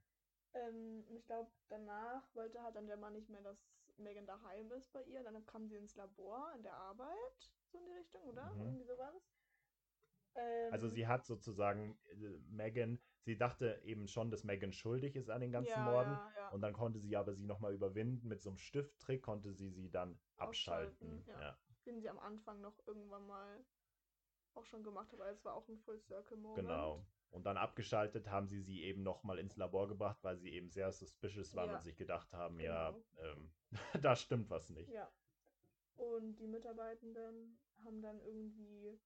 Ähm, 0.54 1.04
ich 1.10 1.26
glaube, 1.26 1.52
danach 1.70 2.24
wollte 2.36 2.62
halt 2.62 2.76
dann 2.76 2.88
der 2.88 2.98
Mann 2.98 3.14
nicht 3.14 3.30
mehr, 3.30 3.42
dass 3.42 3.58
Megan 3.98 4.26
daheim 4.26 4.72
ist 4.72 4.92
bei 4.92 5.04
ihr. 5.04 5.24
Dann 5.24 5.46
kam 5.46 5.68
sie 5.68 5.76
ins 5.78 5.96
Labor 5.96 6.52
in 6.56 6.64
der 6.64 6.74
Arbeit, 6.76 7.52
so 7.72 7.78
in 7.78 7.86
die 7.86 7.94
Richtung, 7.94 8.24
oder? 8.24 8.52
Mhm. 8.56 8.62
Irgendwie 8.62 8.86
so 8.86 8.98
war 8.98 9.12
das. 9.12 9.39
Ähm, 10.40 10.74
Also 10.74 10.88
sie 10.88 11.08
hat 11.08 11.26
sozusagen 11.26 11.98
äh, 12.12 12.40
Megan, 12.50 13.00
sie 13.22 13.38
dachte 13.38 13.80
eben 13.84 14.08
schon, 14.08 14.32
dass 14.32 14.44
Megan 14.44 14.72
schuldig 14.72 15.16
ist 15.16 15.30
an 15.30 15.42
den 15.42 15.52
ganzen 15.52 15.72
ja, 15.72 15.86
Morden. 15.86 16.12
Ja, 16.12 16.32
ja. 16.38 16.50
Und 16.50 16.62
dann 16.62 16.74
konnte 16.74 17.00
sie 17.00 17.16
aber 17.16 17.34
sie 17.34 17.46
nochmal 17.46 17.74
überwinden. 17.74 18.28
Mit 18.28 18.42
so 18.42 18.50
einem 18.50 18.58
Stifttrick 18.58 19.22
konnte 19.22 19.54
sie 19.54 19.70
sie 19.70 19.90
dann 19.90 20.20
abschalten. 20.38 21.24
Ja. 21.28 21.40
Ja. 21.42 21.58
Den 21.86 22.00
sie 22.02 22.10
am 22.10 22.20
Anfang 22.20 22.62
noch 22.62 22.78
irgendwann 22.88 23.26
mal 23.26 23.66
auch 24.54 24.66
schon 24.66 24.84
gemacht 24.84 25.12
hat, 25.12 25.20
weil 25.20 25.34
es 25.34 25.44
war 25.46 25.54
auch 25.56 25.68
ein 25.70 25.78
Full 25.78 26.00
Circle 26.00 26.38
Moment. 26.38 26.68
Genau. 26.68 27.06
Und 27.32 27.46
dann 27.46 27.58
abgeschaltet 27.58 28.28
haben 28.30 28.48
sie 28.48 28.62
sie 28.62 28.82
eben 28.84 29.04
nochmal 29.04 29.38
ins 29.38 29.56
Labor 29.56 29.88
gebracht, 29.88 30.18
weil 30.24 30.38
sie 30.38 30.50
eben 30.50 30.70
sehr 30.72 30.92
suspicious 30.92 31.56
waren 31.56 31.70
Ja. 31.70 31.78
und 31.78 31.84
sich 31.84 31.96
gedacht 31.96 32.34
haben, 32.34 32.60
ja, 32.60 32.92
Genau. 32.92 33.04
ähm, 33.24 33.52
da 34.04 34.16
stimmt 34.16 34.50
was 34.50 34.70
nicht. 34.72 34.90
Ja. 34.90 35.12
Und 35.96 36.38
die 36.40 36.48
Mitarbeitenden 36.48 37.60
haben 37.84 38.02
dann 38.02 38.20
irgendwie 38.22 39.00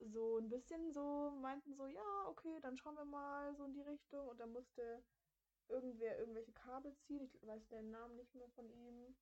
so 0.00 0.38
ein 0.38 0.48
bisschen 0.48 0.92
so, 0.92 1.30
meinten 1.40 1.74
so, 1.74 1.86
ja, 1.86 2.26
okay, 2.26 2.58
dann 2.60 2.76
schauen 2.76 2.96
wir 2.96 3.04
mal 3.04 3.54
so 3.54 3.64
in 3.64 3.72
die 3.72 3.82
Richtung. 3.82 4.28
Und 4.28 4.38
dann 4.40 4.52
musste 4.52 5.02
irgendwer 5.68 6.18
irgendwelche 6.18 6.52
Kabel 6.52 6.94
ziehen. 6.96 7.24
Ich 7.24 7.46
weiß 7.46 7.66
den 7.68 7.90
Namen 7.90 8.16
nicht 8.16 8.34
mehr 8.34 8.48
von 8.50 8.68
ihm. 8.68 9.16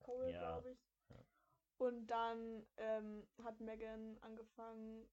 Cole, 0.00 0.30
Ja, 0.30 0.38
glaube 0.38 0.70
ich. 0.70 0.78
ja. 1.10 1.16
Und 1.78 2.06
dann 2.08 2.66
ähm, 2.76 3.26
hat 3.42 3.60
Megan 3.60 4.18
angefangen, 4.20 5.08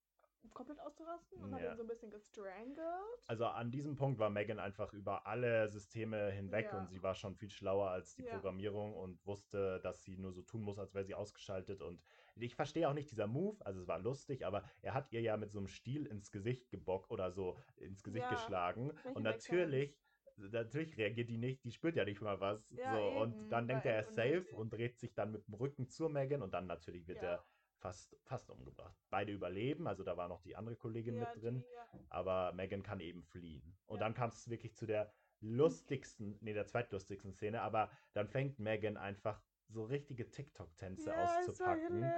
komplett 0.53 0.79
auszurasten 0.79 1.43
und 1.43 1.53
hat 1.53 1.61
Ja. 1.61 1.71
ihn 1.71 1.77
so 1.77 1.83
ein 1.83 1.87
bisschen 1.87 2.09
gestrangelt. 2.09 3.19
Also 3.27 3.45
an 3.45 3.71
diesem 3.71 3.95
Punkt 3.95 4.19
war 4.19 4.29
Megan 4.29 4.57
einfach 4.57 4.93
über 4.93 5.27
alle 5.27 5.67
Systeme 5.69 6.31
hinweg 6.31 6.67
Ja. 6.71 6.79
und 6.79 6.87
sie 6.89 7.03
war 7.03 7.13
schon 7.13 7.35
viel 7.35 7.49
schlauer 7.49 7.89
als 7.89 8.15
die 8.15 8.23
Ja. 8.23 8.33
Programmierung 8.35 8.95
und 8.95 9.23
wusste, 9.25 9.79
dass 9.81 10.03
sie 10.03 10.17
nur 10.17 10.31
so 10.31 10.41
tun 10.41 10.61
muss, 10.61 10.79
als 10.79 10.93
wäre 10.93 11.03
sie 11.03 11.13
ausgeschaltet. 11.15 11.81
Und 11.81 12.01
ich 12.41 12.55
verstehe 12.55 12.87
auch 12.89 12.93
nicht 12.93 13.11
dieser 13.11 13.27
Move, 13.27 13.65
also 13.65 13.81
es 13.81 13.87
war 13.87 13.99
lustig, 13.99 14.45
aber 14.45 14.63
er 14.81 14.93
hat 14.93 15.11
ihr 15.11 15.21
ja 15.21 15.37
mit 15.37 15.51
so 15.51 15.59
einem 15.59 15.67
Stiel 15.67 16.05
ins 16.05 16.31
Gesicht 16.31 16.69
gebockt 16.69 17.11
oder 17.11 17.31
so 17.31 17.57
ins 17.77 18.03
Gesicht 18.03 18.29
Ja, 18.29 18.29
geschlagen. 18.29 18.91
Und 19.13 19.23
natürlich, 19.23 19.97
natürlich 20.37 20.97
reagiert 20.97 21.29
die 21.29 21.37
nicht, 21.37 21.63
die 21.63 21.71
spürt 21.71 21.95
ja 21.95 22.05
nicht 22.05 22.21
mal 22.21 22.39
was. 22.39 22.69
Ja, 22.69 22.91
so, 22.91 22.97
eben, 22.97 23.21
und 23.21 23.51
dann 23.51 23.67
denkt 23.67 23.85
er, 23.85 23.93
er 23.93 23.99
ist 24.01 24.13
safe 24.13 24.47
und 24.55 24.71
dreht 24.71 24.99
sich 24.99 25.13
dann 25.13 25.31
mit 25.31 25.47
dem 25.47 25.53
Rücken 25.55 25.87
zur 25.89 26.09
Megan 26.09 26.41
und 26.41 26.53
dann 26.53 26.67
natürlich 26.67 27.07
wird 27.07 27.21
Ja. 27.21 27.29
er 27.35 27.45
fast, 27.77 28.17
fast 28.23 28.49
umgebracht. 28.49 28.97
Beide 29.09 29.31
überleben, 29.31 29.87
also 29.87 30.03
da 30.03 30.17
war 30.17 30.27
noch 30.27 30.41
die 30.41 30.55
andere 30.55 30.75
Kollegin 30.75 31.15
Ja, 31.15 31.19
mit 31.19 31.41
drin 31.41 31.63
die, 31.93 32.05
aber 32.09 32.53
Megan 32.53 32.83
kann 32.83 32.99
eben 32.99 33.23
fliehen. 33.23 33.77
Und 33.85 33.99
dann 33.99 34.13
kam 34.13 34.29
es 34.29 34.49
wirklich 34.49 34.75
zu 34.75 34.85
der 34.85 35.13
lustigsten, 35.41 36.37
nee, 36.41 36.53
der 36.53 36.65
zweitlustigsten 36.65 37.33
Szene, 37.33 37.61
aber 37.61 37.89
dann 38.13 38.27
fängt 38.27 38.59
Megan 38.59 38.97
einfach 38.97 39.41
so 39.69 39.83
richtige 39.83 40.29
TikTok-Tänze 40.29 41.09
Ja, 41.11 41.23
auszupacken 41.39 42.11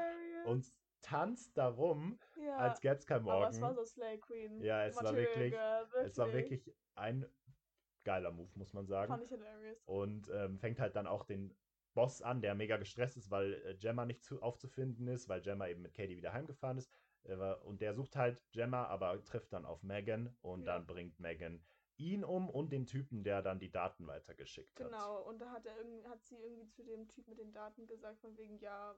und 0.46 0.74
tanzt 1.02 1.58
darum, 1.58 2.20
ja. 2.38 2.58
als 2.58 2.80
gäbe 2.80 2.96
es 2.96 3.06
kein 3.06 3.22
Aber 3.28 3.50
es 3.50 3.60
war 3.62 3.74
Morgen. 3.74 3.86
so 3.86 3.86
Slay 3.86 4.20
Queen. 4.20 4.62
Ja, 4.62 4.86
es 4.86 4.96
war 4.96 5.16
wirklich- 5.16 5.52
Girl, 5.54 5.88
Es 6.04 6.18
war 6.18 6.32
wirklich 6.34 6.74
ein 6.96 7.26
geiler 8.04 8.32
Move, 8.32 8.52
muss 8.56 8.74
man 8.74 8.86
sagen. 8.88 9.12
Fand 9.12 9.24
ich 9.24 9.30
hilarious. 9.30 9.78
Und 9.86 10.30
ähm, 10.34 10.58
fängt 10.60 10.80
halt 10.80 10.96
dann 10.96 11.08
auch 11.08 11.24
den 11.26 11.56
Boss 11.94 12.22
an, 12.22 12.42
der 12.42 12.56
mega 12.56 12.78
gestresst 12.78 13.18
ist, 13.18 13.30
weil 13.32 13.54
äh, 13.66 13.76
Gemma 13.76 14.06
nicht 14.06 14.24
zu, 14.24 14.42
aufzufinden 14.42 15.08
ist, 15.08 15.28
weil 15.28 15.42
Gemma 15.42 15.68
eben 15.68 15.82
mit 15.82 15.94
Katie 15.94 16.16
wieder 16.18 16.34
heimgefahren 16.34 16.78
ist. 16.78 16.92
Äh, 17.24 17.36
und 17.36 17.82
der 17.82 17.94
sucht 17.94 18.16
halt 18.16 18.42
Gemma, 18.52 18.86
aber 18.86 19.24
trifft 19.26 19.52
dann 19.54 19.66
auf 19.66 19.84
Megan 19.84 20.38
und 20.42 20.62
Ja. 20.62 20.78
dann 20.78 20.86
bringt 20.88 21.20
Megan 21.20 21.66
ihn 22.02 22.24
um 22.24 22.50
und 22.50 22.72
den 22.72 22.86
Typen, 22.86 23.24
der 23.24 23.42
dann 23.42 23.60
die 23.60 23.72
Daten 23.72 24.08
weitergeschickt 24.08 24.80
hat. 24.80 24.92
Genau, 24.92 25.22
und 25.24 25.40
da 25.40 25.52
hat, 25.52 25.66
er 25.66 25.78
irgend, 25.78 26.08
hat 26.08 26.24
sie 26.24 26.36
irgendwie 26.36 26.68
zu 26.70 26.84
dem 26.84 27.08
Typ 27.08 27.28
mit 27.28 27.38
den 27.40 27.54
Daten 27.54 27.88
gesagt, 27.88 28.20
von 28.20 28.38
wegen, 28.38 28.58
ja, 28.60 28.96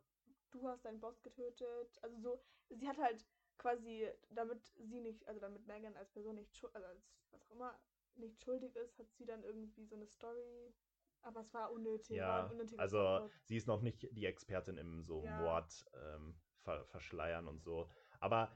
du 0.51 0.67
hast 0.67 0.85
deinen 0.85 0.99
Boss 0.99 1.21
getötet. 1.21 1.99
Also 2.01 2.17
so, 2.19 2.39
sie 2.69 2.87
hat 2.87 2.97
halt 2.97 3.25
quasi, 3.57 4.07
damit 4.29 4.65
sie 4.79 5.01
nicht, 5.01 5.27
also 5.27 5.39
damit 5.39 5.65
Megan 5.67 5.95
als 5.95 6.11
Person 6.11 6.35
nicht 6.35 6.63
also 6.73 6.87
als 6.87 7.03
was 7.31 7.41
auch 7.41 7.51
immer, 7.51 7.79
nicht 8.15 8.41
schuldig 8.41 8.75
ist, 8.75 8.97
hat 8.99 9.11
sie 9.13 9.25
dann 9.25 9.43
irgendwie 9.43 9.85
so 9.85 9.95
eine 9.95 10.07
Story. 10.07 10.73
Aber 11.21 11.41
es 11.41 11.53
war 11.53 11.71
unnötig. 11.71 12.17
war 12.17 12.17
Ja, 12.17 12.51
unnötiger 12.51 12.81
also 12.81 12.97
Subplot. 13.19 13.31
sie 13.45 13.55
ist 13.57 13.67
noch 13.67 13.81
nicht 13.81 14.07
die 14.11 14.25
Expertin 14.25 14.77
im 14.77 15.03
so 15.03 15.21
Ja. 15.21 15.37
Mord 15.41 15.85
ähm, 15.93 16.35
ver 16.61 16.85
verschleiern 16.85 17.47
und 17.47 17.63
so. 17.63 17.89
Aber 18.19 18.51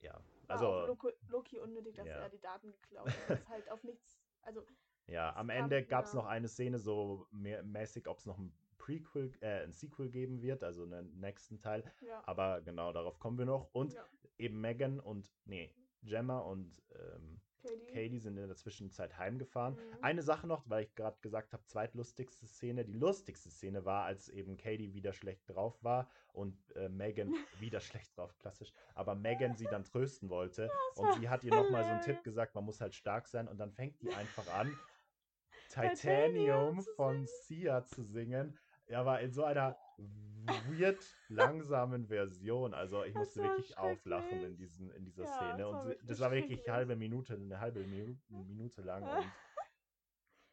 ja, 0.00 0.12
War 0.14 0.22
also 0.48 0.86
Loki, 0.86 1.08
Loki 1.28 1.58
unnötig, 1.60 1.94
dass 1.96 2.06
Ja. 2.06 2.14
er 2.14 2.28
die 2.30 2.40
Daten 2.40 2.72
geklaut 2.72 3.08
hat. 3.08 3.30
Das 3.30 3.40
ist 3.40 3.48
halt 3.48 3.70
auf 3.70 3.82
nichts, 3.84 4.18
also 4.42 4.64
Ja, 5.06 5.34
am 5.36 5.50
Ende 5.50 5.84
gab 5.84 6.04
es 6.04 6.14
noch 6.14 6.26
eine 6.26 6.48
Szene, 6.48 6.78
so 6.78 7.26
mehr, 7.30 7.62
mäßig, 7.62 8.06
ob 8.08 8.18
es 8.18 8.26
noch 8.26 8.38
ein 8.38 8.52
Prequel, 8.78 9.32
äh, 9.40 9.64
ein 9.64 9.72
Sequel 9.72 10.08
geben 10.10 10.40
wird, 10.40 10.62
also 10.62 10.84
einen 10.84 11.18
nächsten 11.20 11.60
Teil. 11.60 11.84
Ja. 12.00 12.22
Aber 12.26 12.60
genau, 12.62 12.92
darauf 12.92 13.18
kommen 13.18 13.38
wir 13.38 13.44
noch. 13.46 13.68
Und 13.72 13.94
ja. 13.94 14.04
eben 14.38 14.60
Megan 14.60 15.00
und, 15.00 15.32
nee, 15.44 15.74
Gemma 16.02 16.38
und 16.38 16.82
ähm, 16.94 17.40
Katie. 17.62 17.92
Katie 17.92 18.18
sind 18.18 18.36
in 18.36 18.46
der 18.46 18.56
Zwischenzeit 18.56 19.18
heimgefahren. 19.18 19.74
Mhm. 19.74 19.98
Eine 20.02 20.22
Sache 20.22 20.46
noch, 20.46 20.68
weil 20.68 20.84
ich 20.84 20.94
gerade 20.94 21.18
gesagt 21.20 21.52
habe, 21.52 21.64
zweitlustigste 21.64 22.46
Szene. 22.46 22.84
Die 22.84 22.92
lustigste 22.92 23.50
Szene 23.50 23.84
war, 23.84 24.04
als 24.04 24.28
eben 24.28 24.56
Katie 24.56 24.94
wieder 24.94 25.12
schlecht 25.12 25.48
drauf 25.48 25.82
war 25.82 26.08
und 26.32 26.56
äh, 26.76 26.88
Megan 26.88 27.34
wieder 27.60 27.80
schlecht 27.80 28.16
drauf, 28.16 28.36
klassisch. 28.38 28.72
Aber 28.94 29.14
Megan 29.14 29.56
sie 29.56 29.66
dann 29.66 29.84
trösten 29.84 30.30
wollte. 30.30 30.70
Und 30.96 31.06
war 31.06 31.18
sie 31.18 31.28
hat 31.28 31.44
ihr 31.44 31.54
nochmal 31.54 31.84
so 31.84 31.90
einen 31.90 32.02
Tipp 32.02 32.24
gesagt, 32.24 32.54
man 32.54 32.64
muss 32.64 32.80
halt 32.80 32.94
stark 32.94 33.28
sein. 33.28 33.48
Und 33.48 33.58
dann 33.58 33.72
fängt 33.72 34.00
die 34.02 34.12
einfach 34.12 34.46
an, 34.54 34.76
Titanium 35.68 35.94
Titanium 35.94 36.82
von 36.96 37.26
Sia 37.26 37.84
zu 37.84 38.02
singen. 38.02 38.58
Ja, 38.88 39.00
aber 39.00 39.20
in 39.20 39.32
so 39.32 39.44
einer 39.44 39.76
weird 39.98 40.98
langsamen 41.28 42.06
Version. 42.06 42.72
Also 42.74 43.04
ich 43.04 43.14
musste 43.14 43.42
wirklich 43.42 43.76
auflachen 43.76 44.42
in, 44.44 44.56
diesen, 44.56 44.90
in 44.92 45.04
dieser 45.04 45.24
Ja, 45.24 45.32
Szene. 45.36 45.58
das 45.58 45.66
Und 45.66 45.72
war 45.74 45.82
sie- 45.82 45.88
wirklich 45.90 46.08
das 46.08 46.20
war 46.20 46.30
wirklich 46.32 46.64
eine 46.66 46.76
halbe 46.76 46.96
Minute, 46.96 47.34
eine 47.34 47.60
halbe 47.60 47.84
Minute, 47.84 48.20
Minute 48.28 48.82
lang. 48.82 49.02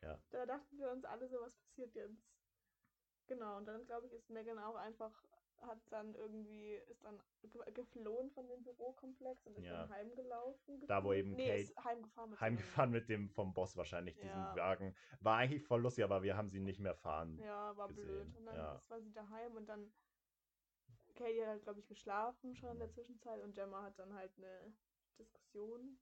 Und 0.01 0.19
Da 0.29 0.45
dachten 0.45 0.77
wir 0.77 0.91
uns 0.91 1.03
alle 1.05 1.27
so, 1.27 1.39
was 1.41 1.55
passiert 1.55 1.95
jetzt? 1.95 2.21
Genau, 3.27 3.57
und 3.57 3.65
dann 3.65 3.83
glaube 3.87 4.05
ich, 4.05 4.13
ist 4.13 4.29
Megan 4.29 4.59
auch 4.59 4.75
einfach, 4.75 5.11
hat 5.61 5.79
dann 5.89 6.13
irgendwie, 6.15 6.73
ist 6.89 7.03
dann 7.03 7.19
ge- 7.43 7.71
geflohen 7.73 8.29
von 8.31 8.47
dem 8.47 8.63
Bürokomplex 8.63 9.45
und 9.47 9.57
ist 9.57 9.65
Ja. 9.65 9.81
dann 9.81 9.89
heimgelaufen. 9.89 10.85
Da, 10.87 11.03
wo 11.03 11.13
eben 11.13 11.31
nee, 11.35 11.63
Kate 11.65 11.83
heimgefahren 11.83 12.29
mit 12.31 12.41
heimgefahren 12.41 12.91
mit 12.91 13.09
dem 13.09 13.29
vom 13.29 13.53
Boss 13.53 13.75
wahrscheinlich, 13.77 14.15
diesen 14.15 14.29
Ja. 14.29 14.55
Wagen. 14.55 14.95
War 15.21 15.37
eigentlich 15.37 15.63
voll 15.63 15.81
lustig, 15.81 16.03
aber 16.03 16.21
wir 16.23 16.37
haben 16.37 16.49
sie 16.49 16.59
nicht 16.59 16.79
mehr 16.79 16.95
fahren. 16.95 17.37
Ja, 17.39 17.75
war 17.77 17.87
blöd. 17.87 17.97
gesehen, 18.05 18.35
Und 18.35 18.45
dann 18.45 18.55
ja. 18.55 18.81
war 18.89 19.01
sie 19.01 19.11
daheim 19.13 19.55
und 19.55 19.67
dann 19.67 19.91
Katie 21.15 21.45
hat, 21.45 21.61
glaube 21.63 21.79
ich, 21.79 21.87
geschlafen 21.87 22.55
schon 22.55 22.71
in 22.71 22.79
der 22.79 22.89
Zwischenzeit 22.91 23.41
und 23.41 23.55
Gemma 23.55 23.83
hat 23.83 23.97
dann 23.97 24.13
halt 24.13 24.31
eine 24.37 24.73
Diskussion. 25.17 25.97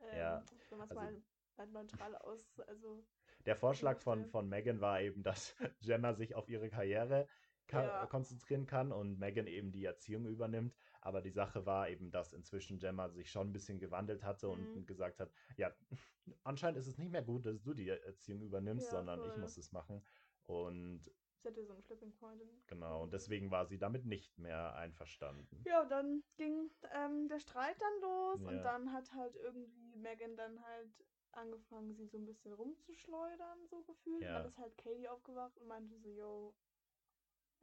Ähm, 0.00 0.16
Ja, 0.16 0.44
Wenn 0.68 0.78
man 0.78 0.88
es 0.90 0.96
also- 0.96 1.02
mal 1.12 1.22
halt 1.56 1.72
neutral 1.72 2.16
aus, 2.18 2.60
also 2.68 3.04
Der 3.46 3.56
Vorschlag 3.56 4.00
von, 4.00 4.26
von 4.26 4.48
Megan 4.48 4.80
war 4.80 5.00
eben, 5.00 5.22
dass 5.22 5.56
Gemma 5.80 6.12
sich 6.14 6.34
auf 6.34 6.48
ihre 6.48 6.68
Karriere 6.68 7.26
ka 7.68 7.84
Ja. 7.84 8.06
konzentrieren 8.06 8.66
kann 8.66 8.90
und 8.92 9.18
Megan 9.18 9.46
eben 9.46 9.70
die 9.70 9.84
Erziehung 9.84 10.26
übernimmt. 10.26 10.74
Aber 11.00 11.20
die 11.22 11.30
Sache 11.30 11.64
war 11.64 11.88
eben, 11.88 12.10
dass 12.10 12.32
inzwischen 12.32 12.78
Gemma 12.80 13.08
sich 13.10 13.30
schon 13.30 13.48
ein 13.50 13.52
bisschen 13.52 13.78
gewandelt 13.78 14.24
hatte 14.24 14.48
Mhm. 14.48 14.52
und 14.78 14.86
gesagt 14.86 15.20
hat, 15.20 15.30
ja, 15.56 15.72
anscheinend 16.44 16.78
ist 16.78 16.88
es 16.88 16.98
nicht 16.98 17.12
mehr 17.12 17.22
gut, 17.22 17.46
dass 17.46 17.62
du 17.62 17.72
die 17.74 17.88
Erziehung 17.88 18.42
übernimmst, 18.42 18.86
Ja, 18.86 18.90
sondern 18.98 19.20
ich 19.24 19.30
voll. 19.32 19.38
muss 19.40 19.56
es 19.56 19.70
machen. 19.70 20.04
Und 20.44 21.10
sie 21.40 21.48
hatte 21.48 21.64
so 21.64 21.72
einen 21.74 21.82
Flipping 21.82 22.12
Point. 22.14 22.40
in- 22.42 22.48
genau, 22.66 23.02
und 23.04 23.12
deswegen 23.12 23.50
war 23.50 23.66
sie 23.66 23.78
damit 23.78 24.04
nicht 24.06 24.38
mehr 24.38 24.74
einverstanden. 24.74 25.62
Ja, 25.66 25.84
dann 25.84 26.24
ging 26.36 26.70
ähm, 26.92 27.28
der 27.28 27.38
Streit 27.38 27.76
dann 27.80 28.00
los 28.00 28.40
Ja. 28.42 28.48
und 28.48 28.62
dann 28.64 28.92
hat 28.92 29.12
halt 29.14 29.36
irgendwie 29.36 29.94
Megan 29.96 30.36
dann 30.36 30.60
halt 30.64 30.90
angefangen, 31.32 31.94
sie 31.94 32.06
so 32.06 32.18
ein 32.18 32.24
bisschen 32.26 32.52
rumzuschleudern, 32.54 33.68
so 33.68 33.82
gefühlt. 33.82 34.22
Ja. 34.22 34.28
Und 34.28 34.34
dann 34.34 34.46
ist 34.46 34.58
halt 34.58 34.76
Katie 34.78 35.08
aufgewacht 35.08 35.56
und 35.58 35.68
meinte 35.68 35.96
so, 35.98 36.08
yo, 36.10 36.54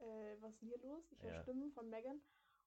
äh, 0.00 0.36
was 0.40 0.52
ist 0.52 0.62
denn 0.62 0.68
hier 0.68 0.78
los? 0.78 1.10
Ich 1.12 1.22
höre 1.22 1.32
Ja. 1.32 1.42
Stimmen 1.42 1.70
von 1.72 1.88
Megan. 1.90 2.20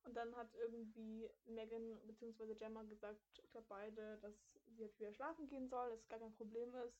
Und 0.05 0.15
dann 0.15 0.33
hat 0.35 0.47
irgendwie 0.55 1.29
Megan 1.45 1.99
bzw. 2.07 2.55
Gemma 2.55 2.83
gesagt, 2.83 3.19
ich 3.43 3.51
glaube 3.51 3.67
beide, 3.67 4.17
dass 4.21 4.33
sie 4.67 4.83
jetzt 4.83 4.99
wieder 4.99 5.13
schlafen 5.13 5.47
gehen 5.47 5.67
soll, 5.67 5.89
dass 5.89 5.99
es 5.99 6.07
gar 6.07 6.19
kein 6.19 6.33
Problem 6.33 6.73
ist. 6.75 6.97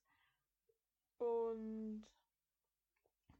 Und 1.18 2.06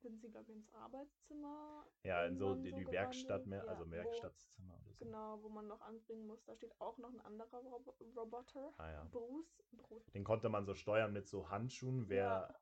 sind 0.02 0.22
sie, 0.22 0.30
glaube 0.30 0.50
ich, 0.50 0.56
ins 0.58 0.74
Arbeitszimmer. 0.74 1.86
Ja, 2.04 2.26
in 2.26 2.38
so 2.38 2.56
die, 2.56 2.64
die 2.64 2.70
gewandelt. 2.70 2.92
Werkstatt 2.94 3.46
mehr, 3.48 3.64
Ja, 3.66 3.70
also 3.72 3.92
Werkstattzimmer 3.92 4.74
oder 4.76 4.94
so. 4.94 5.06
Genau, 5.06 5.44
wo 5.44 5.50
man 5.50 5.68
noch 5.68 5.82
anbringen 5.82 6.26
muss. 6.26 6.44
Da 6.46 6.56
steht 6.56 6.80
auch 6.80 6.98
noch 6.98 7.12
ein 7.12 7.20
anderer 7.22 7.58
Robo 7.60 7.96
Roboter. 8.16 8.74
Ah 8.78 8.92
ja. 8.92 9.04
Bruce. 9.12 9.62
Bruce. 9.74 10.06
Den 10.14 10.24
konnte 10.24 10.48
man 10.50 10.66
so 10.66 10.74
steuern 10.74 11.12
mit 11.12 11.28
so 11.28 11.50
Handschuhen, 11.50 12.08
wer 12.08 12.58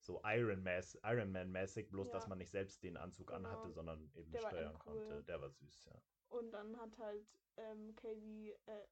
so 0.00 0.20
Iron, 0.24 0.66
Iron 1.02 1.32
Man-mäßig, 1.32 1.90
bloß 1.90 2.10
dass 2.10 2.24
Ja. 2.24 2.28
man 2.30 2.38
nicht 2.38 2.50
selbst 2.50 2.82
den 2.82 2.96
Anzug 2.96 3.28
Genau. 3.28 3.48
anhatte, 3.48 3.72
sondern 3.72 4.10
eben 4.14 4.30
Der 4.32 4.40
steuern 4.40 4.72
cool. 4.74 4.78
konnte. 4.78 5.22
Der 5.24 5.40
war 5.40 5.50
süß, 5.50 5.84
ja. 5.86 6.02
Und 6.28 6.52
dann 6.52 6.78
hat 6.78 6.96
halt 6.98 7.26
ähm, 7.56 7.94
Katie, 7.96 8.54
äh, 8.66 8.86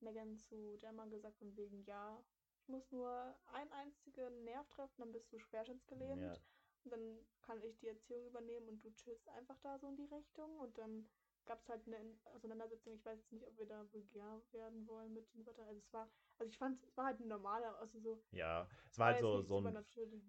Megan 0.00 0.36
zu 0.36 0.76
Gemma 0.78 1.06
gesagt 1.06 1.38
von 1.38 1.56
wegen, 1.56 1.84
ja, 1.84 2.22
ich 2.58 2.68
muss 2.68 2.90
nur 2.90 3.38
einen 3.46 3.72
einzigen 3.72 4.44
Nerv 4.44 4.68
treffen, 4.68 4.96
dann 4.98 5.12
bist 5.12 5.32
du 5.32 5.38
schwerstensgelähmt. 5.38 6.22
Ja. 6.22 6.36
Und 6.84 6.90
dann 6.92 7.18
kann 7.42 7.62
ich 7.62 7.76
die 7.78 7.88
Erziehung 7.88 8.26
übernehmen 8.26 8.68
und 8.68 8.84
du 8.84 8.90
chillst 8.94 9.28
einfach 9.28 9.58
da 9.60 9.78
so 9.78 9.88
in 9.88 9.96
die 9.96 10.06
Richtung. 10.06 10.58
Und 10.58 10.76
dann 10.78 11.08
gab 11.46 11.60
es 11.60 11.68
halt 11.68 11.86
eine 11.86 11.96
In- 11.98 12.18
Auseinandersetzung. 12.34 12.94
Ich 12.94 13.04
weiß 13.04 13.18
jetzt 13.18 13.32
nicht, 13.32 13.46
ob 13.46 13.56
wir 13.58 13.66
da 13.66 13.84
vulgär 13.92 14.40
werden 14.52 14.86
wollen 14.86 15.12
mit 15.12 15.32
den 15.34 15.44
Wörtern. 15.46 15.66
Also 15.66 15.78
es 15.80 15.92
war, 15.92 16.08
also 16.38 16.48
ich 16.48 16.58
fand, 16.58 16.82
es 16.84 16.96
war 16.96 17.06
halt 17.06 17.20
ein 17.20 17.28
normaler, 17.28 17.76
also 17.78 17.98
so. 17.98 18.22
Ja, 18.30 18.68
es 18.88 18.98
war 18.98 19.06
halt 19.08 19.20
so, 19.20 19.42
so 19.42 19.58
ein, 19.60 19.76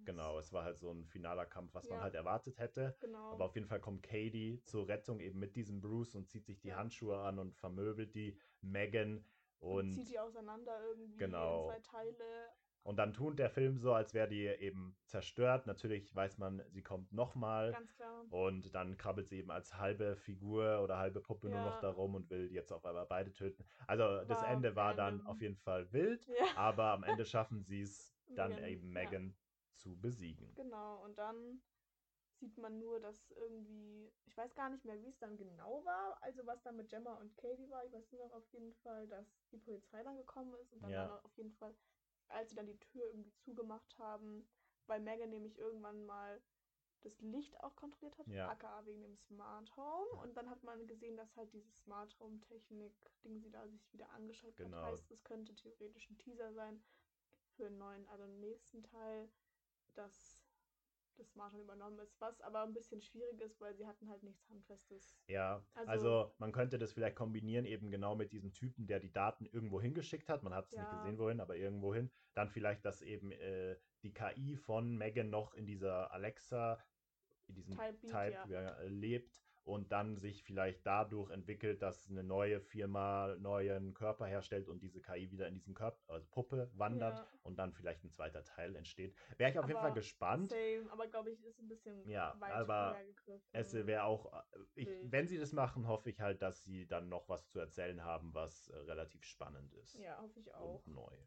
genau, 0.05 0.39
es 0.39 0.51
war 0.51 0.63
halt 0.63 0.77
so 0.77 0.91
ein 0.91 1.05
finaler 1.05 1.45
Kampf, 1.45 1.73
was 1.73 1.87
man 1.89 1.99
Ja. 1.99 2.03
halt 2.03 2.15
erwartet 2.15 2.57
hätte. 2.57 2.95
Genau. 2.99 3.31
Aber 3.31 3.45
auf 3.45 3.55
jeden 3.55 3.67
Fall 3.67 3.79
kommt 3.79 4.03
Katie 4.03 4.61
zur 4.63 4.87
Rettung 4.87 5.19
eben 5.19 5.39
mit 5.39 5.55
diesem 5.55 5.81
Bruce 5.81 6.15
und 6.15 6.29
zieht 6.29 6.45
sich 6.45 6.59
die 6.59 6.69
Ja. 6.69 6.77
Handschuhe 6.77 7.17
an 7.19 7.39
und 7.39 7.55
vermöbelt 7.55 8.15
die 8.15 8.37
Megan 8.61 9.17
und 9.59 9.71
und 9.77 9.91
zieht 9.93 10.09
die 10.09 10.19
auseinander 10.19 10.83
irgendwie 10.83 11.17
Genau. 11.17 11.69
in 11.69 11.75
zwei 11.75 11.79
Teile. 11.81 12.49
Und 12.83 12.97
dann 12.97 13.13
tut 13.13 13.37
der 13.37 13.49
Film 13.49 13.77
so, 13.77 13.93
als 13.93 14.13
wäre 14.13 14.27
die 14.27 14.45
eben 14.47 14.97
zerstört. 15.05 15.67
Natürlich 15.67 16.15
weiß 16.15 16.37
man, 16.39 16.63
sie 16.69 16.81
kommt 16.81 17.11
nochmal. 17.11 17.71
Ganz 17.71 17.93
klar. 17.95 18.25
Und 18.29 18.73
dann 18.73 18.97
krabbelt 18.97 19.27
sie 19.27 19.37
eben 19.39 19.51
als 19.51 19.77
halbe 19.77 20.15
Figur 20.15 20.81
oder 20.81 20.97
halbe 20.97 21.21
Puppe 21.21 21.49
nur 21.49 21.59
noch 21.59 21.75
Ja. 21.75 21.81
da 21.81 21.89
rum 21.91 22.15
und 22.15 22.29
will 22.29 22.51
jetzt 22.51 22.71
auf 22.71 22.85
einmal 22.85 23.05
beide 23.05 23.33
töten. 23.33 23.65
Also 23.87 24.23
das 24.25 24.41
War 24.41 24.49
Ende 24.49 24.75
war 24.75 24.95
dann 24.95 25.25
auf 25.25 25.41
jeden 25.41 25.57
Fall 25.57 25.91
wild, 25.91 26.25
Ja, 26.27 26.45
aber 26.55 26.85
am 26.91 27.03
Ende 27.03 27.25
schaffen 27.25 27.61
sie 27.67 27.81
es 27.81 28.15
dann 28.35 28.51
Megan, 28.51 28.69
eben 28.69 28.87
ja. 28.87 28.93
Megan 28.93 29.33
zu 29.75 29.99
besiegen. 29.99 30.55
genau. 30.55 31.03
Und 31.03 31.17
dann 31.17 31.61
sieht 32.39 32.57
man 32.57 32.79
nur, 32.79 32.99
dass 32.99 33.31
irgendwie, 33.31 34.11
ich 34.25 34.35
weiß 34.35 34.55
gar 34.55 34.69
nicht 34.69 34.85
mehr, 34.85 34.99
wie 35.01 35.09
es 35.09 35.19
dann 35.19 35.37
genau 35.37 35.83
war, 35.85 36.17
also 36.21 36.45
was 36.45 36.61
dann 36.63 36.75
mit 36.77 36.89
Gemma 36.89 37.13
und 37.15 37.35
Katie 37.37 37.69
war. 37.69 37.85
Ich 37.85 37.91
weiß 37.93 38.11
nur 38.11 38.27
noch 38.27 38.33
auf 38.33 38.47
jeden 38.53 38.73
Fall, 38.73 39.07
dass 39.07 39.27
die 39.51 39.57
Polizei 39.57 40.03
dann 40.03 40.17
gekommen 40.17 40.55
ist 40.55 40.73
und 40.73 40.81
dann 40.81 40.91
Ja. 40.91 41.07
noch 41.07 41.23
auf 41.23 41.37
jeden 41.37 41.51
Fall, 41.51 41.75
als 42.33 42.49
sie 42.49 42.55
dann 42.55 42.67
die 42.67 42.79
Tür 42.79 43.05
irgendwie 43.05 43.33
zugemacht 43.33 43.97
haben, 43.97 44.47
weil 44.87 44.99
Megan 44.99 45.29
nämlich 45.29 45.57
irgendwann 45.57 46.05
mal 46.05 46.41
das 47.01 47.19
Licht 47.21 47.59
auch 47.63 47.75
kontrolliert 47.75 48.17
hat, 48.19 48.27
Ja. 48.27 48.49
aka 48.49 48.85
wegen 48.85 49.01
dem 49.01 49.17
Smart 49.17 49.75
Home. 49.75 50.09
Und 50.21 50.35
dann 50.37 50.49
hat 50.49 50.63
man 50.63 50.85
gesehen, 50.87 51.17
dass 51.17 51.35
halt 51.35 51.51
diese 51.51 51.71
Smart 51.71 52.19
Home 52.19 52.39
Technik, 52.41 52.93
Ding 53.23 53.39
sie 53.39 53.49
da 53.49 53.67
sich 53.67 53.91
wieder 53.91 54.09
angeschaut 54.11 54.55
Genau. 54.55 54.77
hat. 54.77 54.91
Heißt, 54.91 55.11
es 55.11 55.23
könnte 55.23 55.55
theoretisch 55.55 56.09
ein 56.09 56.17
Teaser 56.17 56.53
sein 56.53 56.83
für 57.55 57.65
einen 57.67 57.77
neuen, 57.79 58.07
also 58.07 58.23
einen 58.23 58.39
nächsten 58.39 58.83
Teil, 58.83 59.31
dass 59.95 60.40
das 61.17 61.29
Smart 61.31 61.53
Home 61.53 61.63
übernommen 61.63 61.99
ist, 61.99 62.19
was 62.19 62.39
aber 62.41 62.63
ein 62.63 62.73
bisschen 62.73 63.01
schwierig 63.01 63.39
ist, 63.41 63.59
weil 63.59 63.75
sie 63.75 63.85
hatten 63.87 64.09
halt 64.09 64.23
nichts 64.23 64.47
Handfestes. 64.49 65.17
Ja, 65.27 65.63
also, 65.73 65.91
Also- 65.91 66.35
man 66.37 66.51
könnte 66.51 66.77
das 66.77 66.93
vielleicht 66.93 67.15
kombinieren 67.15 67.65
eben 67.65 67.91
genau 67.91 68.15
mit 68.15 68.31
diesem 68.31 68.53
Typen, 68.53 68.87
der 68.87 68.99
die 68.99 69.11
Daten 69.11 69.45
irgendwo 69.45 69.81
hingeschickt 69.81 70.29
hat. 70.29 70.43
Man 70.43 70.53
hat 70.53 70.65
es 70.65 70.71
nicht 70.71 70.83
Ja. 70.83 70.97
gesehen, 70.97 71.17
wohin, 71.17 71.39
aber 71.39 71.55
irgendwo 71.55 71.93
hin. 71.93 72.11
Dann 72.33 72.49
vielleicht, 72.49 72.85
dass 72.85 73.01
eben 73.01 73.31
äh, 73.31 73.77
die 74.03 74.13
KI 74.13 74.55
von 74.55 74.95
Megan 74.97 75.29
noch 75.29 75.53
in 75.53 75.65
dieser 75.65 76.11
Alexa, 76.11 76.83
in 77.47 77.55
diesem 77.55 77.75
Type 77.75 77.99
Type 78.07 78.45
ja. 78.49 78.79
lebt 78.83 79.41
und 79.63 79.91
dann 79.91 80.17
sich 80.17 80.43
vielleicht 80.43 80.85
dadurch 80.85 81.29
entwickelt, 81.29 81.81
dass 81.81 82.09
eine 82.09 82.23
neue 82.23 82.59
Firma 82.59 83.35
neuen 83.37 83.93
Körper 83.93 84.25
herstellt 84.25 84.67
und 84.67 84.81
diese 84.81 85.01
KI 85.01 85.31
wieder 85.31 85.47
in 85.47 85.53
diesen 85.55 85.75
Körper, 85.75 85.99
also 86.11 86.27
Puppe 86.31 86.71
wandert 86.73 87.19
Ja. 87.19 87.27
und 87.43 87.57
dann 87.57 87.71
vielleicht 87.73 88.03
ein 88.03 88.09
zweiter 88.09 88.43
Teil 88.43 88.75
entsteht. 88.75 89.15
Wäre 89.37 89.51
ich 89.51 89.59
auf 89.59 89.67
jeden 89.67 89.79
Fall 89.79 89.91
Aber 89.91 89.95
gespannt. 89.95 90.49
Same, 90.49 90.91
aber 90.91 91.07
glaube 91.07 91.31
ich, 91.31 91.43
ist 91.45 91.59
ein 91.59 91.67
bisschen 91.67 92.07
Ja, 92.07 92.35
weit 92.39 92.51
aber. 92.51 92.97
Es 93.51 93.73
wäre 93.73 94.03
auch, 94.03 94.33
äh, 94.33 94.59
ich, 94.75 94.87
Wild. 94.87 95.11
wenn 95.11 95.27
sie 95.27 95.37
das 95.37 95.51
machen, 95.53 95.87
hoffe 95.87 96.09
ich 96.09 96.19
halt, 96.19 96.41
dass 96.41 96.63
sie 96.63 96.87
dann 96.87 97.09
noch 97.09 97.29
was 97.29 97.47
zu 97.49 97.59
erzählen 97.59 98.03
haben, 98.03 98.33
was 98.33 98.69
äh, 98.69 98.77
relativ 98.77 99.23
spannend 99.23 99.73
ist. 99.73 99.95
Ja, 99.95 100.19
hoffe 100.21 100.39
ich 100.39 100.53
auch. 100.53 100.85
Und 100.85 100.93
neu. 100.95 101.17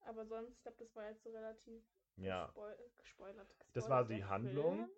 Aber 0.00 0.24
sonst, 0.26 0.54
ich 0.56 0.62
glaube, 0.62 0.78
das 0.78 0.94
war 0.96 1.08
jetzt 1.10 1.22
so 1.22 1.30
relativ 1.30 1.84
Ja. 2.16 2.46
gespoil 2.46 2.76
gespoilert. 2.96 3.54
Das 3.72 3.88
war 3.88 4.02
gespoilert, 4.04 4.10
die 4.10 4.24
Handlung. 4.24 4.76
Film. 4.86 4.90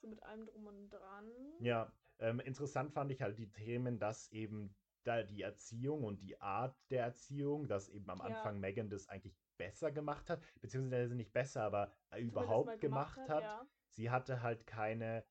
So 0.00 0.08
mit 0.08 0.22
allem 0.24 0.46
drum 0.46 0.66
und 0.66 0.90
dran. 0.90 1.30
Ja, 1.60 1.92
ähm, 2.22 2.40
interessant 2.40 2.92
fand 2.92 3.10
ich 3.12 3.20
halt 3.22 3.38
die 3.38 3.50
Themen, 3.50 3.98
dass 3.98 4.28
eben 4.30 4.74
da 5.04 5.22
die 5.22 5.42
Erziehung 5.42 6.04
und 6.04 6.22
die 6.22 6.40
Art 6.40 6.76
der 6.90 7.02
Erziehung, 7.04 7.66
dass 7.68 7.88
eben 7.88 8.08
am 8.08 8.18
Ja. 8.20 8.24
Anfang 8.26 8.60
Megan 8.60 8.88
das 8.88 9.08
eigentlich 9.08 9.36
besser 9.58 9.90
gemacht 9.92 10.30
hat, 10.30 10.40
beziehungsweise 10.60 11.14
nicht 11.14 11.32
besser, 11.32 11.62
aber 11.64 11.90
äh, 12.10 12.20
überhaupt 12.22 12.66
mal 12.66 12.78
gemacht 12.78 13.18
hat. 13.28 13.42
Ja. 13.42 13.66
Sie 13.88 14.10
hatte 14.10 14.42
halt 14.42 14.66
keine, 14.66 15.24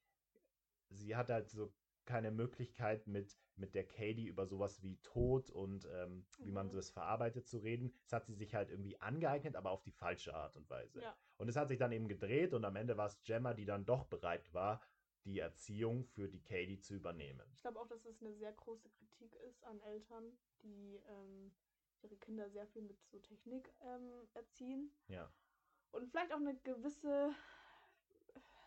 sie 0.89 1.15
hatte 1.15 1.33
halt 1.33 1.49
so 1.49 1.73
keine 2.05 2.31
Möglichkeit, 2.31 3.07
mit, 3.07 3.37
mit 3.55 3.75
der 3.75 3.85
Katie 3.85 4.25
über 4.27 4.45
sowas 4.47 4.81
wie 4.81 4.97
Tod 5.03 5.49
und 5.51 5.87
ähm, 5.93 6.25
wie 6.39 6.51
man 6.51 6.67
Mhm. 6.67 6.73
das 6.73 6.89
verarbeitet 6.89 7.47
zu 7.47 7.59
reden. 7.59 7.93
Das 8.03 8.13
hat 8.13 8.25
sie 8.25 8.33
sich 8.33 8.55
halt 8.55 8.69
irgendwie 8.69 8.99
angeeignet, 8.99 9.55
aber 9.55 9.71
auf 9.71 9.83
die 9.83 9.91
falsche 9.91 10.33
Art 10.33 10.57
und 10.57 10.69
Weise. 10.69 11.01
Ja. 11.01 11.15
Und 11.37 11.47
es 11.47 11.55
hat 11.55 11.69
sich 11.69 11.77
dann 11.77 11.91
eben 11.91 12.07
gedreht 12.07 12.53
und 12.53 12.65
am 12.65 12.75
Ende 12.75 12.97
war 12.97 13.05
es 13.07 13.21
Gemma, 13.23 13.53
die 13.53 13.65
dann 13.65 13.85
doch 13.85 14.05
bereit 14.05 14.51
war, 14.53 14.81
die 15.25 15.39
Erziehung 15.39 16.03
für 16.05 16.27
die 16.27 16.41
Katie 16.41 16.79
zu 16.79 16.95
übernehmen. 16.95 17.47
Ich 17.53 17.61
glaube 17.61 17.79
auch, 17.79 17.87
dass 17.87 18.05
es 18.05 18.21
eine 18.21 18.33
sehr 18.33 18.53
große 18.53 18.89
Kritik 18.89 19.35
ist 19.47 19.63
an 19.63 19.79
Eltern, 19.81 20.37
die 20.63 20.99
ähm, 21.07 21.51
ihre 22.01 22.17
Kinder 22.17 22.49
sehr 22.49 22.65
viel 22.67 22.81
mit 22.81 22.97
so 23.05 23.19
Technik 23.19 23.71
ähm, 23.81 24.27
erziehen. 24.33 24.91
Ja. 25.07 25.31
Und 25.91 26.09
vielleicht 26.09 26.31
auch 26.33 26.37
eine 26.37 26.55
gewisse, 26.57 27.35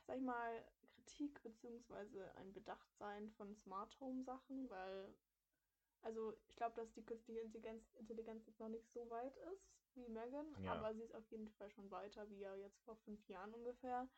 sag 0.07 0.17
ich 0.17 0.23
mal, 0.23 0.65
Kritik 0.87 1.43
beziehungsweise 1.43 2.35
ein 2.37 2.53
Bedachtsein 2.53 3.31
von 3.31 3.55
Smart 3.55 3.99
Home 4.01 4.23
Sachen, 4.25 4.69
weil, 4.71 5.15
also 6.03 6.35
ich 6.49 6.57
glaube, 6.57 6.75
dass 6.77 6.93
die 6.93 7.05
künstliche 7.05 7.41
Intelligenz, 7.41 7.95
Intelligenz 7.95 8.47
jetzt 8.47 8.61
noch 8.61 8.69
nicht 8.69 8.91
so 8.93 9.09
weit 9.11 9.37
ist 9.53 9.71
wie 9.95 10.09
Megan, 10.09 10.47
Ja. 10.65 10.73
aber 10.73 10.93
sie 10.95 11.03
ist 11.03 11.15
auf 11.15 11.27
jeden 11.31 11.49
Fall 11.51 11.71
schon 11.71 11.91
weiter, 11.91 12.29
wie 12.29 12.41
ja 12.41 12.55
jetzt 12.57 12.81
vor 12.83 12.97
fünf 12.97 13.27
Jahren 13.29 13.55
ungefähr. 13.55 14.09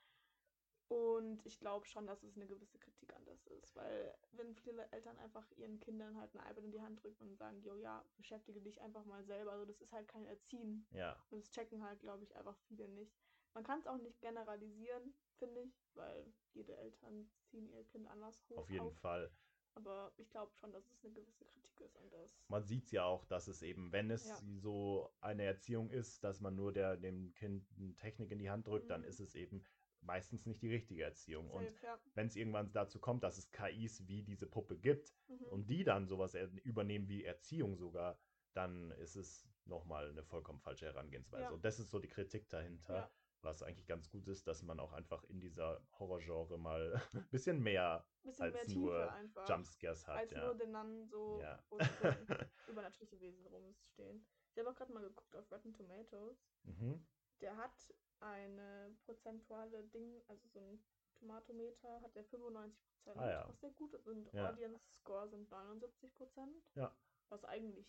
Und 0.88 1.44
ich 1.44 1.58
glaube 1.58 1.84
schon, 1.86 2.06
dass 2.06 2.22
es 2.22 2.36
eine 2.36 2.46
gewisse 2.46 2.78
Kritik 2.78 3.12
an 3.14 3.24
das 3.24 3.46
ist, 3.48 3.74
weil 3.74 4.16
wenn 4.32 4.54
viele 4.54 4.88
Eltern 4.92 5.18
einfach 5.18 5.50
ihren 5.56 5.80
Kindern 5.80 6.16
halt 6.16 6.32
ein 6.34 6.40
iPad 6.40 6.64
in 6.64 6.70
die 6.70 6.80
Hand 6.80 7.02
drücken 7.02 7.24
und 7.24 7.36
sagen, 7.36 7.60
jo 7.62 7.74
ja, 7.74 8.04
beschäftige 8.16 8.60
dich 8.60 8.80
einfach 8.80 9.04
mal 9.04 9.24
selber, 9.24 9.52
also 9.52 9.64
das 9.64 9.80
ist 9.80 9.92
halt 9.92 10.06
kein 10.06 10.26
Erziehen. 10.26 10.86
Ja. 10.92 11.16
Und 11.30 11.38
das 11.42 11.50
checken 11.50 11.82
halt, 11.82 11.98
glaube 12.00 12.22
ich, 12.22 12.36
einfach 12.36 12.56
viele 12.68 12.88
nicht. 12.88 13.18
Man 13.52 13.64
kann 13.64 13.80
es 13.80 13.86
auch 13.86 13.96
nicht 13.98 14.20
generalisieren, 14.20 15.14
finde 15.38 15.62
ich, 15.62 15.72
weil 15.94 16.24
jede 16.54 16.76
Eltern 16.76 17.26
ziehen 17.50 17.68
ihr 17.68 17.82
Kind 17.84 18.06
anders 18.06 18.48
hoch. 18.48 18.58
Auf 18.58 18.70
jeden 18.70 18.92
Fall. 18.92 19.30
Aber 19.74 20.12
ich 20.16 20.30
glaube 20.30 20.54
schon, 20.54 20.72
dass 20.72 20.84
es 20.90 21.04
eine 21.04 21.12
gewisse 21.12 21.44
Kritik 21.44 21.80
ist 21.80 21.96
an 21.96 22.08
das. 22.10 22.32
Man 22.48 22.62
sieht 22.62 22.84
es 22.84 22.92
ja 22.92 23.04
auch, 23.04 23.24
dass 23.26 23.46
es 23.48 23.60
eben, 23.62 23.92
wenn 23.92 24.10
es 24.10 24.26
Ja. 24.26 24.40
so 24.60 25.10
eine 25.20 25.44
Erziehung 25.44 25.90
ist, 25.90 26.22
dass 26.24 26.40
man 26.40 26.54
nur 26.54 26.72
der, 26.72 26.96
dem 26.96 27.34
Kind 27.34 27.64
Technik 27.98 28.30
in 28.30 28.38
die 28.38 28.48
Hand 28.50 28.66
drückt, 28.66 28.88
dann 28.90 29.02
Mhm. 29.02 29.08
ist 29.08 29.20
es 29.20 29.34
eben 29.34 29.64
meistens 30.06 30.46
nicht 30.46 30.62
die 30.62 30.68
richtige 30.70 31.02
Erziehung. 31.02 31.50
Und 31.50 31.64
Safe, 31.64 31.86
ja. 31.86 32.00
wenn 32.14 32.28
es 32.28 32.36
irgendwann 32.36 32.72
dazu 32.72 32.98
kommt, 33.00 33.22
dass 33.24 33.36
es 33.38 33.50
KIs 33.50 34.06
wie 34.08 34.22
diese 34.22 34.46
Puppe 34.46 34.76
gibt 34.78 35.12
Mhm. 35.28 35.46
und 35.50 35.66
die 35.70 35.84
dann 35.84 36.06
sowas 36.06 36.34
er- 36.34 36.50
übernehmen 36.64 37.08
wie 37.08 37.24
Erziehung 37.24 37.76
sogar, 37.76 38.18
dann 38.54 38.90
ist 38.92 39.16
es 39.16 39.46
nochmal 39.66 40.08
eine 40.10 40.22
vollkommen 40.22 40.60
falsche 40.60 40.86
Herangehensweise. 40.86 41.42
Ja. 41.44 41.50
Und 41.50 41.64
das 41.64 41.78
ist 41.80 41.90
so 41.90 41.98
die 41.98 42.08
Kritik 42.08 42.48
dahinter, 42.48 42.94
Ja. 42.94 43.10
was 43.42 43.62
eigentlich 43.62 43.86
ganz 43.86 44.08
gut 44.08 44.26
ist, 44.28 44.46
dass 44.46 44.62
man 44.62 44.80
auch 44.80 44.92
einfach 44.92 45.22
in 45.24 45.40
dieser 45.40 45.84
Horrorgenre 45.98 46.56
mal 46.58 46.94
ein 46.94 47.02
bisschen 47.30 47.60
mehr 47.62 48.06
Bisschen 48.22 48.44
als 48.44 48.66
mehr 48.68 48.76
nur 48.76 49.12
einfach. 49.12 49.48
Jumpscares 49.48 50.06
hat. 50.06 50.16
als 50.18 50.30
ja. 50.32 50.44
nur 50.46 50.54
den 50.54 50.70
Nun 50.72 51.06
so, 51.08 51.40
Ja. 51.42 51.62
übernatürliche 52.68 53.20
Wesen 53.20 53.46
rumstehen. 53.46 54.26
Ich 54.52 54.58
habe 54.58 54.70
auch 54.70 54.74
gerade 54.74 54.92
mal 54.92 55.02
geguckt 55.02 55.34
auf 55.36 55.50
Rotten 55.50 55.72
Tomatoes. 55.74 56.38
mhm. 56.62 57.04
Der 57.40 57.56
hat 57.56 57.94
eine 58.20 58.96
prozentuale 59.04 59.84
Ding, 59.84 60.22
also 60.28 60.46
so 60.48 60.60
ein 60.60 60.82
Tomatometer, 61.14 62.00
hat 62.02 62.14
der 62.14 62.24
95 62.24 62.88
Prozent, 63.02 63.18
Ah, 63.18 63.30
ja. 63.30 63.48
was 63.48 63.60
sehr 63.60 63.70
gut 63.72 63.94
ist. 63.94 64.06
Und 64.06 64.32
Ja. 64.32 64.50
Audience 64.50 64.84
Score 64.92 65.28
sind 65.28 65.50
79 65.50 66.14
Prozent. 66.14 66.62
Ja. 66.74 66.94
Was 67.28 67.44
eigentlich 67.44 67.86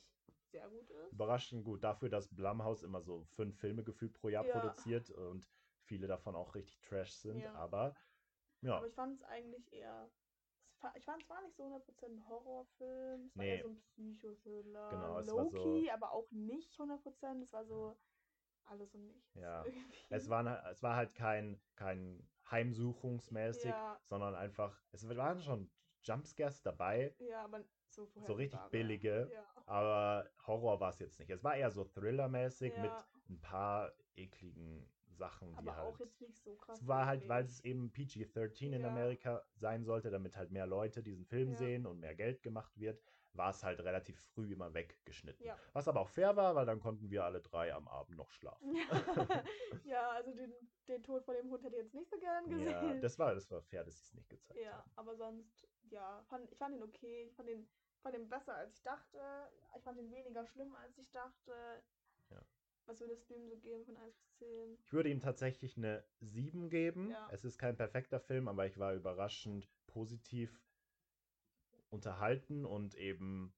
sehr 0.51 0.69
gut 0.69 0.89
ist. 0.89 1.13
Überraschend 1.13 1.63
gut 1.63 1.83
dafür, 1.83 2.09
dass 2.09 2.33
Blumhouse 2.33 2.83
immer 2.83 3.01
so 3.01 3.23
fünf 3.25 3.57
Filme 3.59 3.83
gefühlt 3.83 4.13
pro 4.13 4.29
Jahr 4.29 4.45
Ja. 4.45 4.59
produziert 4.59 5.09
und 5.11 5.47
viele 5.83 6.07
davon 6.07 6.35
auch 6.35 6.55
richtig 6.55 6.79
trash 6.81 7.13
sind. 7.13 7.45
Aber 7.45 7.95
ja, 8.61 8.77
Aber 8.77 8.87
ich 8.87 8.93
fand 8.95 9.15
es 9.15 9.23
eigentlich 9.23 9.71
eher. 9.73 10.09
Ich 10.95 11.05
fand 11.05 11.23
es 11.23 11.29
war 11.29 11.41
nicht 11.41 11.55
so 11.55 11.63
100% 11.63 12.13
ein 12.13 12.27
Horrorfilm, 12.27 13.25
es 13.25 13.35
war 13.37 13.43
Nee. 13.45 13.57
eher 13.57 13.63
so 13.63 13.69
ein 13.69 13.81
Psychothriller. 13.81 14.89
Genau, 14.89 15.19
es 15.19 15.27
war 15.33 15.49
so- 15.49 15.91
aber 15.91 16.11
auch 16.11 16.29
nicht 16.31 16.77
100%. 16.77 17.41
Es 17.43 17.51
war 17.53 17.65
so 17.65 17.97
alles 18.69 18.93
und 18.95 19.05
nichts. 19.05 19.33
Ja. 19.35 19.63
irgendwie. 19.65 19.97
es, 20.09 20.29
war, 20.29 20.69
es 20.69 20.83
war 20.83 20.95
halt 20.95 21.13
kein, 21.15 21.59
kein 21.75 22.27
heimsuchungsmäßig, 22.49 23.71
Ja. 23.71 23.99
sondern 24.05 24.35
einfach, 24.35 24.81
es 24.91 25.07
waren 25.15 25.41
schon 25.41 25.69
Jumpscares 26.03 26.61
dabei, 26.61 27.13
Ja, 27.19 27.43
aber 27.43 27.63
so 27.89 28.05
so 28.05 28.33
richtig 28.33 28.59
vorhersehbare. 28.59 28.69
billige, 28.69 29.31
Ja. 29.33 29.45
aber 29.65 30.29
Horror 30.45 30.79
war 30.79 30.89
es 30.91 30.99
jetzt 30.99 31.19
nicht. 31.19 31.29
Es 31.29 31.43
war 31.43 31.55
eher 31.55 31.71
so 31.71 31.83
Thriller-mäßig 31.83 32.75
mit 32.77 32.85
Ja. 32.91 33.05
ein 33.29 33.39
paar 33.41 33.91
ekligen 34.15 34.89
Sachen, 35.09 35.51
die 35.53 35.57
aber 35.57 35.75
halt. 35.75 35.93
auch 35.95 35.99
jetzt 35.99 36.21
nicht 36.21 36.37
so 36.43 36.55
krass. 36.55 36.79
Es 36.79 36.87
war 36.87 37.05
halt, 37.07 37.27
weil 37.27 37.43
es 37.45 37.59
eben 37.63 37.91
PG-13 37.91 38.73
in. 38.73 38.85
Amerika 38.85 39.43
sein 39.55 39.83
sollte, 39.83 40.11
damit 40.11 40.37
halt 40.37 40.51
mehr 40.51 40.67
Leute 40.67 41.01
diesen 41.01 41.25
Film 41.25 41.55
sehen 41.55 41.85
und 41.87 41.99
mehr 41.99 42.13
Geld 42.15 42.43
gemacht 42.43 42.77
wird, 42.79 43.01
war 43.37 43.51
es 43.51 43.63
halt 43.63 43.79
relativ 43.79 44.19
früh 44.33 44.53
immer 44.53 44.73
weggeschnitten. 44.73 45.45
Ja. 45.45 45.57
Was 45.73 45.87
aber 45.87 46.01
auch 46.01 46.09
fair 46.09 46.35
war, 46.35 46.55
weil 46.55 46.65
dann 46.65 46.79
konnten 46.79 47.09
wir 47.09 47.23
alle 47.23 47.41
drei 47.41 47.73
am 47.73 47.87
Abend 47.87 48.17
noch 48.17 48.31
schlafen. 48.31 48.75
ja, 49.85 50.09
also 50.11 50.33
den, 50.33 50.53
den 50.87 51.03
Tod 51.03 51.23
von 51.23 51.35
dem 51.35 51.49
Hund 51.49 51.63
hätte 51.63 51.75
ich 51.75 51.83
jetzt 51.83 51.93
nicht 51.93 52.09
so 52.09 52.17
gern 52.17 52.49
gesehen. 52.49 52.95
Ja, 52.95 52.99
das 52.99 53.19
war, 53.19 53.33
das 53.33 53.49
war 53.51 53.61
fair, 53.61 53.83
dass 53.83 53.97
sie 53.97 54.03
es 54.03 54.13
nicht 54.13 54.29
gezeigt 54.29 54.59
Ja, 54.59 54.73
haben. 54.73 54.91
aber 54.95 55.15
sonst, 55.15 55.67
ja, 55.89 56.23
fand, 56.29 56.51
ich 56.51 56.57
fand 56.57 56.75
ihn 56.75 56.83
okay. 56.83 57.25
Ich 57.29 57.35
fand 57.35 57.49
ihn, 57.49 57.67
fand 58.01 58.15
ihn 58.15 58.29
besser, 58.29 58.55
als 58.55 58.73
ich 58.73 58.81
dachte. 58.81 59.19
Ich 59.77 59.83
fand 59.83 59.99
ihn 59.99 60.11
weniger 60.11 60.45
schlimm, 60.45 60.75
als 60.75 60.97
ich 60.97 61.09
dachte. 61.11 61.83
Ja. 62.29 62.41
Was 62.85 63.01
würdest 63.01 63.29
du 63.29 63.35
ihm 63.35 63.49
so 63.49 63.57
geben 63.57 63.85
von 63.85 63.97
1 63.97 64.15
bis 64.15 64.33
10? 64.37 64.77
Ich 64.81 64.93
würde 64.93 65.09
ihm 65.09 65.19
tatsächlich 65.19 65.77
eine 65.77 66.03
7 66.21 66.69
geben. 66.69 67.11
Ja. 67.11 67.27
Es 67.31 67.43
ist 67.43 67.57
kein 67.57 67.75
perfekter 67.75 68.19
Film, 68.19 68.47
aber 68.47 68.65
ich 68.65 68.77
war 68.77 68.93
überraschend 68.93 69.69
positiv 69.87 70.66
unterhalten 71.89 72.65
und 72.65 72.95
eben 72.95 73.53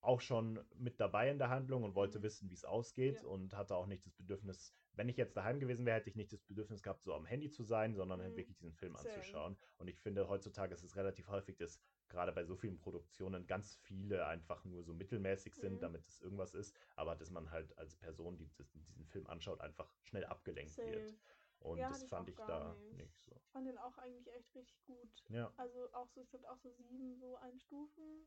auch 0.00 0.20
schon 0.20 0.64
mit 0.76 1.00
dabei 1.00 1.30
in 1.30 1.38
der 1.38 1.48
Handlung 1.48 1.82
und 1.82 1.94
wollte 1.94 2.18
Mhm. 2.18 2.22
wissen, 2.22 2.48
wie 2.50 2.54
es 2.54 2.64
ausgeht 2.64 3.16
Ja. 3.16 3.28
und 3.28 3.54
hatte 3.54 3.74
auch 3.74 3.86
nicht 3.86 4.06
das 4.06 4.14
Bedürfnis, 4.14 4.72
wenn 4.92 5.08
ich 5.08 5.16
jetzt 5.16 5.36
daheim 5.36 5.58
gewesen 5.58 5.84
wäre, 5.84 5.96
hätte 5.98 6.08
ich 6.10 6.16
nicht 6.16 6.32
das 6.32 6.44
Bedürfnis 6.44 6.82
gehabt, 6.82 7.02
so 7.02 7.12
am 7.14 7.26
Handy 7.26 7.50
zu 7.50 7.64
sein, 7.64 7.94
sondern 7.94 8.20
halt 8.20 8.32
Mhm. 8.32 8.36
wirklich 8.36 8.56
diesen 8.56 8.72
Film 8.74 8.94
Same. 8.94 9.04
anzuschauen. 9.04 9.58
Und 9.78 9.88
ich 9.88 9.98
finde, 10.00 10.28
heutzutage 10.28 10.72
ist 10.74 10.84
es 10.84 10.96
relativ 10.96 11.28
häufig, 11.28 11.56
dass 11.56 11.80
gerade 12.08 12.32
bei 12.32 12.44
so 12.44 12.54
vielen 12.56 12.78
Produktionen 12.78 13.46
ganz 13.46 13.74
viele 13.76 14.26
einfach 14.26 14.64
nur 14.64 14.84
so 14.84 14.94
mittelmäßig 14.94 15.54
sind, 15.56 15.74
Mhm. 15.76 15.80
damit 15.82 16.06
es 16.06 16.20
irgendwas 16.20 16.54
ist, 16.54 16.78
aber 16.94 17.16
dass 17.16 17.30
man 17.30 17.50
halt 17.50 17.76
als 17.76 17.96
Person, 17.96 18.36
die 18.36 18.52
das, 18.54 18.70
diesen 18.70 19.06
Film 19.06 19.26
anschaut, 19.26 19.60
einfach 19.60 19.92
schnell 20.02 20.24
abgelenkt 20.24 20.84
wird. 20.84 21.16
Und 21.60 21.78
Ja, 21.78 21.88
das 21.90 22.02
ich 22.02 22.08
fand 22.10 22.28
ich 22.28 22.36
da 22.36 22.74
nicht. 22.74 22.92
nicht 22.98 23.22
so. 23.22 23.32
Ich 23.44 23.50
fand 23.52 23.66
den 23.66 23.78
auch 23.78 23.96
eigentlich 23.98 24.28
echt 24.34 24.54
richtig 24.54 24.84
gut. 24.84 25.08
Ja. 25.30 25.52
Also 25.56 25.92
auch 25.92 26.08
so, 26.10 26.20
ich 26.20 26.32
würde 26.32 26.50
auch 26.50 26.58
so 26.58 26.70
sieben 26.70 27.16
so 27.16 27.36
einstufen. 27.36 28.26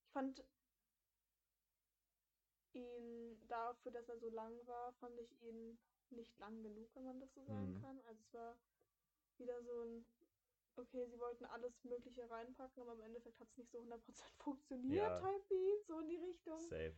Ich 0.00 0.10
fand 0.12 0.42
ihn 2.72 3.38
dafür, 3.48 3.92
dass 3.92 4.08
er 4.08 4.18
so 4.18 4.28
lang 4.30 4.54
war, 4.66 4.92
fand 4.94 5.18
ich 5.20 5.40
ihn 5.42 5.78
nicht 6.10 6.38
lang 6.38 6.62
genug, 6.62 6.88
wenn 6.94 7.04
man 7.04 7.20
das 7.20 7.32
so 7.34 7.44
sagen 7.44 7.74
Mhm. 7.74 7.80
kann. 7.82 8.00
Also 8.06 8.20
es 8.22 8.32
war 8.34 8.58
wieder 9.36 9.62
so 9.62 9.82
ein, 9.82 10.06
okay, 10.76 11.06
sie 11.06 11.18
wollten 11.18 11.44
alles 11.44 11.84
Mögliche 11.84 12.28
reinpacken, 12.30 12.82
aber 12.82 12.94
im 12.94 13.02
Endeffekt 13.02 13.38
hat 13.40 13.48
es 13.50 13.56
nicht 13.58 13.70
so 13.70 13.80
100% 13.80 14.32
funktioniert, 14.38 14.96
Ja. 14.96 15.20
type 15.20 15.44
Beat, 15.48 15.86
so 15.86 16.00
in 16.00 16.08
die 16.08 16.16
Richtung. 16.16 16.58
Safe. 16.58 16.94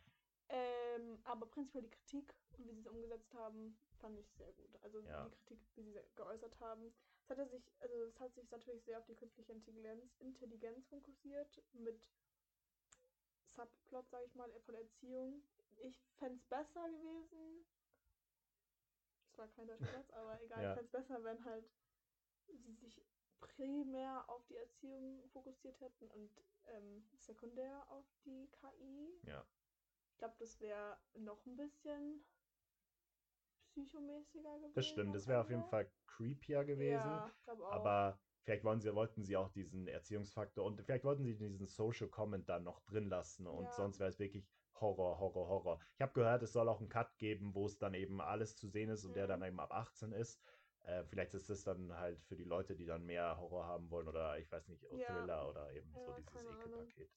Ähm, 0.53 1.21
aber 1.25 1.47
prinzipiell 1.47 1.85
die 1.85 1.91
Kritik 1.91 2.35
und 2.59 2.67
wie 2.67 2.73
sie 2.75 2.81
es 2.81 2.87
umgesetzt 2.87 3.33
haben, 3.35 3.79
fand 4.01 4.19
ich 4.19 4.29
sehr 4.33 4.53
gut. 4.53 4.77
Also 4.83 5.01
Ja. 5.01 5.25
die 5.25 5.31
Kritik, 5.31 5.61
wie 5.77 5.83
sie 5.85 6.01
geäußert 6.17 6.59
haben. 6.59 6.93
Es 7.23 7.31
hatte 7.31 7.47
sich, 7.49 7.63
also 7.81 7.95
es 8.05 8.19
hat 8.19 8.35
sich 8.35 8.51
natürlich 8.51 8.83
sehr 8.85 8.99
auf 8.99 9.07
die 9.07 9.15
künstliche 9.15 9.53
Intelligenz, 9.53 10.13
Intelligenz 10.19 10.85
fokussiert 10.89 11.63
mit 11.73 12.09
Subplot, 13.55 14.09
sage 14.11 14.25
ich 14.27 14.35
mal, 14.35 14.51
von 14.67 14.75
Erziehung. 14.75 15.43
Ich 15.79 15.97
fände 16.19 16.37
es 16.37 16.45
besser 16.49 16.89
gewesen. 16.91 17.65
Das 19.23 19.39
war 19.39 19.49
kein 19.49 19.69
deutscher 19.69 19.93
Satz, 19.93 20.11
aber 20.11 20.41
egal, 20.43 20.63
Ja. 20.63 20.71
ich 20.71 20.75
fände 20.81 20.87
es 20.87 20.91
besser, 20.91 21.23
wenn 21.25 21.45
halt 21.45 21.71
sie 22.49 22.75
sich 22.75 23.01
primär 23.41 24.29
auf 24.29 24.45
die 24.47 24.57
Erziehung 24.57 25.29
fokussiert 25.31 25.81
hätten 25.81 26.11
und 26.11 26.31
ähm, 26.67 27.05
sekundär 27.19 27.89
auf 27.91 28.05
die 28.25 28.49
KI. 28.49 29.21
Ja. 29.23 29.45
Ich 30.21 30.23
glaube, 30.23 30.37
das 30.39 30.61
wäre 30.61 30.99
noch 31.19 31.47
ein 31.47 31.57
bisschen 31.57 32.23
psychomäßiger 33.71 34.59
gewesen. 34.59 34.75
Das 34.75 34.87
stimmt. 34.87 35.15
Das 35.15 35.27
wäre 35.27 35.41
auf 35.41 35.49
jeden. 35.49 35.65
Fall 35.65 35.91
creepier 36.05 36.63
gewesen. 36.67 37.09
Ja. 37.09 37.33
Aber 37.71 38.21
vielleicht 38.43 38.63
wollen 38.63 38.83
sie, 38.83 38.95
wollten 38.95 39.25
sie 39.25 39.39
auch 39.39 39.49
diesen 39.49 39.89
Erziehungsfaktor 39.89 40.67
und 40.67 40.79
vielleicht 40.83 41.05
wollten 41.05 41.25
sie 41.25 41.39
diesen 41.39 41.67
Social 41.67 42.11
Comment 42.11 42.47
dann 42.51 42.65
noch 42.65 42.81
drin 42.81 43.09
lassen 43.09 43.47
und 43.47 43.65
Ja. 43.65 43.73
sonst 43.73 43.99
wäre 43.99 44.11
es 44.11 44.19
wirklich 44.19 44.47
Horror, 44.75 45.19
Horror, 45.21 45.49
Horror. 45.49 45.81
Ich 45.95 46.03
habe 46.03 46.13
gehört, 46.13 46.43
es 46.43 46.53
soll 46.53 46.69
auch 46.69 46.81
einen 46.81 46.91
Cut 46.91 47.17
geben, 47.17 47.55
wo 47.55 47.65
es 47.65 47.79
dann 47.79 47.95
eben 47.95 48.21
alles 48.21 48.57
zu 48.57 48.69
sehen 48.69 48.91
ist 48.91 49.07
und 49.07 49.17
der 49.17 49.25
Mhm. 49.25 49.29
dann 49.31 49.43
eben 49.45 49.61
ab 49.61 49.73
18 49.73 50.13
ist. 50.13 50.39
Äh, 50.85 51.03
vielleicht 51.05 51.33
ist 51.33 51.49
das 51.49 51.65
dann 51.65 51.95
halt 51.95 52.21
für 52.25 52.37
die 52.37 52.45
Leute, 52.45 52.77
die 52.77 52.85
dann 52.85 53.07
mehr 53.07 53.39
Horror 53.39 53.65
haben 53.65 53.89
wollen 53.91 54.07
oder 54.07 54.39
ich 54.39 54.53
weiß 54.53 54.69
nicht, 54.69 54.83
Ja. 54.83 55.07
Thriller 55.07 55.49
oder 55.49 55.73
eben 55.73 55.91
so 55.95 56.13
dieses. 56.13 56.45
Ekelpaket. 56.45 57.09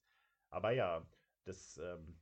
Aber 0.48 0.70
ja, 0.70 1.06
das, 1.44 1.76
ähm, 1.76 2.18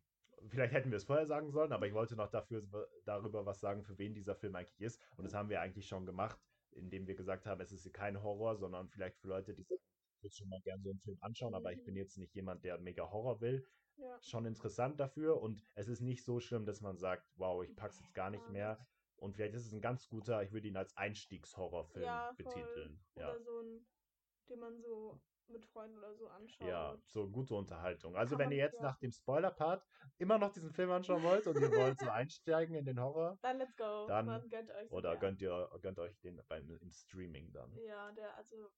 vielleicht 0.49 0.73
hätten 0.73 0.91
wir 0.91 0.97
es 0.97 1.05
vorher 1.05 1.27
sagen 1.27 1.51
sollen, 1.51 1.73
aber 1.73 1.87
ich 1.87 1.95
wollte 1.95 2.17
noch 2.17 2.29
dafür, 2.31 2.63
darüber 3.05 3.45
was 3.47 3.61
sagen, 3.61 3.83
für 3.85 3.99
wen 3.99 4.15
dieser 4.15 4.35
Film 4.35 4.55
eigentlich 4.55 4.81
ist. 4.81 5.01
Und 5.17 5.25
das 5.25 5.35
haben 5.35 5.49
wir 5.49 5.61
eigentlich 5.61 5.87
schon 5.87 6.07
gemacht, 6.07 6.39
indem 6.71 7.07
wir 7.07 7.15
gesagt 7.15 7.47
haben, 7.47 7.61
es 7.61 7.73
ist 7.73 7.93
kein 7.93 8.23
Horror, 8.23 8.57
sondern 8.57 8.89
vielleicht 8.89 9.19
für 9.19 9.29
Leute, 9.29 9.55
die 9.55 9.63
sagen, 9.63 9.81
würde 10.21 10.35
schon 10.35 10.49
mal 10.49 10.61
gerne 10.63 10.83
so 10.83 10.91
einen 10.91 11.01
Film 11.01 11.19
anschauen, 11.21 11.55
aber 11.55 11.73
ich 11.73 11.83
bin 11.85 11.95
Mhm. 11.95 11.99
jetzt 12.01 12.17
nicht 12.19 12.35
jemand, 12.35 12.65
der 12.65 12.79
mega 12.79 13.11
Horror 13.11 13.41
will. 13.41 13.67
Ja. 13.97 14.19
Schon 14.23 14.47
interessant 14.47 14.99
dafür 15.01 15.41
und 15.43 15.63
es 15.75 15.89
ist 15.89 16.01
nicht 16.01 16.25
so 16.25 16.41
schlimm, 16.41 16.65
dass 16.65 16.81
man 16.81 16.97
sagt, 16.97 17.31
wow, 17.37 17.63
ich 17.63 17.75
pack's 17.77 17.99
jetzt 18.01 18.15
gar 18.15 18.31
nicht 18.31 18.49
mehr. 18.49 18.79
Und 19.17 19.35
vielleicht 19.37 19.55
ist 19.55 19.67
es 19.67 19.73
ein 19.73 19.81
ganz 19.83 20.09
guter, 20.09 20.43
ich 20.43 20.53
würde 20.53 20.67
ihn 20.69 20.77
als 20.77 20.97
Einstiegshorrorfilm 20.97 22.05
Ja, 22.05 22.33
voll. 22.35 22.45
betiteln. 22.45 23.05
Ja. 23.17 23.31
Oder 23.31 23.41
so 23.43 23.61
ein, 23.61 23.87
den 24.49 24.59
man 24.61 24.81
so 24.81 25.21
mit 25.49 25.65
Freunden 25.67 25.99
oder 25.99 26.15
so 26.15 26.29
anschaut. 26.29 26.69
Ja, 26.69 26.97
so 27.07 27.29
gute 27.29 27.55
Unterhaltung. 27.55 28.17
Also 28.17 28.37
Kann 28.37 28.47
wenn 28.47 28.53
ihr 28.53 28.59
jetzt 28.65 28.77
ja. 28.77 28.83
nach 28.83 28.99
dem 28.99 29.11
Spoiler-Part 29.13 29.87
immer 30.19 30.39
noch 30.39 30.53
diesen 30.53 30.73
Film 30.73 30.91
anschauen 30.91 31.23
wollt 31.23 31.47
und 31.47 31.61
ihr 31.61 31.71
wollt 31.71 31.99
so 32.01 32.09
einsteigen 32.09 32.75
in 32.75 32.85
den 32.85 33.01
Horror, 33.01 33.39
Dann 33.43 33.59
let's 33.59 33.77
go. 33.77 34.07
Dann- 34.07 34.49
gönnt 34.49 34.71
euch 34.71 34.91
oder 34.93 35.17
gönnt 35.17 35.43
ihr 35.43 35.71
gönnt 35.83 35.99
euch 35.99 36.19
den 36.21 36.43
beim 36.49 36.71
im 36.71 36.91
Streaming 36.91 37.53
dann. 37.53 37.75
Ja, 37.77 38.11
der, 38.13 38.35
also, 38.37 38.71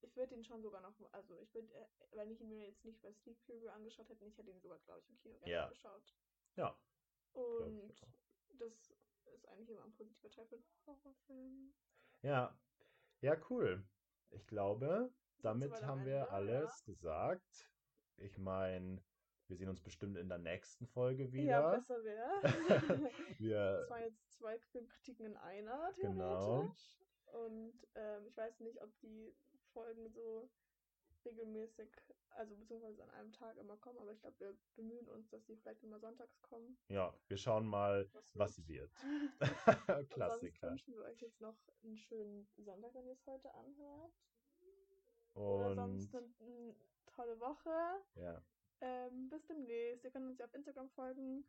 ich 0.00 0.14
würde 0.16 0.34
ihn 0.34 0.44
schon 0.44 0.62
sogar 0.62 0.80
noch, 0.80 0.94
also 1.12 1.38
ich 1.40 1.52
würde, 1.54 1.72
äh, 1.74 1.86
wenn 2.12 2.30
ich 2.30 2.40
ihn 2.40 2.48
mir 2.48 2.66
jetzt 2.68 2.84
nicht 2.84 3.00
bei 3.02 3.12
Sneak 3.12 3.40
Preview 3.46 3.68
angeschaut 3.70 4.08
hätte, 4.08 4.24
ich 4.26 4.36
hätte 4.38 4.50
ihn 4.50 4.60
sogar, 4.60 4.78
glaube 4.80 5.00
ich, 5.00 5.08
im 5.10 5.16
Kino 5.18 5.38
gerne 5.38 5.52
Ja. 5.52 5.64
angeschaut. 5.64 6.14
Ja, 6.56 6.76
Und 7.32 7.92
das 8.58 8.72
ist 9.34 9.48
eigentlich 9.48 9.70
immer 9.70 9.84
ein 9.84 9.92
positiver 9.92 10.30
Teil 10.30 10.46
für 10.46 10.56
einen 10.56 10.64
Horrorfilm. 10.86 11.74
ja. 12.22 12.58
Ja, 13.20 13.36
cool. 13.50 13.84
Ich 14.30 14.46
glaube, 14.46 15.12
damit 15.42 15.72
haben 15.82 16.04
wir 16.04 16.20
Ende, 16.20 16.30
alles 16.30 16.84
gesagt. 16.84 17.68
Ich 18.16 18.38
meine, 18.38 19.02
wir 19.48 19.56
sehen 19.56 19.68
uns 19.68 19.80
bestimmt 19.80 20.16
in 20.16 20.28
der 20.28 20.38
nächsten 20.38 20.86
Folge 20.86 21.24
Ja, 21.24 21.30
wieder. 21.32 21.70
besser 21.70 22.04
wäre. 22.04 22.42
Das 23.80 23.90
waren 23.90 24.02
jetzt 24.02 24.32
zwei 24.32 24.58
Filmkritiken 24.58 25.26
in 25.26 25.36
einer, 25.36 25.92
theoretisch. 25.94 26.00
Genau. 26.02 26.68
Und 27.32 27.86
ähm, 27.94 28.26
ich 28.26 28.36
weiß 28.36 28.60
nicht, 28.60 28.82
ob 28.82 28.90
die 29.00 29.34
Folgen 29.72 30.08
so 30.08 30.48
regelmäßig, 31.24 31.88
also 32.30 32.56
beziehungsweise 32.56 33.02
an 33.02 33.10
einem 33.10 33.32
Tag 33.32 33.56
immer 33.56 33.76
kommen, 33.76 33.98
aber 33.98 34.12
ich 34.12 34.20
glaube, 34.20 34.38
wir 34.38 34.56
bemühen 34.76 35.08
uns, 35.08 35.28
dass 35.28 35.44
die 35.44 35.56
vielleicht 35.56 35.82
immer 35.82 35.98
sonntags 35.98 36.40
kommen. 36.42 36.76
ja, 36.88 37.12
wir 37.26 37.36
schauen 37.36 37.66
mal, 37.66 38.08
was 38.34 38.66
wird. 38.66 38.68
wird. 38.68 39.40
Und 39.98 40.10
Klassiker. 40.10 40.68
Sonst 40.68 40.86
wünschen 40.86 40.94
wir 40.94 41.04
euch 41.04 41.20
jetzt 41.20 41.40
noch 41.40 41.56
einen 41.82 41.96
schönen 41.96 42.48
Sonntag, 42.56 42.94
wenn 42.94 43.06
ihr 43.06 43.14
es 43.14 43.26
heute 43.26 43.52
anhört. 43.54 44.12
Oder 45.38 45.74
sonst 45.74 46.14
Und 46.14 46.40
eine, 46.40 46.74
tolle 47.06 47.38
Woche. 47.40 47.70
ja, 48.14 48.42
Ähm, 48.80 49.28
bis 49.28 49.44
demnächst. 49.46 50.04
Ihr 50.04 50.10
könnt 50.10 50.26
uns 50.26 50.38
ja 50.38 50.44
auf 50.46 50.54
Instagram 50.54 50.88
folgen. 50.90 51.44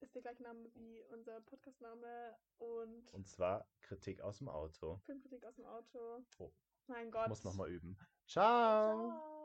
Ist 0.00 0.14
der 0.14 0.22
gleiche 0.22 0.42
Name 0.42 0.64
wie 0.74 1.02
unser 1.12 1.40
Podcastname 1.42 2.34
und, 2.58 3.12
und 3.12 3.28
zwar 3.28 3.66
Kritik 3.82 4.22
aus 4.22 4.38
dem 4.38 4.48
Auto. 4.48 4.98
Filmkritik 5.04 5.44
aus 5.44 5.56
dem 5.56 5.66
Auto. 5.66 6.24
Oh. 6.38 6.50
Mein 6.86 7.06
Ich 7.08 7.12
Gott. 7.12 7.28
muss 7.28 7.44
nochmal 7.44 7.70
üben. 7.70 7.98
Ciao. 8.26 9.10
Ciao. 9.10 9.39